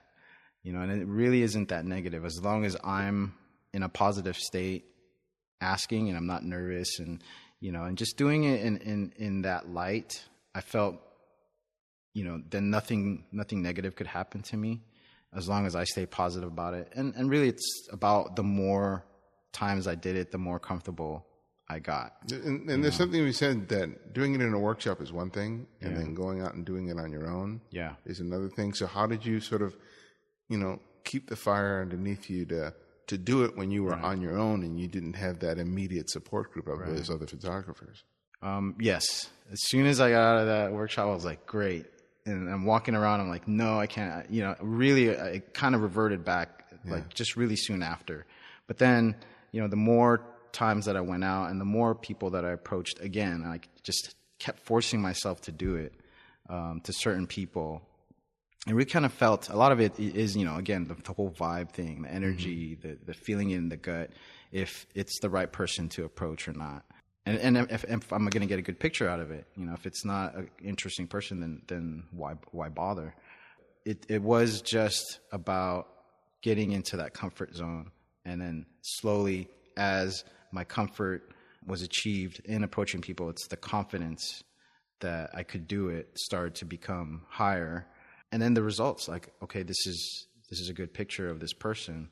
you 0.68 0.74
know, 0.74 0.82
and 0.82 0.92
it 0.92 1.08
really 1.08 1.44
isn't 1.44 1.70
that 1.70 1.86
negative 1.86 2.26
as 2.26 2.42
long 2.44 2.66
as 2.66 2.76
I'm 2.84 3.34
in 3.72 3.84
a 3.84 3.88
positive 3.88 4.36
state, 4.36 4.84
asking, 5.62 6.10
and 6.10 6.18
I'm 6.18 6.28
not 6.28 6.44
nervous, 6.44 7.00
and 7.00 7.24
you 7.62 7.72
know, 7.72 7.86
and 7.86 7.98
just 7.98 8.18
doing 8.18 8.44
it 8.44 8.60
in 8.66 8.78
in 8.80 9.14
in 9.16 9.42
that 9.44 9.70
light, 9.70 10.22
I 10.54 10.60
felt, 10.60 10.98
you 12.14 12.26
know, 12.26 12.42
then 12.50 12.70
nothing 12.70 13.24
nothing 13.32 13.62
negative 13.62 13.96
could 13.96 14.08
happen 14.08 14.42
to 14.42 14.58
me 14.58 14.82
as 15.34 15.48
long 15.48 15.66
as 15.66 15.74
I 15.74 15.86
stay 15.86 16.06
positive 16.06 16.50
about 16.50 16.74
it, 16.74 16.92
and 16.94 17.16
and 17.16 17.30
really, 17.30 17.48
it's 17.48 17.88
about 17.94 18.36
the 18.36 18.44
more 18.44 19.06
times 19.54 19.88
I 19.88 19.96
did 19.96 20.18
it, 20.18 20.34
the 20.34 20.38
more 20.38 20.60
comfortable 20.60 21.26
I 21.70 21.80
got. 21.80 22.12
And, 22.30 22.70
and 22.70 22.84
there's 22.84 23.00
know? 23.00 23.06
something 23.06 23.24
we 23.24 23.32
said 23.32 23.70
that 23.70 24.14
doing 24.14 24.36
it 24.36 24.42
in 24.42 24.54
a 24.54 24.60
workshop 24.60 25.00
is 25.00 25.14
one 25.14 25.30
thing, 25.30 25.66
and 25.80 25.94
yeah. 25.94 25.98
then 26.00 26.14
going 26.14 26.42
out 26.42 26.56
and 26.56 26.66
doing 26.66 26.90
it 26.90 26.98
on 27.00 27.10
your 27.10 27.32
own, 27.32 27.62
yeah, 27.72 27.94
is 28.06 28.20
another 28.20 28.50
thing. 28.50 28.74
So 28.74 28.86
how 28.86 29.08
did 29.08 29.26
you 29.26 29.40
sort 29.40 29.62
of, 29.62 29.78
you 30.50 30.58
know, 30.58 30.80
keep 31.04 31.30
the 31.30 31.36
fire 31.36 31.82
underneath 31.82 32.30
you 32.30 32.46
to 32.46 32.74
to 33.08 33.18
do 33.18 33.44
it 33.46 33.56
when 33.56 33.72
you 33.72 33.84
were 33.84 33.92
right. 33.92 34.04
on 34.04 34.22
your 34.22 34.38
own 34.38 34.64
and 34.64 34.80
you 34.80 34.88
didn't 34.88 35.14
have 35.14 35.40
that 35.40 35.58
immediate 35.58 36.10
support 36.10 36.52
group 36.52 36.68
of 36.68 36.80
right. 36.80 36.94
those 36.94 37.10
other 37.10 37.26
photographers? 37.26 38.04
Um, 38.42 38.76
yes. 38.80 39.30
As 39.52 39.62
soon 39.64 39.86
as 39.86 40.02
I 40.02 40.12
got 40.12 40.22
out 40.22 40.42
of 40.42 40.48
that 40.48 40.74
workshop, 40.74 41.06
I 41.06 41.14
was 41.14 41.24
like, 41.26 41.46
great. 41.46 41.86
and 42.26 42.50
I'm 42.50 42.66
walking 42.66 42.96
around. 42.96 43.22
I'm 43.22 43.30
like, 43.30 43.48
no, 43.48 43.80
I 43.80 43.88
can't. 43.88 44.30
You 44.30 44.42
know, 44.42 44.56
really, 44.60 45.18
I 45.18 45.42
kind 45.54 45.74
of 45.74 45.82
reverted 45.82 46.26
back, 46.26 46.66
like 46.86 47.14
just 47.14 47.36
really 47.38 47.56
soon 47.56 47.82
after. 47.82 48.26
But 48.68 48.78
then, 48.78 49.16
you 49.52 49.62
know, 49.62 49.68
the 49.68 49.78
more 49.78 50.22
times 50.52 50.86
that 50.86 50.98
I 50.98 51.02
went 51.02 51.24
out 51.24 51.50
and 51.50 51.60
the 51.60 51.66
more 51.66 51.96
people 51.96 52.32
that 52.32 52.44
I 52.44 52.52
approached 52.52 53.00
again, 53.00 53.44
I 53.46 53.62
just 53.84 54.16
kept 54.40 54.60
forcing 54.60 55.02
myself 55.02 55.42
to 55.42 55.52
do 55.52 55.76
it 55.76 55.94
um, 56.50 56.82
to 56.84 56.94
certain 56.94 57.28
people. 57.28 57.82
And 58.66 58.76
we 58.76 58.86
kind 58.86 59.06
of 59.06 59.14
felt 59.14 59.50
a 59.50 59.56
lot 59.56 59.72
of 59.72 59.80
it 59.80 60.00
is, 60.00 60.36
you 60.36 60.44
know, 60.44 60.56
again, 60.56 60.88
the, 60.88 60.96
the 60.96 61.14
whole 61.14 61.32
vibe 61.32 61.72
thing, 61.72 62.02
the 62.02 62.08
mm-hmm. 62.08 62.18
energy, 62.18 62.76
the, 62.82 62.98
the 63.06 63.14
feeling 63.14 63.52
in 63.52 63.70
the 63.70 63.78
gut, 63.78 64.12
if 64.52 64.88
it's 64.96 65.20
the 65.20 65.30
right 65.30 65.52
person 65.52 65.90
to 65.90 66.04
approach 66.04 66.48
or 66.48 66.54
not. 66.54 66.84
And, 67.26 67.38
and 67.40 67.72
if, 67.72 67.84
if 67.84 68.12
I'm 68.12 68.26
going 68.26 68.42
to 68.42 68.48
get 68.48 68.60
a 68.60 68.62
good 68.62 68.80
picture 68.80 69.08
out 69.08 69.20
of 69.20 69.32
it, 69.32 69.46
you 69.56 69.66
know, 69.66 69.74
if 69.74 69.86
it's 69.86 70.06
not 70.06 70.36
an 70.36 70.50
interesting 70.64 71.08
person, 71.08 71.40
then, 71.40 71.62
then 71.68 72.04
why, 72.12 72.36
why 72.52 72.70
bother? 72.70 73.14
It, 73.86 74.06
it 74.10 74.22
was 74.22 74.62
just 74.62 75.20
about 75.32 75.88
getting 76.42 76.72
into 76.72 76.98
that 76.98 77.14
comfort 77.14 77.56
zone 77.56 77.92
and 78.26 78.40
then 78.42 78.66
slowly 78.82 79.50
as 79.76 80.24
my 80.52 80.64
comfort 80.64 81.32
was 81.66 81.82
achieved 81.82 82.42
in 82.46 82.64
approaching 82.64 83.02
people 83.02 83.30
it's 83.30 83.48
the 83.48 83.58
confidence 83.58 84.44
that 85.00 85.30
i 85.34 85.44
could 85.44 85.68
do 85.68 85.90
it 85.90 86.08
started 86.16 86.56
to 86.56 86.66
become 86.66 87.22
higher 87.30 87.88
and 88.32 88.42
then 88.42 88.54
the 88.54 88.62
results 88.62 89.08
like 89.08 89.30
okay 89.42 89.64
this 89.64 89.86
is 89.86 90.28
this 90.50 90.60
is 90.60 90.70
a 90.70 90.74
good 90.74 90.94
picture 90.94 91.30
of 91.30 91.40
this 91.40 91.54
person 91.54 92.10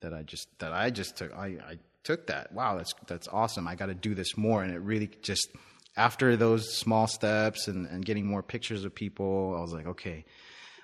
that 0.00 0.12
i 0.12 0.22
just 0.22 0.48
that 0.58 0.72
i 0.72 0.90
just 0.90 1.16
took 1.16 1.32
i, 1.34 1.46
I 1.46 1.78
took 2.02 2.26
that 2.26 2.52
wow 2.52 2.76
that's 2.76 2.92
that's 3.06 3.28
awesome 3.28 3.66
i 3.66 3.74
got 3.74 3.86
to 3.86 3.94
do 3.94 4.14
this 4.14 4.36
more 4.36 4.62
and 4.62 4.72
it 4.72 4.78
really 4.78 5.10
just 5.22 5.48
after 5.96 6.36
those 6.36 6.76
small 6.76 7.06
steps 7.06 7.68
and, 7.68 7.86
and 7.86 8.04
getting 8.04 8.26
more 8.26 8.42
pictures 8.42 8.84
of 8.84 8.94
people 8.94 9.54
i 9.56 9.60
was 9.60 9.72
like 9.72 9.86
okay 9.86 10.24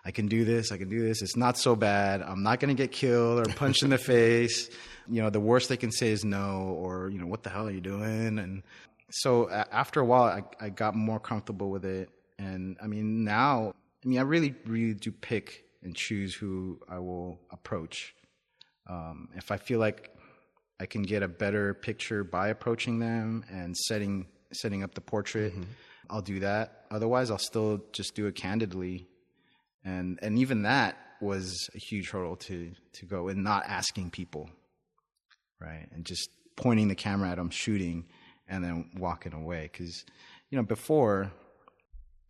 I 0.04 0.12
can 0.12 0.28
do 0.28 0.44
this. 0.44 0.72
I 0.72 0.78
can 0.78 0.88
do 0.88 1.02
this. 1.02 1.22
It's 1.22 1.36
not 1.36 1.58
so 1.58 1.76
bad. 1.76 2.22
I'm 2.22 2.42
not 2.42 2.60
going 2.60 2.74
to 2.74 2.80
get 2.80 2.92
killed 2.92 3.46
or 3.46 3.52
punched 3.52 3.82
in 3.82 3.90
the 3.90 3.98
face. 4.12 4.70
You 5.08 5.22
know, 5.22 5.30
the 5.30 5.40
worst 5.40 5.68
they 5.68 5.76
can 5.76 5.92
say 5.92 6.08
is 6.08 6.24
no, 6.24 6.74
or, 6.78 7.10
you 7.10 7.18
know, 7.18 7.26
what 7.26 7.42
the 7.42 7.50
hell 7.50 7.66
are 7.66 7.70
you 7.70 7.80
doing? 7.80 8.38
And 8.38 8.62
so 9.10 9.50
after 9.50 10.00
a 10.00 10.04
while, 10.04 10.24
I, 10.24 10.64
I 10.64 10.70
got 10.70 10.94
more 10.94 11.20
comfortable 11.20 11.70
with 11.70 11.84
it. 11.84 12.08
And 12.38 12.78
I 12.82 12.86
mean, 12.86 13.24
now, 13.24 13.74
I 14.04 14.08
mean, 14.08 14.18
I 14.18 14.22
really, 14.22 14.54
really 14.66 14.94
do 14.94 15.12
pick 15.12 15.64
and 15.82 15.94
choose 15.94 16.34
who 16.34 16.80
I 16.88 16.98
will 16.98 17.40
approach. 17.50 18.14
Um, 18.88 19.28
if 19.36 19.50
I 19.50 19.56
feel 19.56 19.78
like 19.78 20.14
I 20.80 20.86
can 20.86 21.02
get 21.02 21.22
a 21.22 21.28
better 21.28 21.74
picture 21.74 22.24
by 22.24 22.48
approaching 22.48 22.98
them 22.98 23.44
and 23.50 23.76
setting 23.76 24.26
setting 24.52 24.82
up 24.82 24.94
the 24.94 25.00
portrait, 25.00 25.52
mm-hmm. 25.52 25.62
I'll 26.08 26.22
do 26.22 26.40
that. 26.40 26.86
Otherwise, 26.90 27.30
I'll 27.30 27.38
still 27.38 27.84
just 27.92 28.14
do 28.14 28.26
it 28.26 28.34
candidly 28.34 29.06
and 29.84 30.18
and 30.22 30.38
even 30.38 30.62
that 30.62 30.96
was 31.20 31.68
a 31.74 31.78
huge 31.78 32.10
hurdle 32.10 32.36
to 32.36 32.72
to 32.94 33.06
go 33.06 33.28
and 33.28 33.42
not 33.42 33.64
asking 33.66 34.10
people, 34.10 34.50
right, 35.60 35.86
and 35.92 36.04
just 36.04 36.28
pointing 36.56 36.88
the 36.88 36.94
camera 36.94 37.30
at 37.30 37.36
them, 37.36 37.50
shooting, 37.50 38.06
and 38.48 38.62
then 38.62 38.90
walking 38.96 39.32
away. 39.32 39.68
Because 39.70 40.04
you 40.50 40.56
know 40.56 40.64
before, 40.64 41.32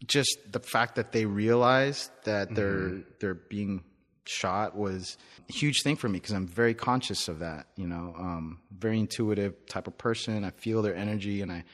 just 0.07 0.39
the 0.51 0.61
fact 0.61 0.97
that 0.97 1.13
they 1.13 1.27
realized 1.27 2.11
that 2.25 2.49
mm-hmm. 2.49 2.55
they're 2.55 3.03
they're 3.21 3.35
being 3.35 3.85
shot 4.25 4.77
was 4.77 5.17
a 5.49 5.53
huge 5.53 5.83
thing 5.83 5.97
for 5.97 6.09
me 6.09 6.19
because 6.19 6.33
I'm 6.33 6.47
very 6.47 6.75
conscious 6.75 7.29
of 7.29 7.41
that. 7.41 7.67
You 7.77 7.87
know, 7.87 8.15
um, 8.19 8.61
very 8.77 8.99
intuitive 8.99 9.67
type 9.67 9.87
of 9.87 9.99
person. 9.99 10.45
I 10.45 10.51
feel 10.51 10.83
their 10.83 10.97
energy, 10.97 11.43
and 11.43 11.51
I 11.51 11.65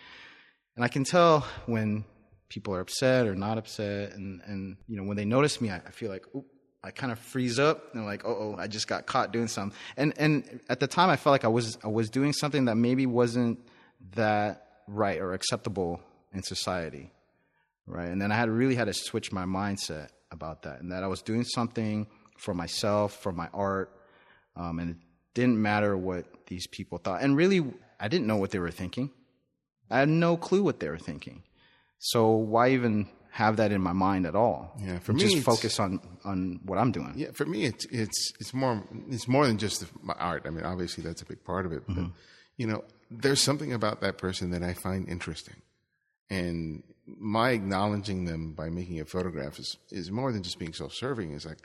and 0.76 0.84
I 0.84 0.88
can 0.88 1.04
tell 1.04 1.46
when 1.66 2.04
people 2.48 2.74
are 2.74 2.80
upset 2.80 3.26
or 3.26 3.34
not 3.34 3.58
upset. 3.58 4.12
And, 4.12 4.40
and 4.46 4.76
you 4.86 4.96
know, 4.96 5.04
when 5.04 5.16
they 5.16 5.24
notice 5.24 5.60
me, 5.60 5.70
I, 5.70 5.76
I 5.76 5.90
feel 5.90 6.10
like, 6.10 6.24
I 6.84 6.90
kind 6.92 7.10
of 7.10 7.18
freeze 7.18 7.58
up 7.58 7.94
and 7.94 8.06
like, 8.06 8.24
oh, 8.24 8.54
I 8.56 8.68
just 8.68 8.86
got 8.86 9.06
caught 9.06 9.32
doing 9.32 9.48
something. 9.48 9.76
And, 9.96 10.14
and 10.18 10.60
at 10.68 10.78
the 10.78 10.86
time 10.86 11.10
I 11.10 11.16
felt 11.16 11.32
like 11.32 11.44
I 11.44 11.48
was, 11.48 11.76
I 11.82 11.88
was 11.88 12.10
doing 12.10 12.32
something 12.32 12.66
that 12.66 12.76
maybe 12.76 13.06
wasn't 13.06 13.58
that 14.14 14.68
right 14.86 15.20
or 15.20 15.32
acceptable 15.32 16.00
in 16.32 16.44
society. 16.44 17.10
Right. 17.86 18.08
And 18.08 18.20
then 18.20 18.32
I 18.32 18.36
had 18.36 18.50
really 18.50 18.74
had 18.74 18.86
to 18.86 18.94
switch 18.94 19.32
my 19.32 19.44
mindset 19.44 20.08
about 20.30 20.62
that 20.62 20.80
and 20.80 20.90
that 20.92 21.04
I 21.04 21.06
was 21.06 21.22
doing 21.22 21.44
something 21.44 22.06
for 22.36 22.52
myself, 22.52 23.12
for 23.22 23.32
my 23.32 23.48
art. 23.54 23.92
Um, 24.56 24.78
and 24.78 24.90
it 24.90 24.96
didn't 25.34 25.60
matter 25.60 25.96
what 25.96 26.26
these 26.46 26.66
people 26.66 26.98
thought. 26.98 27.22
And 27.22 27.36
really, 27.36 27.64
I 28.00 28.08
didn't 28.08 28.26
know 28.26 28.36
what 28.36 28.50
they 28.50 28.58
were 28.58 28.70
thinking. 28.70 29.10
I 29.90 30.00
had 30.00 30.08
no 30.08 30.36
clue 30.36 30.62
what 30.62 30.80
they 30.80 30.88
were 30.88 30.98
thinking. 30.98 31.42
So 31.98 32.30
why 32.30 32.70
even 32.70 33.08
have 33.30 33.56
that 33.56 33.70
in 33.70 33.80
my 33.80 33.92
mind 33.92 34.26
at 34.26 34.34
all? 34.34 34.74
Yeah, 34.82 34.98
for 34.98 35.12
me, 35.12 35.20
just 35.20 35.44
focus 35.44 35.78
on 35.78 36.00
on 36.24 36.60
what 36.64 36.78
I'm 36.78 36.90
doing. 36.90 37.12
Yeah, 37.16 37.30
for 37.32 37.46
me, 37.46 37.64
it's 37.64 37.84
it's 37.86 38.32
it's 38.40 38.54
more 38.54 38.82
it's 39.10 39.28
more 39.28 39.46
than 39.46 39.58
just 39.58 39.84
my 40.02 40.14
art. 40.14 40.44
I 40.46 40.50
mean, 40.50 40.64
obviously 40.64 41.04
that's 41.04 41.22
a 41.22 41.26
big 41.26 41.44
part 41.44 41.66
of 41.66 41.72
it, 41.72 41.82
but 41.86 41.96
mm-hmm. 41.96 42.10
you 42.56 42.66
know, 42.66 42.84
there's 43.10 43.42
something 43.42 43.72
about 43.72 44.00
that 44.00 44.18
person 44.18 44.50
that 44.50 44.62
I 44.62 44.74
find 44.74 45.08
interesting, 45.08 45.56
and 46.30 46.82
my 47.06 47.50
acknowledging 47.50 48.24
them 48.24 48.52
by 48.52 48.68
making 48.68 49.00
a 49.00 49.04
photograph 49.04 49.58
is 49.58 49.76
is 49.90 50.10
more 50.10 50.32
than 50.32 50.42
just 50.42 50.58
being 50.58 50.72
self-serving. 50.72 51.32
It's 51.32 51.46
like 51.46 51.58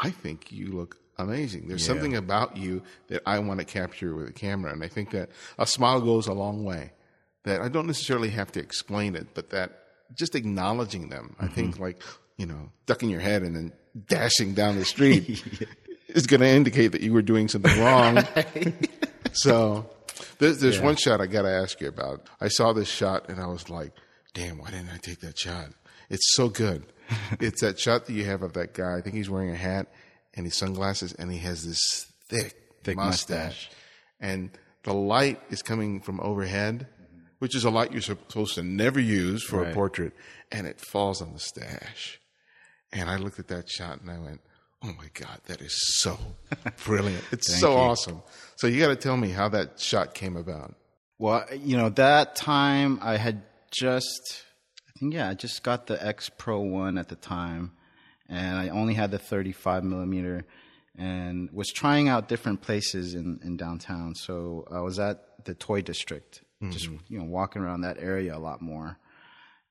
I 0.00 0.10
think 0.10 0.52
you 0.52 0.72
look 0.72 0.98
amazing. 1.18 1.68
There's 1.68 1.82
yeah. 1.82 1.94
something 1.94 2.16
about 2.16 2.56
you 2.56 2.82
that 3.08 3.22
I 3.26 3.38
want 3.38 3.60
to 3.60 3.66
capture 3.66 4.14
with 4.14 4.28
a 4.28 4.32
camera, 4.32 4.72
and 4.72 4.84
I 4.84 4.88
think 4.88 5.10
that 5.10 5.30
a 5.58 5.66
smile 5.66 6.00
goes 6.00 6.26
a 6.26 6.32
long 6.32 6.64
way 6.64 6.92
that 7.46 7.62
I 7.62 7.68
don't 7.68 7.86
necessarily 7.86 8.30
have 8.30 8.52
to 8.52 8.60
explain 8.60 9.14
it, 9.14 9.28
but 9.32 9.50
that 9.50 9.70
just 10.14 10.34
acknowledging 10.34 11.08
them, 11.08 11.34
mm-hmm. 11.34 11.44
I 11.44 11.48
think 11.48 11.74
mm-hmm. 11.74 11.84
like, 11.84 12.02
you 12.36 12.44
know, 12.44 12.70
ducking 12.84 13.08
your 13.08 13.20
head 13.20 13.42
and 13.42 13.56
then 13.56 13.72
dashing 14.06 14.52
down 14.52 14.76
the 14.76 14.84
street 14.94 15.42
is 16.08 16.26
going 16.26 16.40
to 16.40 16.48
indicate 16.48 16.88
that 16.88 17.00
you 17.00 17.12
were 17.12 17.22
doing 17.22 17.48
something 17.48 17.80
wrong. 17.80 18.22
so 19.32 19.88
there's, 20.38 20.60
there's 20.60 20.78
yeah. 20.78 20.84
one 20.84 20.96
shot 20.96 21.20
I 21.20 21.26
got 21.26 21.42
to 21.42 21.50
ask 21.50 21.80
you 21.80 21.88
about. 21.88 22.28
I 22.40 22.48
saw 22.48 22.72
this 22.72 22.88
shot 22.88 23.28
and 23.28 23.40
I 23.40 23.46
was 23.46 23.68
like, 23.70 23.92
damn, 24.34 24.58
why 24.58 24.70
didn't 24.70 24.90
I 24.90 24.98
take 24.98 25.20
that 25.20 25.38
shot? 25.38 25.68
It's 26.10 26.34
so 26.34 26.48
good. 26.48 26.86
it's 27.40 27.60
that 27.60 27.78
shot 27.78 28.06
that 28.06 28.12
you 28.12 28.24
have 28.24 28.42
of 28.42 28.54
that 28.54 28.74
guy. 28.74 28.96
I 28.96 29.00
think 29.00 29.16
he's 29.16 29.30
wearing 29.30 29.50
a 29.50 29.56
hat 29.56 29.88
and 30.34 30.46
his 30.46 30.56
sunglasses 30.56 31.12
and 31.12 31.30
he 31.30 31.38
has 31.38 31.64
this 31.64 32.06
thick, 32.28 32.54
thick 32.82 32.96
mustache. 32.96 33.68
mustache. 33.68 33.70
And 34.20 34.50
the 34.82 34.94
light 34.94 35.40
is 35.50 35.62
coming 35.62 36.00
from 36.00 36.20
overhead 36.20 36.86
which 37.38 37.54
is 37.54 37.64
a 37.64 37.70
light 37.70 37.92
you're 37.92 38.00
supposed 38.00 38.54
to 38.54 38.62
never 38.62 39.00
use 39.00 39.42
for 39.42 39.60
right. 39.60 39.70
a 39.70 39.74
portrait, 39.74 40.12
and 40.50 40.66
it 40.66 40.80
falls 40.80 41.20
on 41.20 41.32
the 41.32 41.38
stash. 41.38 42.20
And 42.92 43.10
I 43.10 43.16
looked 43.16 43.38
at 43.38 43.48
that 43.48 43.68
shot 43.68 44.00
and 44.00 44.10
I 44.10 44.18
went, 44.18 44.40
"Oh 44.82 44.92
my 44.98 45.08
god, 45.14 45.40
that 45.46 45.60
is 45.60 45.74
so 46.00 46.18
brilliant! 46.84 47.24
It's 47.32 47.58
so 47.58 47.72
you. 47.72 47.76
awesome." 47.76 48.22
So 48.56 48.66
you 48.66 48.80
got 48.80 48.88
to 48.88 48.96
tell 48.96 49.16
me 49.16 49.30
how 49.30 49.48
that 49.50 49.80
shot 49.80 50.14
came 50.14 50.36
about. 50.36 50.74
Well, 51.18 51.44
you 51.52 51.76
know, 51.76 51.88
that 51.90 52.36
time 52.36 52.98
I 53.02 53.16
had 53.16 53.42
just, 53.70 54.44
I 54.88 54.98
think, 54.98 55.14
yeah, 55.14 55.30
I 55.30 55.34
just 55.34 55.62
got 55.62 55.86
the 55.86 56.04
X 56.04 56.30
Pro 56.30 56.60
One 56.60 56.98
at 56.98 57.08
the 57.08 57.16
time, 57.16 57.72
and 58.28 58.56
I 58.58 58.68
only 58.68 58.94
had 58.94 59.10
the 59.10 59.18
35 59.18 59.84
millimeter, 59.84 60.44
and 60.96 61.50
was 61.52 61.68
trying 61.68 62.08
out 62.08 62.28
different 62.28 62.62
places 62.62 63.14
in 63.14 63.40
in 63.44 63.56
downtown. 63.56 64.14
So 64.14 64.66
I 64.70 64.80
was 64.80 64.98
at 64.98 65.44
the 65.44 65.54
Toy 65.54 65.80
District 65.82 66.42
mm-hmm. 66.62 66.70
just 66.70 66.88
you 67.08 67.18
know 67.18 67.24
walking 67.24 67.62
around 67.62 67.82
that 67.82 67.98
area 67.98 68.36
a 68.36 68.38
lot 68.38 68.60
more. 68.60 68.98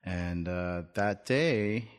And 0.04 0.48
uh, 0.48 0.84
that 0.94 1.26
day, 1.26 1.90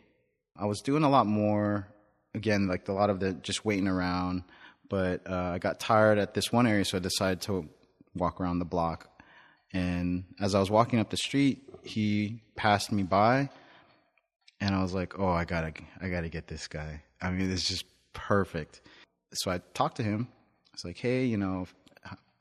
I 0.56 0.66
was 0.66 0.80
doing 0.80 1.02
a 1.02 1.10
lot 1.10 1.26
more. 1.26 1.88
Again, 2.36 2.68
like 2.68 2.86
a 2.88 2.92
lot 2.92 3.10
of 3.10 3.18
the 3.18 3.32
just 3.32 3.64
waiting 3.64 3.88
around. 3.88 4.44
But 4.88 5.28
uh, 5.28 5.50
I 5.54 5.58
got 5.58 5.80
tired 5.80 6.18
at 6.18 6.34
this 6.34 6.52
one 6.52 6.66
area, 6.66 6.84
so 6.84 6.98
I 6.98 7.00
decided 7.00 7.40
to 7.42 7.68
walk 8.14 8.40
around 8.40 8.60
the 8.60 8.64
block. 8.64 9.10
And 9.72 10.24
as 10.40 10.54
I 10.54 10.60
was 10.60 10.70
walking 10.70 11.00
up 11.00 11.10
the 11.10 11.16
street, 11.16 11.68
he 11.82 12.42
passed 12.54 12.92
me 12.92 13.02
by, 13.02 13.50
and 14.60 14.74
I 14.74 14.82
was 14.82 14.94
like, 14.94 15.18
"Oh, 15.18 15.28
I 15.28 15.44
gotta, 15.44 15.72
I 16.00 16.08
gotta 16.08 16.28
get 16.28 16.46
this 16.46 16.68
guy. 16.68 17.02
I 17.20 17.30
mean, 17.30 17.50
it's 17.50 17.66
just 17.66 17.84
perfect." 18.12 18.80
So 19.34 19.50
I 19.50 19.60
talked 19.74 19.96
to 19.96 20.04
him. 20.04 20.28
I 20.30 20.70
was 20.74 20.84
like, 20.84 20.98
"Hey, 20.98 21.24
you 21.24 21.36
know, 21.36 21.66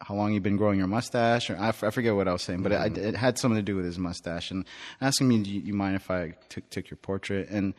how 0.01 0.13
long 0.13 0.33
you 0.33 0.39
been 0.39 0.57
growing 0.57 0.77
your 0.77 0.87
mustache, 0.87 1.49
or 1.49 1.57
I, 1.57 1.69
f- 1.69 1.83
I 1.83 1.89
forget 1.89 2.15
what 2.15 2.27
I 2.27 2.33
was 2.33 2.43
saying, 2.43 2.61
but 2.61 2.71
it, 2.71 2.97
it, 2.97 3.15
had 3.15 3.37
something 3.37 3.57
to 3.57 3.63
do 3.63 3.75
with 3.75 3.85
his 3.85 3.97
mustache. 3.97 4.51
And 4.51 4.65
asking 5.01 5.27
me, 5.27 5.41
do 5.41 5.49
you, 5.49 5.61
you 5.61 5.73
mind 5.73 5.95
if 5.95 6.11
I 6.11 6.35
took, 6.49 6.69
took 6.69 6.89
your 6.89 6.97
portrait? 6.97 7.49
And 7.49 7.73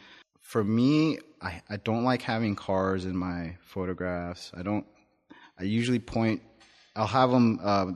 for 0.47 0.63
me, 0.63 1.19
I, 1.43 1.61
I 1.69 1.77
don't 1.77 2.05
like 2.05 2.23
having 2.23 2.55
cars 2.55 3.05
in 3.05 3.17
my 3.17 3.57
photographs. 3.63 4.53
I 4.57 4.63
don't. 4.63 4.87
I 5.59 5.65
usually 5.65 5.99
point. 5.99 6.41
I'll 6.95 7.09
have 7.09 7.31
them. 7.31 7.59
Uh, 7.61 7.87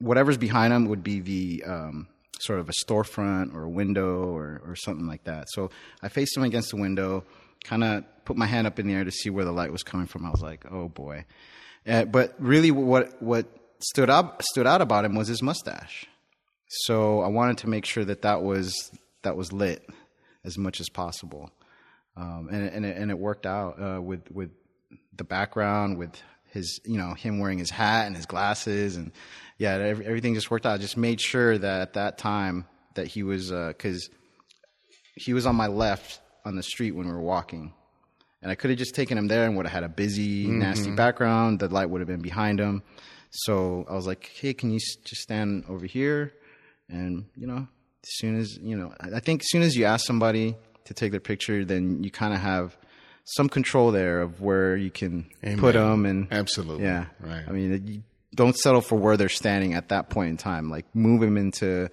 whatever's 0.00 0.36
behind 0.36 0.72
them 0.72 0.86
would 0.86 1.04
be 1.04 1.20
the 1.20 1.62
um, 1.64 2.08
sort 2.40 2.58
of 2.58 2.68
a 2.68 2.72
storefront 2.84 3.54
or 3.54 3.62
a 3.62 3.68
window 3.68 4.24
or 4.34 4.60
or 4.66 4.74
something 4.74 5.06
like 5.06 5.24
that. 5.24 5.46
So 5.50 5.70
I 6.02 6.08
faced 6.08 6.34
them 6.34 6.42
against 6.42 6.70
the 6.70 6.76
window, 6.76 7.24
kind 7.62 7.84
of 7.84 8.04
put 8.24 8.36
my 8.36 8.46
hand 8.46 8.66
up 8.66 8.80
in 8.80 8.88
the 8.88 8.94
air 8.94 9.04
to 9.04 9.12
see 9.12 9.30
where 9.30 9.44
the 9.44 9.52
light 9.52 9.70
was 9.70 9.84
coming 9.84 10.08
from. 10.08 10.26
I 10.26 10.30
was 10.30 10.42
like, 10.42 10.64
oh 10.70 10.88
boy. 10.88 11.24
Uh, 11.86 12.04
but 12.04 12.34
really, 12.40 12.72
what 12.72 13.22
what 13.22 13.46
stood 13.78 14.10
up 14.10 14.42
stood 14.42 14.66
out 14.66 14.82
about 14.82 15.04
him 15.04 15.14
was 15.14 15.28
his 15.28 15.40
mustache. 15.40 16.06
So 16.66 17.20
I 17.20 17.28
wanted 17.28 17.58
to 17.58 17.68
make 17.68 17.84
sure 17.84 18.04
that 18.04 18.22
that 18.22 18.42
was 18.42 18.90
that 19.22 19.36
was 19.36 19.52
lit 19.52 19.88
as 20.44 20.58
much 20.58 20.80
as 20.80 20.88
possible. 20.88 21.52
Um, 22.16 22.48
and 22.50 22.68
and 22.68 22.86
it, 22.86 22.96
and 22.96 23.10
it 23.10 23.18
worked 23.18 23.46
out 23.46 23.80
uh, 23.80 24.00
with 24.00 24.30
with 24.30 24.50
the 25.16 25.24
background 25.24 25.98
with 25.98 26.10
his 26.46 26.80
you 26.84 26.98
know 26.98 27.14
him 27.14 27.38
wearing 27.38 27.58
his 27.58 27.70
hat 27.70 28.06
and 28.06 28.16
his 28.16 28.26
glasses 28.26 28.96
and 28.96 29.12
yeah 29.58 29.74
every, 29.74 30.06
everything 30.06 30.34
just 30.34 30.50
worked 30.50 30.66
out. 30.66 30.74
I 30.74 30.78
just 30.78 30.96
made 30.96 31.20
sure 31.20 31.56
that 31.56 31.80
at 31.80 31.92
that 31.94 32.18
time 32.18 32.66
that 32.94 33.06
he 33.06 33.22
was 33.22 33.50
because 33.50 34.08
uh, 34.08 34.16
he 35.14 35.32
was 35.32 35.46
on 35.46 35.54
my 35.56 35.66
left 35.66 36.20
on 36.44 36.56
the 36.56 36.62
street 36.62 36.92
when 36.92 37.06
we 37.06 37.12
were 37.12 37.20
walking. 37.20 37.72
And 38.42 38.50
I 38.50 38.54
could 38.54 38.70
have 38.70 38.78
just 38.78 38.94
taken 38.94 39.18
him 39.18 39.28
there 39.28 39.44
and 39.44 39.56
would 39.56 39.66
have 39.66 39.72
had 39.72 39.84
a 39.84 39.88
busy, 39.88 40.46
mm-hmm. 40.46 40.60
nasty 40.60 40.90
background. 40.90 41.60
The 41.60 41.68
light 41.68 41.90
would 41.90 42.00
have 42.00 42.08
been 42.08 42.22
behind 42.22 42.58
him. 42.58 42.82
So 43.30 43.84
I 43.88 43.94
was 43.94 44.06
like, 44.06 44.30
hey, 44.34 44.54
can 44.54 44.70
you 44.70 44.78
just 44.78 45.20
stand 45.20 45.64
over 45.68 45.84
here? 45.84 46.32
And, 46.88 47.26
you 47.36 47.46
know, 47.46 47.68
as 48.02 48.16
soon 48.16 48.40
as, 48.40 48.56
you 48.56 48.76
know, 48.76 48.94
I 48.98 49.20
think 49.20 49.42
as 49.42 49.50
soon 49.50 49.62
as 49.62 49.76
you 49.76 49.84
ask 49.84 50.06
somebody 50.06 50.56
to 50.90 50.94
take 50.94 51.12
their 51.12 51.20
picture, 51.20 51.64
then 51.64 52.02
you 52.02 52.10
kind 52.10 52.34
of 52.34 52.40
have 52.40 52.76
some 53.24 53.48
control 53.48 53.92
there 53.92 54.20
of 54.22 54.40
where 54.40 54.76
you 54.76 54.90
can 54.90 55.30
Amen. 55.44 55.58
put 55.60 55.74
them. 55.74 56.04
And 56.04 56.26
absolutely. 56.32 56.84
Yeah. 56.84 57.04
Right. 57.20 57.44
I 57.46 57.52
mean, 57.52 57.86
you 57.86 58.02
don't 58.34 58.56
settle 58.56 58.80
for 58.80 58.98
where 58.98 59.16
they're 59.16 59.28
standing 59.28 59.74
at 59.74 59.90
that 59.90 60.10
point 60.10 60.30
in 60.30 60.36
time. 60.36 60.68
Like 60.68 60.84
move 60.92 61.20
them 61.20 61.36
into 61.36 61.88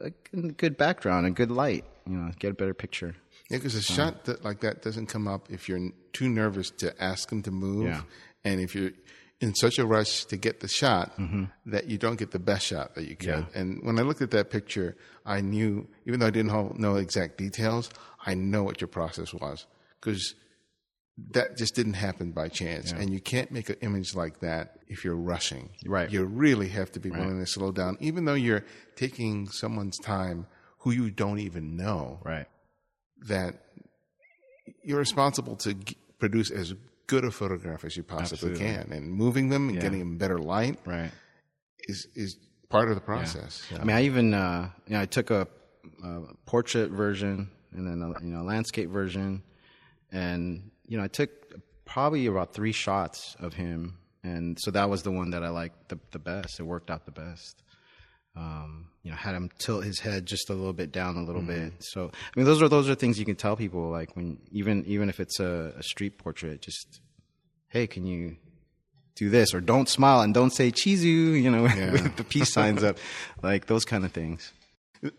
a 0.00 0.10
good 0.36 0.76
background 0.76 1.26
and 1.26 1.36
good 1.36 1.52
light, 1.52 1.84
you 2.08 2.16
know, 2.16 2.32
get 2.40 2.50
a 2.50 2.54
better 2.54 2.74
picture. 2.74 3.14
Yeah, 3.50 3.58
because 3.58 3.76
a 3.76 3.82
shot 3.82 4.24
that, 4.24 4.44
like 4.44 4.60
that 4.60 4.82
doesn't 4.82 5.06
come 5.06 5.28
up 5.28 5.48
if 5.48 5.68
you're 5.68 5.90
too 6.12 6.28
nervous 6.28 6.70
to 6.78 7.00
ask 7.00 7.28
them 7.28 7.42
to 7.42 7.52
move, 7.52 7.86
yeah. 7.86 8.00
and 8.42 8.60
if 8.60 8.74
you're 8.74 8.90
in 9.40 9.54
such 9.54 9.78
a 9.78 9.86
rush 9.86 10.24
to 10.24 10.36
get 10.36 10.60
the 10.60 10.68
shot 10.68 11.16
mm-hmm. 11.18 11.44
that 11.66 11.86
you 11.90 11.98
don't 11.98 12.18
get 12.18 12.30
the 12.30 12.38
best 12.38 12.66
shot 12.66 12.94
that 12.94 13.04
you 13.04 13.14
can. 13.14 13.46
Yeah. 13.52 13.60
And 13.60 13.82
when 13.82 13.98
I 13.98 14.02
looked 14.02 14.22
at 14.22 14.30
that 14.30 14.48
picture, 14.50 14.96
I 15.26 15.40
knew, 15.40 15.86
even 16.06 16.20
though 16.20 16.26
I 16.26 16.30
didn't 16.30 16.78
know 16.78 16.96
exact 16.96 17.36
details, 17.36 17.90
I 18.26 18.34
know 18.34 18.62
what 18.64 18.80
your 18.80 18.88
process 18.88 19.32
was 19.34 19.66
because 20.00 20.34
that 21.32 21.56
just 21.56 21.74
didn't 21.74 21.94
happen 21.94 22.32
by 22.32 22.48
chance. 22.48 22.90
Yeah. 22.92 22.98
And 23.00 23.10
you 23.12 23.20
can't 23.20 23.50
make 23.52 23.68
an 23.68 23.76
image 23.82 24.14
like 24.14 24.40
that 24.40 24.78
if 24.88 25.04
you're 25.04 25.14
rushing. 25.16 25.70
Right. 25.86 26.10
You 26.10 26.24
really 26.24 26.68
have 26.70 26.90
to 26.92 27.00
be 27.00 27.10
right. 27.10 27.20
willing 27.20 27.38
to 27.38 27.46
slow 27.46 27.70
down, 27.70 27.96
even 28.00 28.24
though 28.24 28.34
you're 28.34 28.64
taking 28.96 29.48
someone's 29.48 29.98
time 29.98 30.46
who 30.78 30.90
you 30.90 31.10
don't 31.10 31.38
even 31.38 31.76
know. 31.76 32.20
Right. 32.24 32.46
That 33.28 33.60
you're 34.82 34.98
responsible 34.98 35.56
to 35.56 35.74
g- 35.74 35.96
produce 36.18 36.50
as 36.50 36.74
good 37.06 37.24
a 37.24 37.30
photograph 37.30 37.84
as 37.84 37.96
you 37.96 38.02
possibly 38.02 38.52
Absolutely. 38.52 38.64
can, 38.84 38.92
and 38.92 39.12
moving 39.12 39.50
them 39.50 39.68
and 39.68 39.76
Yeah. 39.76 39.82
getting 39.82 39.98
them 40.00 40.16
better 40.18 40.38
light 40.38 40.78
Right. 40.86 41.10
is 41.80 42.06
is 42.14 42.36
part 42.70 42.88
of 42.88 42.94
the 42.96 43.00
process. 43.00 43.62
Yeah. 43.70 43.78
I 43.82 43.84
mean, 43.84 43.96
I 43.96 44.02
even 44.04 44.34
uh, 44.34 44.70
you 44.86 44.94
know 44.94 45.00
I 45.00 45.06
took 45.06 45.30
a, 45.30 45.46
a 46.02 46.20
portrait 46.46 46.90
version 46.90 47.50
and 47.74 47.86
then 47.86 48.02
a, 48.02 48.20
you 48.24 48.30
know 48.32 48.42
landscape 48.42 48.88
version, 48.90 49.42
and 50.12 50.70
you 50.86 50.96
know 50.98 51.04
I 51.04 51.08
took 51.08 51.30
probably 51.84 52.26
about 52.26 52.54
three 52.54 52.72
shots 52.72 53.36
of 53.40 53.54
him, 53.54 53.98
and 54.22 54.58
so 54.60 54.70
that 54.70 54.88
was 54.88 55.02
the 55.02 55.10
one 55.10 55.30
that 55.30 55.42
I 55.42 55.48
liked 55.50 55.88
the 55.88 55.98
the 56.12 56.18
best. 56.18 56.58
It 56.60 56.62
worked 56.64 56.90
out 56.90 57.04
the 57.04 57.12
best. 57.12 57.62
Um, 58.36 58.88
you 59.04 59.12
know, 59.12 59.16
had 59.16 59.36
him 59.36 59.48
tilt 59.58 59.84
his 59.84 60.00
head 60.00 60.26
just 60.26 60.50
a 60.50 60.54
little 60.54 60.72
bit 60.72 60.90
down 60.90 61.16
a 61.16 61.22
little 61.22 61.40
Mm-hmm. 61.42 61.66
bit. 61.66 61.72
So 61.80 62.10
I 62.12 62.38
mean, 62.38 62.46
those 62.46 62.60
are 62.62 62.68
those 62.68 62.88
are 62.88 62.96
things 62.96 63.16
you 63.18 63.24
can 63.24 63.36
tell 63.36 63.54
people 63.56 63.90
like 63.90 64.16
when 64.16 64.38
even 64.50 64.84
even 64.86 65.08
if 65.08 65.20
it's 65.20 65.38
a, 65.38 65.72
a 65.78 65.82
street 65.84 66.18
portrait, 66.18 66.60
just 66.60 67.00
hey, 67.68 67.86
can 67.86 68.04
you 68.06 68.36
do 69.14 69.30
this 69.30 69.54
or 69.54 69.60
don't 69.60 69.88
smile 69.88 70.22
and 70.22 70.34
don't 70.34 70.50
say 70.50 70.72
chizu, 70.72 71.40
you 71.40 71.48
know, 71.48 71.62
with 71.92 72.16
the 72.16 72.24
peace 72.24 72.52
signs 72.52 72.82
up, 72.82 72.96
like 73.42 73.66
those 73.66 73.84
kind 73.84 74.04
of 74.04 74.10
things. 74.10 74.52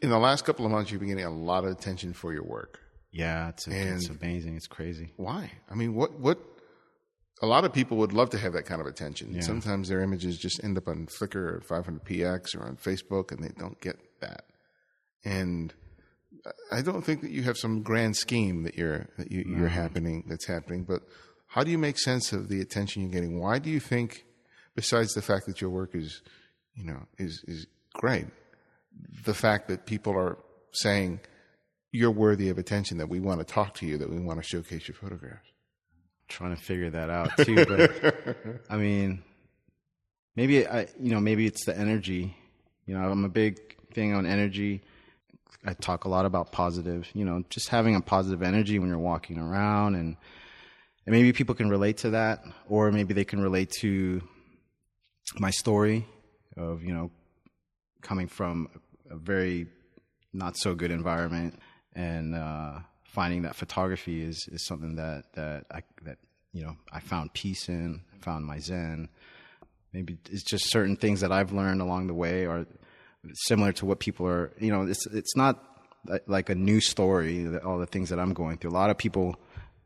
In 0.02 0.10
the 0.10 0.18
last 0.18 0.46
couple 0.46 0.66
of 0.66 0.72
months, 0.72 0.92
you've 0.92 1.00
been 1.00 1.10
getting 1.10 1.26
a 1.26 1.30
lot 1.30 1.64
of 1.64 1.72
attention 1.72 2.14
for 2.14 2.34
your 2.34 2.44
work. 2.44 2.80
Yeah, 3.12 3.50
it's 3.50 3.68
it's 3.68 4.10
amazing. 4.10 4.56
It's 4.58 4.68
crazy. 4.68 5.14
Why? 5.16 5.52
I 5.70 5.76
mean, 5.76 5.96
what 5.96 6.20
what? 6.20 6.40
A 7.42 7.46
lot 7.46 7.66
of 7.66 7.74
people 7.74 7.98
would 7.98 8.14
love 8.14 8.30
to 8.32 8.38
have 8.38 8.54
that 8.54 8.66
kind 8.66 8.80
of 8.80 8.88
attention. 8.88 9.42
Sometimes 9.42 9.90
their 9.90 10.02
images 10.02 10.38
just 10.38 10.64
end 10.64 10.78
up 10.78 10.88
on 10.88 11.08
Flickr 11.08 11.36
or 11.36 11.64
500px 11.70 12.56
or 12.56 12.64
on 12.64 12.78
Facebook, 12.78 13.32
and 13.32 13.44
they 13.44 13.52
don't 13.60 13.80
get 13.82 13.98
that. 14.22 14.46
And 15.26 15.74
I 16.72 16.82
don't 16.82 17.04
think 17.04 17.22
that 17.22 17.32
you 17.32 17.44
have 17.44 17.58
some 17.58 17.82
grand 17.84 18.16
scheme 18.16 18.64
that 18.64 18.76
you're 18.76 19.10
that 19.18 19.32
you, 19.32 19.44
you're 19.48 19.68
happening 19.68 20.24
that's 20.28 20.48
happening. 20.48 20.84
But 20.84 21.02
how 21.48 21.64
do 21.64 21.72
you 21.72 21.78
make 21.78 21.98
sense 22.00 22.34
of 22.34 22.48
the 22.50 22.62
attention 22.62 23.02
you're 23.02 23.12
getting? 23.12 23.40
Why 23.40 23.60
do 23.60 23.70
you 23.70 23.80
think, 23.80 24.26
besides 24.76 25.14
the 25.14 25.22
fact 25.22 25.46
that 25.48 25.62
your 25.62 25.70
work 25.70 25.96
is, 25.96 26.22
you 26.74 26.86
know, 26.86 27.04
is 27.18 27.44
is 27.48 27.68
great, 27.94 28.28
the 29.26 29.34
fact 29.34 29.68
that 29.68 29.86
people 29.86 30.14
are 30.14 30.38
saying 30.72 31.20
you're 31.92 32.12
worthy 32.12 32.50
of 32.50 32.58
attention, 32.58 32.98
that 32.98 33.08
we 33.08 33.20
want 33.20 33.40
to 33.40 33.46
talk 33.46 33.74
to 33.76 33.86
you, 33.86 33.98
that 33.98 34.10
we 34.10 34.20
want 34.20 34.42
to 34.42 34.48
showcase 34.48 34.88
your 34.88 34.96
photographs? 34.96 35.48
Trying 36.28 36.56
to 36.56 36.62
figure 36.62 36.90
that 36.90 37.10
out 37.10 37.38
too, 37.38 37.66
but 37.66 38.62
I 38.70 38.78
mean, 38.78 39.24
maybe 40.36 40.68
I, 40.68 40.88
you 41.00 41.12
know, 41.12 41.20
maybe 41.20 41.46
it's 41.46 41.66
the 41.66 41.78
energy. 41.78 42.36
You 42.86 42.98
know, 42.98 43.10
I'm 43.10 43.24
a 43.24 43.30
big 43.30 43.60
thing 43.94 44.14
on 44.14 44.26
energy. 44.26 44.82
I 45.66 45.74
talk 45.74 46.06
a 46.06 46.10
lot 46.10 46.26
about 46.26 46.52
positive. 46.52 47.08
You 47.14 47.26
know, 47.26 47.44
just 47.50 47.70
having 47.70 47.96
a 47.96 48.02
positive 48.02 48.42
energy 48.42 48.80
when 48.80 48.90
you're 48.90 48.98
walking 48.98 49.38
around, 49.38 49.96
and 49.96 50.18
and 51.06 51.14
maybe 51.14 51.32
people 51.32 51.56
can 51.56 51.70
relate 51.70 51.98
to 51.98 52.12
that, 52.12 52.44
or 52.68 52.92
maybe 52.92 53.14
they 53.14 53.26
can 53.26 53.42
relate 53.42 53.72
to 53.82 54.22
my 55.40 55.52
story 55.52 56.08
of 56.58 56.84
you 56.84 56.94
know 56.94 57.12
coming 58.02 58.28
from 58.28 58.70
a 59.10 59.16
very 59.16 59.68
not 60.34 60.58
so 60.58 60.76
good 60.76 60.92
environment 60.92 61.60
and 61.94 62.36
uh, 62.36 62.80
finding 63.04 63.44
that 63.44 63.56
photography 63.56 64.22
is, 64.22 64.48
is 64.52 64.66
something 64.66 64.96
that 64.96 65.24
that 65.34 65.66
I 65.72 65.82
that 66.04 66.18
you 66.52 66.64
know 66.64 66.76
I 66.92 67.00
found 67.00 67.34
peace 67.34 67.70
in, 67.70 68.02
found 68.22 68.46
my 68.46 68.60
zen. 68.60 69.10
Maybe 69.94 70.18
it's 70.30 70.44
just 70.44 70.70
certain 70.70 70.98
things 70.98 71.22
that 71.22 71.32
I've 71.32 71.54
learned 71.54 71.82
along 71.82 72.08
the 72.08 72.14
way 72.14 72.46
are 72.46 72.66
similar 73.34 73.72
to 73.74 73.86
what 73.86 74.00
people 74.00 74.28
are. 74.28 74.52
You 74.60 74.72
know, 74.72 74.82
it's 74.84 75.08
it's 75.08 75.36
not 75.36 75.64
like 76.28 76.50
a 76.50 76.56
new 76.56 76.82
story. 76.82 77.48
All 77.60 77.80
the 77.80 77.86
things 77.86 78.10
that 78.10 78.20
I'm 78.20 78.34
going 78.34 78.58
through. 78.58 78.72
A 78.72 78.78
lot 78.82 78.90
of 78.90 78.98
people 78.98 79.38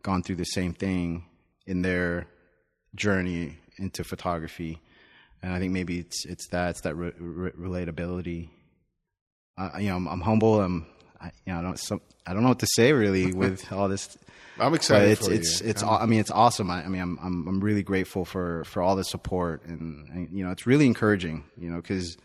gone 0.01 0.23
through 0.23 0.37
the 0.37 0.45
same 0.45 0.73
thing 0.73 1.25
in 1.67 1.83
their 1.83 2.27
journey 2.95 3.57
into 3.77 4.03
photography, 4.03 4.81
and 5.43 5.53
I 5.53 5.59
think 5.59 5.71
maybe 5.71 5.99
it's 5.99 6.25
it's 6.25 6.47
that 6.47 6.71
it's 6.71 6.81
that 6.81 6.95
re- 6.95 7.13
re- 7.19 7.51
relatability. 7.51 8.49
I, 9.59 9.79
you 9.79 9.89
know, 9.89 9.97
I'm, 9.97 10.07
I'm 10.07 10.21
humble. 10.21 10.61
I'm, 10.61 10.85
I, 11.21 11.31
you 11.45 11.53
know, 11.53 11.59
I 11.59 11.61
don't, 11.61 11.79
some, 11.79 12.01
I 12.25 12.33
don't 12.33 12.43
know 12.43 12.49
what 12.49 12.59
to 12.59 12.67
say 12.75 12.93
really 12.93 13.33
with 13.43 13.71
all 13.71 13.89
this. 13.89 14.17
I'm 14.59 14.71
But 14.71 14.75
excited 14.77 15.09
it's 15.11 15.27
for 15.27 15.33
it's 15.33 15.61
you. 15.61 15.69
it's. 15.69 15.83
I 15.83 16.05
mean, 16.05 16.19
it's 16.19 16.31
awesome. 16.31 16.69
I, 16.69 16.83
I 16.83 16.87
mean, 16.87 17.01
I'm 17.01 17.17
I'm 17.21 17.47
I'm 17.47 17.59
really 17.61 17.83
grateful 17.83 18.25
for 18.25 18.63
for 18.65 18.81
all 18.81 18.95
the 18.97 19.03
support, 19.05 19.63
and, 19.65 20.09
and 20.09 20.37
you 20.37 20.43
know, 20.43 20.51
it's 20.51 20.67
really 20.67 20.85
encouraging. 20.85 21.45
You 21.57 21.69
know, 21.69 21.77
because 21.77 22.17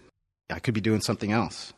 I 0.50 0.58
could 0.58 0.74
be 0.74 0.80
doing 0.80 1.00
something 1.00 1.30
else, 1.30 1.72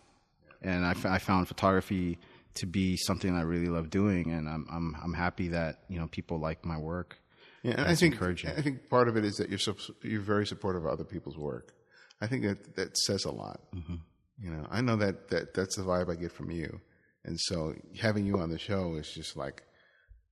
and 0.62 0.84
I, 0.86 0.90
f- 0.92 1.04
I 1.04 1.18
found 1.18 1.46
photography 1.48 2.18
to 2.54 2.66
be 2.66 2.96
something 2.96 3.34
I 3.36 3.42
really 3.42 3.66
love 3.68 3.90
doing, 3.90 4.32
and 4.32 4.48
I'm 4.48 4.66
I'm 4.72 4.96
I'm 5.02 5.12
happy 5.12 5.48
that 5.48 5.80
you 5.90 5.98
know 5.98 6.06
people 6.06 6.38
like 6.40 6.64
my 6.64 6.78
work. 6.78 7.18
Yeah, 7.62 7.72
and 7.72 7.82
I 7.82 7.94
think 7.94 8.14
encouraging. 8.14 8.50
I 8.56 8.62
think 8.62 8.88
part 8.88 9.08
of 9.08 9.16
it 9.18 9.26
is 9.26 9.36
that 9.36 9.50
you're 9.50 9.58
sup- 9.58 9.78
you're 10.02 10.22
very 10.22 10.46
supportive 10.46 10.86
of 10.86 10.90
other 10.90 11.04
people's 11.04 11.36
work. 11.36 11.74
I 12.22 12.26
think 12.28 12.44
that 12.44 12.76
that 12.76 12.96
says 12.96 13.26
a 13.26 13.30
lot. 13.30 13.60
Mm-hmm. 13.74 13.96
You 14.38 14.50
know, 14.50 14.66
I 14.70 14.80
know 14.82 14.96
that, 14.96 15.28
that 15.28 15.54
that's 15.54 15.76
the 15.76 15.82
vibe 15.82 16.10
I 16.10 16.14
get 16.14 16.32
from 16.32 16.50
you, 16.50 16.80
and 17.24 17.38
so 17.40 17.74
having 18.00 18.26
you 18.26 18.38
on 18.38 18.50
the 18.50 18.58
show 18.58 18.96
is 18.96 19.10
just 19.10 19.36
like 19.36 19.62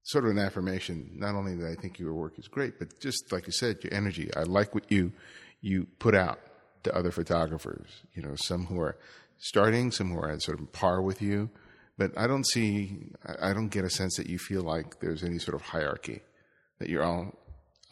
sort 0.02 0.24
of 0.24 0.30
an 0.32 0.38
affirmation. 0.38 1.10
Not 1.14 1.34
only 1.34 1.54
that 1.56 1.70
I 1.70 1.80
think 1.80 1.98
your 1.98 2.12
work 2.12 2.38
is 2.38 2.46
great, 2.48 2.78
but 2.78 3.00
just 3.00 3.32
like 3.32 3.46
you 3.46 3.52
said, 3.52 3.78
your 3.82 3.94
energy. 3.94 4.30
I 4.36 4.42
like 4.42 4.74
what 4.74 4.90
you 4.92 5.12
you 5.62 5.86
put 5.98 6.14
out 6.14 6.38
to 6.82 6.94
other 6.94 7.10
photographers. 7.10 7.88
You 8.14 8.22
know, 8.22 8.34
some 8.36 8.66
who 8.66 8.78
are 8.80 8.96
starting, 9.38 9.90
some 9.90 10.10
who 10.12 10.18
are 10.18 10.30
at 10.30 10.42
sort 10.42 10.60
of 10.60 10.70
par 10.72 11.00
with 11.00 11.22
you. 11.22 11.48
But 11.96 12.12
I 12.18 12.26
don't 12.26 12.44
see, 12.46 12.98
I 13.40 13.52
don't 13.52 13.68
get 13.68 13.84
a 13.84 13.90
sense 13.90 14.16
that 14.16 14.26
you 14.26 14.36
feel 14.36 14.62
like 14.62 14.98
there's 15.00 15.22
any 15.22 15.38
sort 15.38 15.54
of 15.54 15.62
hierarchy 15.62 16.22
that 16.80 16.88
you're 16.88 17.04
all 17.04 17.32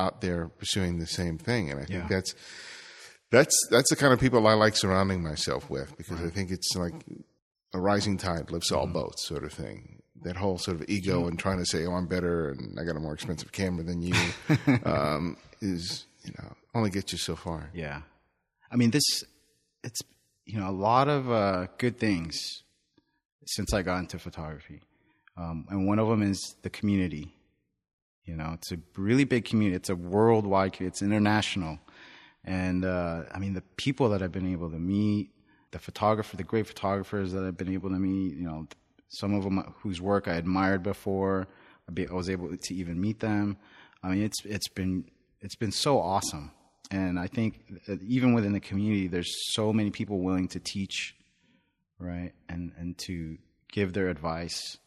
out 0.00 0.20
there 0.20 0.48
pursuing 0.48 0.98
the 0.98 1.06
same 1.06 1.38
thing. 1.38 1.70
And 1.70 1.78
I 1.80 1.84
think 1.84 2.00
Yeah. 2.02 2.08
that's 2.08 2.34
that's 3.33 3.57
that's 3.70 3.91
the 3.91 3.97
kind 3.97 4.12
of 4.12 4.20
people 4.20 4.47
I 4.47 4.53
like 4.55 4.76
surrounding 4.76 5.22
myself 5.22 5.68
with 5.68 5.97
because 5.97 6.20
I 6.22 6.28
think 6.28 6.51
it's 6.53 6.76
like 6.76 6.95
a 7.74 7.80
rising 7.80 8.16
tide 8.18 8.51
lifts 8.53 8.70
all 8.70 8.85
Mm-hmm. 8.85 8.93
boats 8.93 9.26
sort 9.26 9.43
of 9.45 9.53
thing. 9.53 10.03
That 10.22 10.37
whole 10.37 10.57
sort 10.59 10.76
of 10.80 10.85
ego 10.89 11.26
and 11.26 11.37
trying 11.37 11.59
to 11.59 11.66
say, 11.66 11.85
"Oh, 11.85 11.95
I'm 11.95 12.07
better 12.07 12.51
and 12.51 12.78
I 12.78 12.85
got 12.85 12.95
a 12.97 13.01
more 13.01 13.14
expensive 13.14 13.51
camera 13.51 13.83
than 13.83 14.01
you," 14.03 14.14
um, 14.85 15.37
is 15.61 16.07
you 16.22 16.33
know 16.39 16.53
only 16.74 16.91
gets 16.91 17.11
you 17.12 17.18
so 17.18 17.35
far. 17.35 17.70
Yeah. 17.74 18.03
I 18.70 18.76
mean, 18.76 18.91
this, 18.93 19.03
it's, 19.85 20.01
you 20.47 20.59
know, 20.59 20.70
a 20.70 20.72
lot 20.72 21.09
of 21.09 21.30
uh, 21.30 21.66
good 21.76 21.99
things 21.99 22.41
since 23.47 23.74
I 23.74 23.83
got 23.83 23.99
into 23.99 24.18
photography. 24.18 24.80
Um, 25.37 25.66
and 25.68 25.87
one 25.87 25.99
of 25.99 26.09
them 26.09 26.22
is 26.22 26.39
the 26.62 26.70
community. 26.70 27.35
You 28.24 28.37
know, 28.37 28.53
it's 28.55 28.72
a 28.72 28.78
really 28.97 29.24
big 29.24 29.45
community. 29.45 29.76
It's 29.76 29.91
a 29.91 29.97
worldwide 29.97 30.72
community. 30.72 30.95
It's 30.95 31.03
international. 31.03 31.80
And, 32.45 32.84
uh, 32.84 33.22
I 33.32 33.38
mean, 33.38 33.55
the 33.55 33.62
people 33.76 34.09
that 34.11 34.22
I've 34.22 34.32
been 34.32 34.51
able 34.51 34.70
to 34.70 34.78
meet, 34.78 35.30
the 35.70 35.78
photographer, 35.78 36.36
the 36.36 36.43
great 36.43 36.66
photographers 36.66 37.32
that 37.32 37.45
I've 37.45 37.57
been 37.57 37.72
able 37.72 37.90
to 37.90 37.99
meet, 37.99 38.34
you 38.34 38.45
know, 38.45 38.66
some 39.09 39.34
of 39.34 39.45
them 39.45 39.74
whose 39.80 40.01
work 40.01 40.26
I 40.26 40.34
admired 40.34 40.82
before, 40.82 41.49
I 41.88 42.12
was 42.12 42.30
able 42.30 42.57
to 42.57 42.74
even 42.74 43.01
meet 43.01 43.20
them. 43.20 43.57
I 44.03 44.09
mean, 44.09 44.22
it's 44.22 44.45
it's 44.45 44.68
been 44.68 45.05
it's 45.40 45.57
been 45.57 45.72
so 45.72 46.01
awesome, 46.01 46.51
and 46.90 47.18
I 47.18 47.26
think 47.26 47.62
even 48.07 48.32
within 48.32 48.53
the 48.53 48.61
community, 48.61 49.09
there's 49.09 49.32
so 49.55 49.72
many 49.72 49.90
people 49.90 50.20
willing 50.20 50.49
to 50.49 50.61
teach, 50.61 51.14
right, 51.99 52.32
and 52.49 52.72
and 52.78 52.97
to 52.99 53.38
give 53.70 53.93
their 53.93 54.09
advice, 54.09 54.78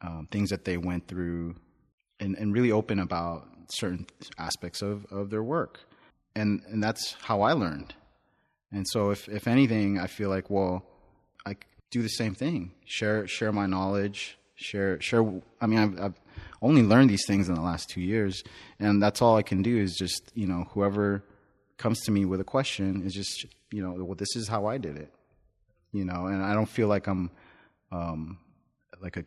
um, 0.00 0.28
things 0.30 0.50
that 0.50 0.64
they 0.64 0.76
went 0.76 1.08
through, 1.08 1.56
and 2.20 2.36
and 2.36 2.54
really 2.54 2.72
open 2.72 2.98
about 3.00 3.48
certain 3.70 4.06
aspects 4.38 4.82
of 4.82 5.04
of 5.10 5.30
their 5.30 5.42
work, 5.42 5.80
and 6.38 6.62
and 6.68 6.82
that's 6.82 7.14
how 7.20 7.42
I 7.42 7.52
learned. 7.52 7.94
And 8.72 8.86
so, 8.88 9.10
if 9.10 9.28
if 9.28 9.46
anything, 9.48 9.98
I 9.98 10.06
feel 10.06 10.30
like 10.30 10.50
well, 10.50 10.84
I 11.46 11.56
do 11.90 12.02
the 12.02 12.08
same 12.08 12.34
thing. 12.34 12.72
Share 12.84 13.26
share 13.26 13.52
my 13.52 13.66
knowledge. 13.66 14.38
Share 14.54 15.00
share. 15.00 15.22
I 15.60 15.66
mean, 15.66 15.78
I've, 15.78 16.00
I've 16.00 16.20
only 16.62 16.82
learned 16.82 17.10
these 17.10 17.26
things 17.26 17.48
in 17.48 17.54
the 17.54 17.60
last 17.60 17.88
two 17.88 18.00
years, 18.00 18.42
and 18.78 19.02
that's 19.02 19.22
all 19.22 19.36
I 19.36 19.42
can 19.42 19.62
do 19.62 19.76
is 19.76 19.96
just 19.96 20.30
you 20.34 20.46
know 20.46 20.66
whoever 20.72 21.24
comes 21.76 22.00
to 22.02 22.10
me 22.10 22.24
with 22.24 22.40
a 22.40 22.44
question 22.44 23.02
is 23.04 23.12
just 23.14 23.46
you 23.70 23.82
know 23.82 23.92
well 24.04 24.16
this 24.16 24.34
is 24.36 24.48
how 24.48 24.66
I 24.66 24.78
did 24.78 24.96
it, 24.96 25.12
you 25.92 26.04
know, 26.04 26.26
and 26.26 26.42
I 26.42 26.54
don't 26.54 26.68
feel 26.68 26.88
like 26.88 27.06
I'm 27.06 27.30
um, 27.90 28.38
like 29.00 29.16
a 29.16 29.24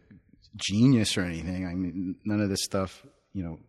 genius 0.56 1.18
or 1.18 1.22
anything. 1.22 1.66
I 1.66 1.74
mean, 1.74 2.16
none 2.26 2.42
of 2.42 2.50
this 2.50 2.64
stuff 2.64 3.06
you 3.34 3.44
know 3.44 3.60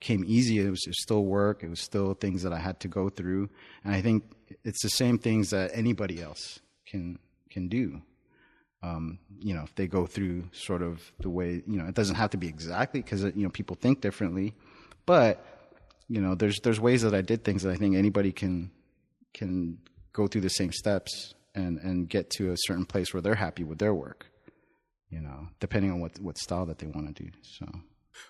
came 0.00 0.24
easy. 0.26 0.58
It 0.58 0.70
was, 0.70 0.82
it 0.86 0.90
was 0.90 1.02
still 1.02 1.24
work. 1.24 1.62
It 1.62 1.70
was 1.70 1.80
still 1.80 2.14
things 2.14 2.42
that 2.42 2.52
I 2.52 2.58
had 2.58 2.80
to 2.80 2.88
go 2.88 3.08
through, 3.08 3.48
and 3.84 3.94
I 3.94 4.00
think 4.02 4.24
it's 4.64 4.82
the 4.82 4.90
same 4.90 5.18
things 5.18 5.50
that 5.50 5.70
anybody 5.74 6.22
else 6.22 6.60
can 6.86 7.18
can 7.50 7.68
do. 7.68 8.02
Um, 8.82 9.18
you 9.38 9.54
know, 9.54 9.62
if 9.64 9.74
they 9.74 9.86
go 9.86 10.06
through 10.06 10.44
sort 10.52 10.82
of 10.82 11.00
the 11.20 11.30
way, 11.30 11.62
you 11.66 11.78
know, 11.78 11.86
it 11.86 11.94
doesn't 11.94 12.16
have 12.16 12.30
to 12.30 12.36
be 12.36 12.46
exactly 12.46 13.00
because 13.00 13.24
you 13.24 13.44
know 13.44 13.48
people 13.48 13.76
think 13.76 14.00
differently, 14.00 14.54
but 15.06 15.44
you 16.08 16.20
know, 16.20 16.34
there's 16.34 16.60
there's 16.60 16.80
ways 16.80 17.02
that 17.02 17.14
I 17.14 17.22
did 17.22 17.44
things 17.44 17.62
that 17.62 17.72
I 17.72 17.76
think 17.76 17.96
anybody 17.96 18.32
can 18.32 18.70
can 19.34 19.78
go 20.12 20.26
through 20.26 20.42
the 20.42 20.50
same 20.50 20.72
steps 20.72 21.34
and 21.54 21.78
and 21.78 22.08
get 22.08 22.30
to 22.30 22.52
a 22.52 22.56
certain 22.56 22.84
place 22.84 23.12
where 23.12 23.20
they're 23.20 23.34
happy 23.34 23.64
with 23.64 23.78
their 23.78 23.94
work. 23.94 24.26
You 25.10 25.20
know, 25.20 25.48
depending 25.58 25.90
on 25.90 26.00
what 26.00 26.20
what 26.20 26.38
style 26.38 26.66
that 26.66 26.78
they 26.78 26.86
want 26.86 27.14
to 27.14 27.24
do. 27.24 27.30
So. 27.42 27.66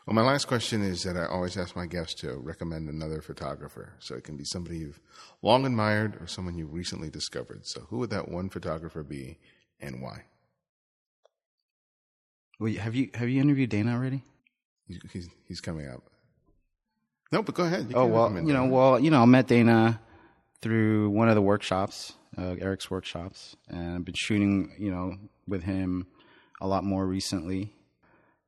Well, 0.07 0.15
my 0.15 0.23
last 0.23 0.47
question 0.47 0.83
is 0.83 1.03
that 1.03 1.17
I 1.17 1.27
always 1.27 1.57
ask 1.57 1.75
my 1.75 1.87
guests 1.87 2.21
to 2.21 2.35
recommend 2.37 2.89
another 2.89 3.21
photographer. 3.21 3.95
So 3.99 4.15
it 4.15 4.25
can 4.25 4.37
be 4.37 4.45
somebody 4.45 4.79
you've 4.79 5.01
long 5.43 5.67
admired 5.67 6.21
or 6.21 6.27
someone 6.27 6.57
you've 6.57 6.73
recently 6.73 7.11
discovered. 7.11 7.67
So 7.67 7.81
who 7.89 7.99
would 7.99 8.11
that 8.11 8.29
one 8.29 8.49
photographer 8.49 9.03
be 9.03 9.39
and 9.81 10.03
why? 10.03 10.25
Well, 12.59 12.73
have 12.75 12.95
you 12.95 13.11
have 13.15 13.29
you 13.29 13.41
interviewed 13.41 13.71
Dana 13.71 13.93
already? 13.93 14.23
He's 15.13 15.29
he's 15.47 15.61
coming 15.61 15.89
up. 15.89 16.03
No, 17.33 17.43
but 17.43 17.55
go 17.55 17.65
ahead. 17.65 17.91
You 17.91 17.97
oh 17.97 18.07
well, 18.07 18.33
you 18.33 18.53
know, 18.53 18.67
well, 18.67 18.99
you 18.99 19.11
know, 19.11 19.23
I 19.23 19.25
met 19.27 19.49
Dana 19.49 20.01
through 20.63 21.11
one 21.11 21.29
of 21.29 21.35
the 21.35 21.43
workshops, 21.43 22.15
uh, 22.39 22.55
Eric's 22.61 22.91
workshops, 22.91 23.57
and 23.69 23.97
I've 23.97 24.05
been 24.05 24.15
shooting, 24.17 24.75
you 24.79 24.91
know, 24.91 25.17
with 25.47 25.65
him 25.65 26.07
a 26.61 26.67
lot 26.67 26.85
more 26.85 27.05
recently 27.05 27.76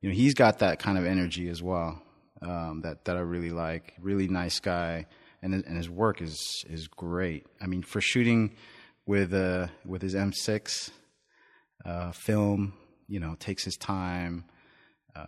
you 0.01 0.09
know, 0.09 0.15
he's 0.15 0.33
got 0.33 0.59
that 0.59 0.79
kind 0.79 0.97
of 0.97 1.05
energy 1.05 1.49
as 1.49 1.61
well 1.61 2.01
um, 2.41 2.81
that 2.81 3.05
that 3.05 3.17
I 3.17 3.21
really 3.21 3.49
like. 3.49 3.93
Really 3.99 4.27
nice 4.27 4.59
guy, 4.59 5.05
and 5.41 5.53
and 5.53 5.77
his 5.77 5.89
work 5.89 6.21
is 6.21 6.63
is 6.69 6.87
great. 6.87 7.45
I 7.61 7.67
mean, 7.67 7.83
for 7.83 8.01
shooting 8.01 8.55
with 9.05 9.33
uh 9.33 9.67
with 9.85 10.01
his 10.01 10.15
M6 10.15 10.91
uh, 11.85 12.11
film, 12.11 12.73
you 13.07 13.19
know, 13.19 13.35
takes 13.39 13.63
his 13.63 13.75
time. 13.75 14.45
Uh, 15.15 15.25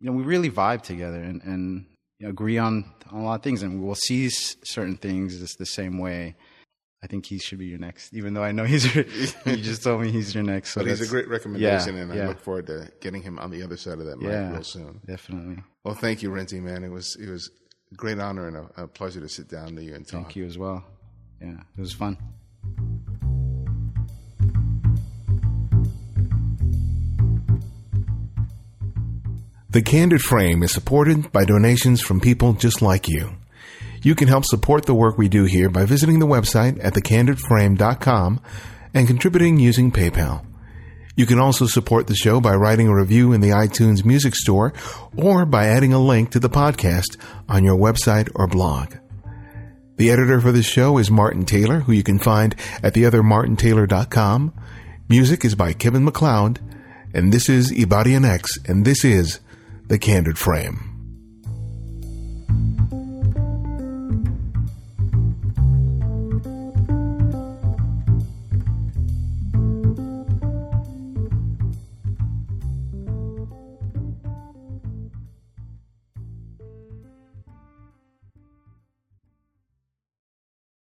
you 0.00 0.06
know, 0.06 0.12
we 0.12 0.22
really 0.22 0.50
vibe 0.50 0.82
together 0.82 1.22
and 1.22 1.42
and 1.42 1.86
you 2.18 2.26
know, 2.26 2.30
agree 2.30 2.58
on, 2.58 2.92
on 3.10 3.20
a 3.20 3.24
lot 3.24 3.34
of 3.34 3.42
things, 3.42 3.62
and 3.62 3.82
we'll 3.82 3.94
see 3.94 4.28
certain 4.30 4.96
things 4.96 5.38
just 5.38 5.58
the 5.58 5.66
same 5.66 5.98
way. 5.98 6.36
I 7.02 7.06
think 7.06 7.26
he 7.26 7.38
should 7.38 7.58
be 7.58 7.66
your 7.66 7.78
next, 7.78 8.12
even 8.12 8.34
though 8.34 8.42
I 8.42 8.50
know 8.50 8.64
he's. 8.64 8.92
you 8.94 9.56
just 9.56 9.84
told 9.84 10.02
me 10.02 10.10
he's 10.10 10.34
your 10.34 10.42
next. 10.42 10.70
So 10.72 10.80
but 10.80 10.88
he's 10.88 11.00
a 11.00 11.06
great 11.06 11.28
recommendation, 11.28 11.94
yeah, 11.94 12.02
and 12.02 12.14
yeah. 12.14 12.24
I 12.24 12.26
look 12.26 12.40
forward 12.40 12.66
to 12.66 12.90
getting 13.00 13.22
him 13.22 13.38
on 13.38 13.50
the 13.50 13.62
other 13.62 13.76
side 13.76 14.00
of 14.00 14.06
that 14.06 14.18
mic 14.18 14.30
yeah, 14.30 14.50
real 14.50 14.64
soon. 14.64 15.00
Definitely. 15.06 15.62
Well, 15.84 15.94
thank 15.94 16.22
you, 16.22 16.30
Rinzi, 16.30 16.60
man. 16.60 16.82
It 16.82 16.90
was 16.90 17.14
it 17.16 17.28
was 17.28 17.50
a 17.92 17.94
great 17.94 18.18
honor 18.18 18.48
and 18.48 18.56
a, 18.56 18.82
a 18.82 18.88
pleasure 18.88 19.20
to 19.20 19.28
sit 19.28 19.48
down 19.48 19.76
to 19.76 19.82
you 19.82 19.94
and 19.94 20.06
talk. 20.06 20.22
Thank 20.22 20.36
you 20.36 20.44
as 20.44 20.58
well. 20.58 20.84
Yeah, 21.40 21.60
it 21.76 21.80
was 21.80 21.92
fun. 21.92 22.18
The 29.70 29.82
Candid 29.82 30.22
Frame 30.22 30.64
is 30.64 30.72
supported 30.72 31.30
by 31.30 31.44
donations 31.44 32.00
from 32.00 32.20
people 32.20 32.54
just 32.54 32.82
like 32.82 33.06
you. 33.06 33.37
You 34.02 34.14
can 34.14 34.28
help 34.28 34.44
support 34.44 34.86
the 34.86 34.94
work 34.94 35.18
we 35.18 35.28
do 35.28 35.44
here 35.44 35.68
by 35.68 35.84
visiting 35.84 36.18
the 36.18 36.26
website 36.26 36.82
at 36.82 36.94
thecandidframe.com 36.94 38.40
and 38.94 39.06
contributing 39.06 39.58
using 39.58 39.90
PayPal. 39.92 40.44
You 41.16 41.26
can 41.26 41.40
also 41.40 41.66
support 41.66 42.06
the 42.06 42.14
show 42.14 42.40
by 42.40 42.54
writing 42.54 42.86
a 42.86 42.94
review 42.94 43.32
in 43.32 43.40
the 43.40 43.48
iTunes 43.48 44.04
Music 44.04 44.36
Store 44.36 44.72
or 45.16 45.44
by 45.44 45.66
adding 45.66 45.92
a 45.92 45.98
link 45.98 46.30
to 46.30 46.38
the 46.38 46.48
podcast 46.48 47.16
on 47.48 47.64
your 47.64 47.76
website 47.76 48.30
or 48.36 48.46
blog. 48.46 48.94
The 49.96 50.12
editor 50.12 50.40
for 50.40 50.52
this 50.52 50.66
show 50.66 50.96
is 50.96 51.10
Martin 51.10 51.44
Taylor, 51.44 51.80
who 51.80 51.92
you 51.92 52.04
can 52.04 52.20
find 52.20 52.54
at 52.84 52.94
theothermartintaylor.com. 52.94 54.54
Music 55.08 55.44
is 55.44 55.56
by 55.56 55.72
Kevin 55.72 56.04
MacLeod, 56.04 56.60
and 57.12 57.32
this 57.32 57.48
is 57.48 57.72
Ibarionex, 57.72 58.46
and 58.68 58.84
this 58.84 59.04
is 59.04 59.40
The 59.88 59.98
Candid 59.98 60.38
Frame. 60.38 60.87